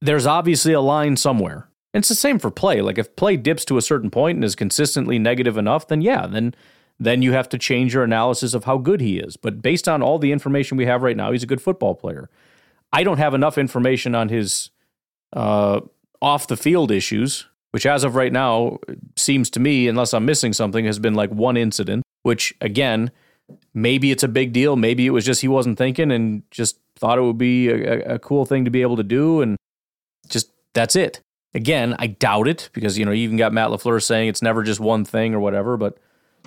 there's 0.00 0.26
obviously 0.26 0.72
a 0.72 0.80
line 0.80 1.16
somewhere. 1.16 1.68
And 1.94 2.02
it's 2.02 2.08
the 2.08 2.14
same 2.14 2.38
for 2.38 2.50
play. 2.50 2.80
Like 2.80 2.98
if 2.98 3.16
play 3.16 3.36
dips 3.36 3.64
to 3.66 3.78
a 3.78 3.82
certain 3.82 4.10
point 4.10 4.36
and 4.36 4.44
is 4.44 4.54
consistently 4.54 5.18
negative 5.18 5.56
enough, 5.56 5.88
then 5.88 6.00
yeah, 6.00 6.26
then 6.26 6.54
then 7.00 7.22
you 7.22 7.32
have 7.32 7.48
to 7.48 7.58
change 7.58 7.94
your 7.94 8.02
analysis 8.02 8.54
of 8.54 8.64
how 8.64 8.76
good 8.76 9.00
he 9.00 9.18
is. 9.18 9.36
But 9.36 9.62
based 9.62 9.88
on 9.88 10.02
all 10.02 10.18
the 10.18 10.32
information 10.32 10.76
we 10.76 10.86
have 10.86 11.02
right 11.02 11.16
now, 11.16 11.30
he's 11.30 11.44
a 11.44 11.46
good 11.46 11.62
football 11.62 11.94
player. 11.94 12.28
I 12.92 13.04
don't 13.04 13.18
have 13.18 13.34
enough 13.34 13.56
information 13.56 14.14
on 14.14 14.28
his 14.28 14.70
uh, 15.32 15.80
off 16.20 16.48
the 16.48 16.56
field 16.56 16.90
issues, 16.90 17.46
which 17.70 17.86
as 17.86 18.02
of 18.02 18.16
right 18.16 18.32
now 18.32 18.78
seems 19.16 19.48
to 19.50 19.60
me, 19.60 19.86
unless 19.88 20.12
I'm 20.12 20.24
missing 20.24 20.52
something, 20.52 20.84
has 20.86 20.98
been 20.98 21.14
like 21.14 21.30
one 21.30 21.56
incident. 21.56 22.02
Which 22.22 22.54
again, 22.60 23.12
maybe 23.72 24.10
it's 24.10 24.24
a 24.24 24.28
big 24.28 24.52
deal. 24.52 24.76
Maybe 24.76 25.06
it 25.06 25.10
was 25.10 25.24
just 25.24 25.40
he 25.40 25.48
wasn't 25.48 25.78
thinking 25.78 26.10
and 26.10 26.42
just 26.50 26.78
thought 26.96 27.18
it 27.18 27.22
would 27.22 27.38
be 27.38 27.68
a, 27.68 28.14
a 28.14 28.18
cool 28.18 28.44
thing 28.44 28.64
to 28.64 28.70
be 28.70 28.82
able 28.82 28.96
to 28.96 29.04
do, 29.04 29.40
and 29.40 29.56
that's 30.74 30.96
it. 30.96 31.22
Again, 31.54 31.96
I 31.98 32.08
doubt 32.08 32.46
it 32.46 32.70
because 32.72 32.98
you 32.98 33.04
know 33.04 33.10
you 33.10 33.24
even 33.24 33.36
got 33.36 33.52
Matt 33.52 33.68
LaFleur 33.68 34.02
saying 34.02 34.28
it's 34.28 34.42
never 34.42 34.62
just 34.62 34.80
one 34.80 35.04
thing 35.04 35.34
or 35.34 35.40
whatever. 35.40 35.76
But 35.76 35.98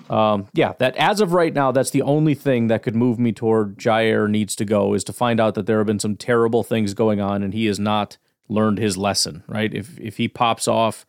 um, 0.09 0.47
yeah, 0.53 0.73
that 0.79 0.95
as 0.95 1.21
of 1.21 1.33
right 1.33 1.53
now, 1.53 1.71
that's 1.71 1.89
the 1.89 2.03
only 2.03 2.35
thing 2.35 2.67
that 2.67 2.83
could 2.83 2.95
move 2.95 3.19
me 3.19 3.31
toward 3.31 3.77
Jaire 3.77 4.29
needs 4.29 4.55
to 4.57 4.65
go 4.65 4.93
is 4.93 5.03
to 5.05 5.13
find 5.13 5.39
out 5.39 5.55
that 5.55 5.65
there 5.65 5.79
have 5.79 5.87
been 5.87 5.99
some 5.99 6.15
terrible 6.15 6.63
things 6.63 6.93
going 6.93 7.19
on 7.19 7.43
and 7.43 7.53
he 7.53 7.65
has 7.65 7.79
not 7.79 8.17
learned 8.47 8.77
his 8.77 8.97
lesson. 8.97 9.43
Right? 9.47 9.73
If 9.73 9.99
if 9.99 10.17
he 10.17 10.27
pops 10.27 10.67
off, 10.67 11.05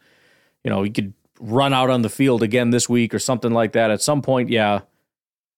you 0.64 0.70
know, 0.70 0.82
he 0.82 0.90
could 0.90 1.12
run 1.38 1.72
out 1.72 1.90
on 1.90 2.02
the 2.02 2.08
field 2.08 2.42
again 2.42 2.70
this 2.70 2.88
week 2.88 3.12
or 3.12 3.18
something 3.18 3.52
like 3.52 3.72
that. 3.72 3.90
At 3.90 4.00
some 4.00 4.22
point, 4.22 4.48
yeah, 4.48 4.80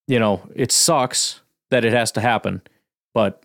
you 0.06 0.18
know, 0.18 0.42
it 0.54 0.72
sucks 0.72 1.40
that 1.70 1.84
it 1.84 1.92
has 1.92 2.10
to 2.12 2.20
happen, 2.20 2.62
but 3.12 3.44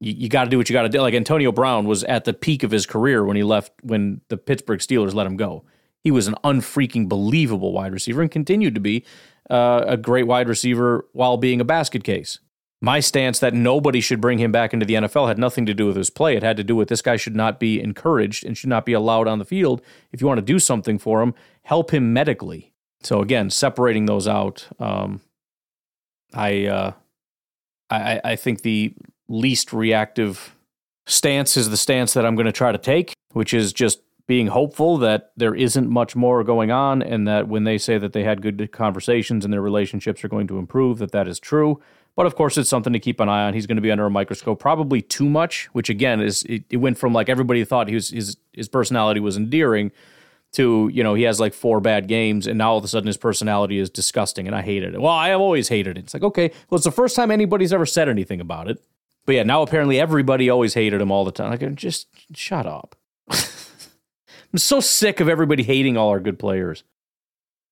you, 0.00 0.12
you 0.12 0.28
got 0.28 0.44
to 0.44 0.50
do 0.50 0.58
what 0.58 0.68
you 0.68 0.72
got 0.72 0.82
to 0.82 0.88
do. 0.88 1.00
Like 1.00 1.14
Antonio 1.14 1.52
Brown 1.52 1.86
was 1.86 2.04
at 2.04 2.24
the 2.24 2.32
peak 2.32 2.62
of 2.62 2.70
his 2.70 2.86
career 2.86 3.24
when 3.24 3.36
he 3.36 3.42
left 3.42 3.72
when 3.82 4.20
the 4.28 4.36
Pittsburgh 4.36 4.80
Steelers 4.80 5.14
let 5.14 5.26
him 5.26 5.36
go. 5.36 5.64
He 6.02 6.10
was 6.10 6.28
an 6.28 6.34
unfreaking 6.44 7.08
believable 7.08 7.72
wide 7.72 7.92
receiver 7.92 8.20
and 8.20 8.30
continued 8.30 8.74
to 8.74 8.80
be 8.80 9.04
uh, 9.50 9.84
a 9.86 9.96
great 9.96 10.26
wide 10.26 10.48
receiver 10.48 11.06
while 11.12 11.36
being 11.36 11.60
a 11.60 11.64
basket 11.64 12.04
case. 12.04 12.40
My 12.82 13.00
stance 13.00 13.38
that 13.38 13.54
nobody 13.54 14.02
should 14.02 14.20
bring 14.20 14.38
him 14.38 14.52
back 14.52 14.74
into 14.74 14.84
the 14.84 14.94
NFL 14.94 15.26
had 15.28 15.38
nothing 15.38 15.64
to 15.64 15.72
do 15.72 15.86
with 15.86 15.96
his 15.96 16.10
play. 16.10 16.36
It 16.36 16.42
had 16.42 16.58
to 16.58 16.64
do 16.64 16.76
with 16.76 16.88
this 16.88 17.00
guy 17.00 17.16
should 17.16 17.34
not 17.34 17.58
be 17.58 17.80
encouraged 17.80 18.44
and 18.44 18.58
should 18.58 18.68
not 18.68 18.84
be 18.84 18.92
allowed 18.92 19.26
on 19.26 19.38
the 19.38 19.46
field. 19.46 19.80
If 20.12 20.20
you 20.20 20.26
want 20.26 20.36
to 20.38 20.44
do 20.44 20.58
something 20.58 20.98
for 20.98 21.22
him, 21.22 21.34
help 21.62 21.94
him 21.94 22.12
medically. 22.12 22.74
So 23.02 23.22
again, 23.22 23.48
separating 23.48 24.04
those 24.04 24.28
out, 24.28 24.68
um, 24.78 25.22
I, 26.34 26.66
uh, 26.66 26.92
I 27.88 28.20
I 28.24 28.36
think 28.36 28.62
the 28.62 28.94
least 29.28 29.72
reactive 29.72 30.54
stance 31.06 31.56
is 31.56 31.70
the 31.70 31.76
stance 31.76 32.14
that 32.14 32.24
I'm 32.24 32.34
going 32.34 32.46
to 32.46 32.52
try 32.52 32.72
to 32.72 32.78
take, 32.78 33.14
which 33.32 33.52
is 33.54 33.72
just 33.72 34.00
being 34.26 34.46
hopeful 34.46 34.96
that 34.98 35.32
there 35.36 35.54
isn't 35.54 35.88
much 35.88 36.16
more 36.16 36.42
going 36.42 36.70
on 36.70 37.02
and 37.02 37.28
that 37.28 37.46
when 37.46 37.64
they 37.64 37.76
say 37.76 37.98
that 37.98 38.12
they 38.12 38.24
had 38.24 38.40
good 38.40 38.72
conversations 38.72 39.44
and 39.44 39.52
their 39.52 39.60
relationships 39.60 40.24
are 40.24 40.28
going 40.28 40.46
to 40.46 40.58
improve 40.58 40.98
that 40.98 41.12
that 41.12 41.28
is 41.28 41.38
true. 41.38 41.80
But 42.16 42.26
of 42.26 42.34
course 42.34 42.56
it's 42.56 42.70
something 42.70 42.92
to 42.92 43.00
keep 43.00 43.20
an 43.20 43.28
eye 43.28 43.44
on. 43.44 43.54
He's 43.54 43.66
going 43.66 43.76
to 43.76 43.82
be 43.82 43.90
under 43.90 44.06
a 44.06 44.10
microscope 44.10 44.60
probably 44.60 45.02
too 45.02 45.28
much 45.28 45.66
which 45.72 45.90
again 45.90 46.20
is 46.20 46.42
it, 46.44 46.64
it 46.70 46.78
went 46.78 46.96
from 46.96 47.12
like 47.12 47.28
everybody 47.28 47.64
thought 47.64 47.90
was 47.90 48.10
his 48.10 48.36
his 48.52 48.68
personality 48.68 49.20
was 49.20 49.36
endearing 49.36 49.90
to 50.52 50.88
you 50.92 51.02
know 51.02 51.14
he 51.14 51.24
has 51.24 51.38
like 51.40 51.52
four 51.52 51.80
bad 51.80 52.06
games 52.06 52.46
and 52.46 52.56
now 52.56 52.70
all 52.70 52.78
of 52.78 52.84
a 52.84 52.88
sudden 52.88 53.08
his 53.08 53.16
personality 53.16 53.78
is 53.78 53.90
disgusting 53.90 54.46
and 54.46 54.56
i 54.56 54.62
hated 54.62 54.94
it. 54.94 55.02
Well 55.02 55.12
i 55.12 55.28
have 55.28 55.40
always 55.40 55.68
hated 55.68 55.98
it. 55.98 56.04
It's 56.04 56.14
like 56.14 56.22
okay 56.22 56.50
well 56.70 56.76
it's 56.76 56.84
the 56.84 56.92
first 56.92 57.14
time 57.14 57.30
anybody's 57.30 57.74
ever 57.74 57.84
said 57.84 58.08
anything 58.08 58.40
about 58.40 58.70
it 58.70 58.82
but 59.26 59.34
yeah 59.34 59.42
now 59.42 59.62
apparently 59.62 60.00
everybody 60.00 60.48
always 60.48 60.74
hated 60.74 61.00
him 61.00 61.10
all 61.10 61.24
the 61.24 61.32
time 61.32 61.50
like 61.50 61.74
just 61.74 62.08
shut 62.34 62.66
up 62.66 62.96
I'm 64.54 64.58
so 64.58 64.78
sick 64.78 65.18
of 65.18 65.28
everybody 65.28 65.64
hating 65.64 65.96
all 65.96 66.10
our 66.10 66.20
good 66.20 66.38
players. 66.38 66.84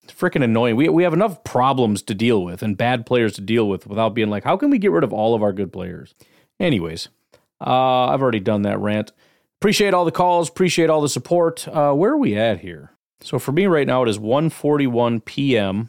It's 0.03 0.13
freaking 0.13 0.43
annoying. 0.43 0.75
We, 0.75 0.89
we 0.89 1.05
have 1.05 1.13
enough 1.13 1.45
problems 1.45 2.03
to 2.03 2.13
deal 2.13 2.43
with 2.43 2.61
and 2.61 2.77
bad 2.77 3.07
players 3.07 3.35
to 3.35 3.41
deal 3.41 3.69
with 3.69 3.87
without 3.87 4.15
being 4.15 4.31
like, 4.31 4.43
how 4.43 4.57
can 4.57 4.69
we 4.69 4.79
get 4.79 4.91
rid 4.91 5.05
of 5.05 5.13
all 5.13 5.37
of 5.37 5.45
our 5.45 5.53
good 5.53 5.73
players? 5.73 6.13
Anyways, 6.59 7.09
uh, 7.65 8.07
I've 8.07 8.21
already 8.21 8.41
done 8.41 8.63
that 8.63 8.81
rant. 8.81 9.13
Appreciate 9.61 9.95
all 9.95 10.05
the 10.05 10.11
calls. 10.11 10.49
Appreciate 10.49 10.91
all 10.91 11.01
the 11.01 11.09
support. 11.09 11.69
Uh, 11.69 11.93
where 11.93 12.15
are 12.15 12.19
we 12.19 12.37
at 12.37 12.59
here? 12.59 12.91
So 13.21 13.39
for 13.39 13.53
me 13.53 13.67
right 13.67 13.87
now, 13.87 14.03
it 14.03 14.09
is 14.09 14.19
1.41 14.19 15.25
p.m. 15.25 15.89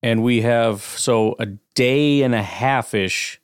And 0.00 0.22
we 0.22 0.42
have, 0.42 0.82
so 0.82 1.34
a 1.40 1.46
day 1.74 2.22
and 2.22 2.36
a 2.36 2.42
half-ish 2.42 3.40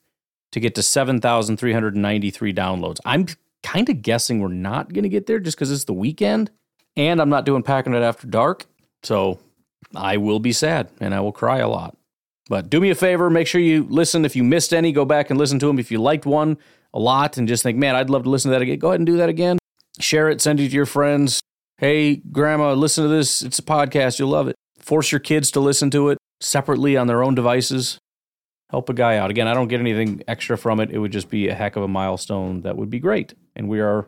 to 0.56 0.60
get 0.60 0.74
to 0.74 0.82
7,393 0.82 2.54
downloads. 2.54 2.98
I'm 3.04 3.26
kind 3.62 3.90
of 3.90 4.00
guessing 4.00 4.40
we're 4.40 4.48
not 4.48 4.90
going 4.90 5.02
to 5.02 5.08
get 5.10 5.26
there 5.26 5.38
just 5.38 5.54
because 5.54 5.70
it's 5.70 5.84
the 5.84 5.92
weekend. 5.92 6.50
And 6.96 7.20
I'm 7.20 7.28
not 7.28 7.44
doing 7.44 7.62
Packernet 7.62 8.00
After 8.00 8.26
Dark, 8.26 8.64
so 9.02 9.38
I 9.94 10.16
will 10.16 10.38
be 10.38 10.52
sad 10.52 10.88
and 10.98 11.14
I 11.14 11.20
will 11.20 11.30
cry 11.30 11.58
a 11.58 11.68
lot. 11.68 11.94
But 12.48 12.70
do 12.70 12.80
me 12.80 12.88
a 12.88 12.94
favor, 12.94 13.28
make 13.28 13.46
sure 13.46 13.60
you 13.60 13.86
listen. 13.90 14.24
If 14.24 14.34
you 14.34 14.44
missed 14.44 14.72
any, 14.72 14.92
go 14.92 15.04
back 15.04 15.28
and 15.28 15.38
listen 15.38 15.58
to 15.58 15.66
them. 15.66 15.78
If 15.78 15.90
you 15.90 15.98
liked 15.98 16.24
one 16.24 16.56
a 16.94 16.98
lot 16.98 17.36
and 17.36 17.46
just 17.46 17.62
think, 17.62 17.76
man, 17.76 17.94
I'd 17.94 18.08
love 18.08 18.22
to 18.22 18.30
listen 18.30 18.50
to 18.50 18.52
that 18.54 18.62
again, 18.62 18.78
go 18.78 18.88
ahead 18.88 19.00
and 19.00 19.06
do 19.06 19.18
that 19.18 19.28
again. 19.28 19.58
Share 20.00 20.30
it, 20.30 20.40
send 20.40 20.58
it 20.58 20.70
to 20.70 20.74
your 20.74 20.86
friends. 20.86 21.42
Hey, 21.76 22.16
grandma, 22.16 22.72
listen 22.72 23.04
to 23.04 23.10
this. 23.10 23.42
It's 23.42 23.58
a 23.58 23.62
podcast. 23.62 24.18
You'll 24.18 24.30
love 24.30 24.48
it. 24.48 24.54
Force 24.78 25.12
your 25.12 25.18
kids 25.18 25.50
to 25.50 25.60
listen 25.60 25.90
to 25.90 26.08
it 26.08 26.18
separately 26.40 26.96
on 26.96 27.08
their 27.08 27.22
own 27.22 27.34
devices. 27.34 27.98
Help 28.70 28.88
a 28.88 28.94
guy 28.94 29.16
out. 29.16 29.30
Again, 29.30 29.46
I 29.46 29.54
don't 29.54 29.68
get 29.68 29.80
anything 29.80 30.22
extra 30.26 30.58
from 30.58 30.80
it. 30.80 30.90
It 30.90 30.98
would 30.98 31.12
just 31.12 31.30
be 31.30 31.48
a 31.48 31.54
heck 31.54 31.76
of 31.76 31.82
a 31.82 31.88
milestone 31.88 32.62
that 32.62 32.76
would 32.76 32.90
be 32.90 32.98
great. 32.98 33.34
And 33.54 33.68
we 33.68 33.80
are 33.80 34.06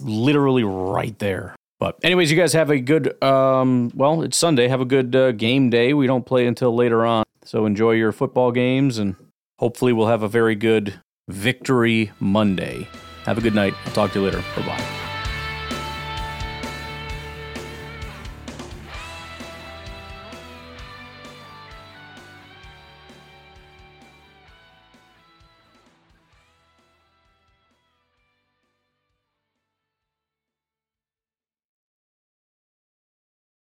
literally 0.00 0.64
right 0.64 1.18
there. 1.18 1.54
But 1.80 1.98
anyways, 2.02 2.30
you 2.30 2.36
guys 2.36 2.52
have 2.52 2.70
a 2.70 2.78
good 2.78 3.22
um 3.22 3.90
well, 3.94 4.22
it's 4.22 4.36
Sunday. 4.36 4.68
Have 4.68 4.80
a 4.80 4.84
good 4.84 5.14
uh, 5.14 5.32
game 5.32 5.70
day. 5.70 5.94
We 5.94 6.06
don't 6.06 6.26
play 6.26 6.46
until 6.46 6.74
later 6.74 7.06
on. 7.06 7.24
So 7.44 7.64
enjoy 7.64 7.92
your 7.92 8.12
football 8.12 8.52
games 8.52 8.98
and 8.98 9.16
hopefully 9.58 9.92
we'll 9.92 10.08
have 10.08 10.22
a 10.22 10.28
very 10.28 10.54
good 10.54 11.00
victory 11.28 12.12
Monday. 12.20 12.88
Have 13.24 13.38
a 13.38 13.40
good 13.40 13.54
night. 13.54 13.74
I'll 13.86 13.92
talk 13.92 14.12
to 14.12 14.20
you 14.20 14.24
later. 14.26 14.42
Bye-bye. 14.56 14.97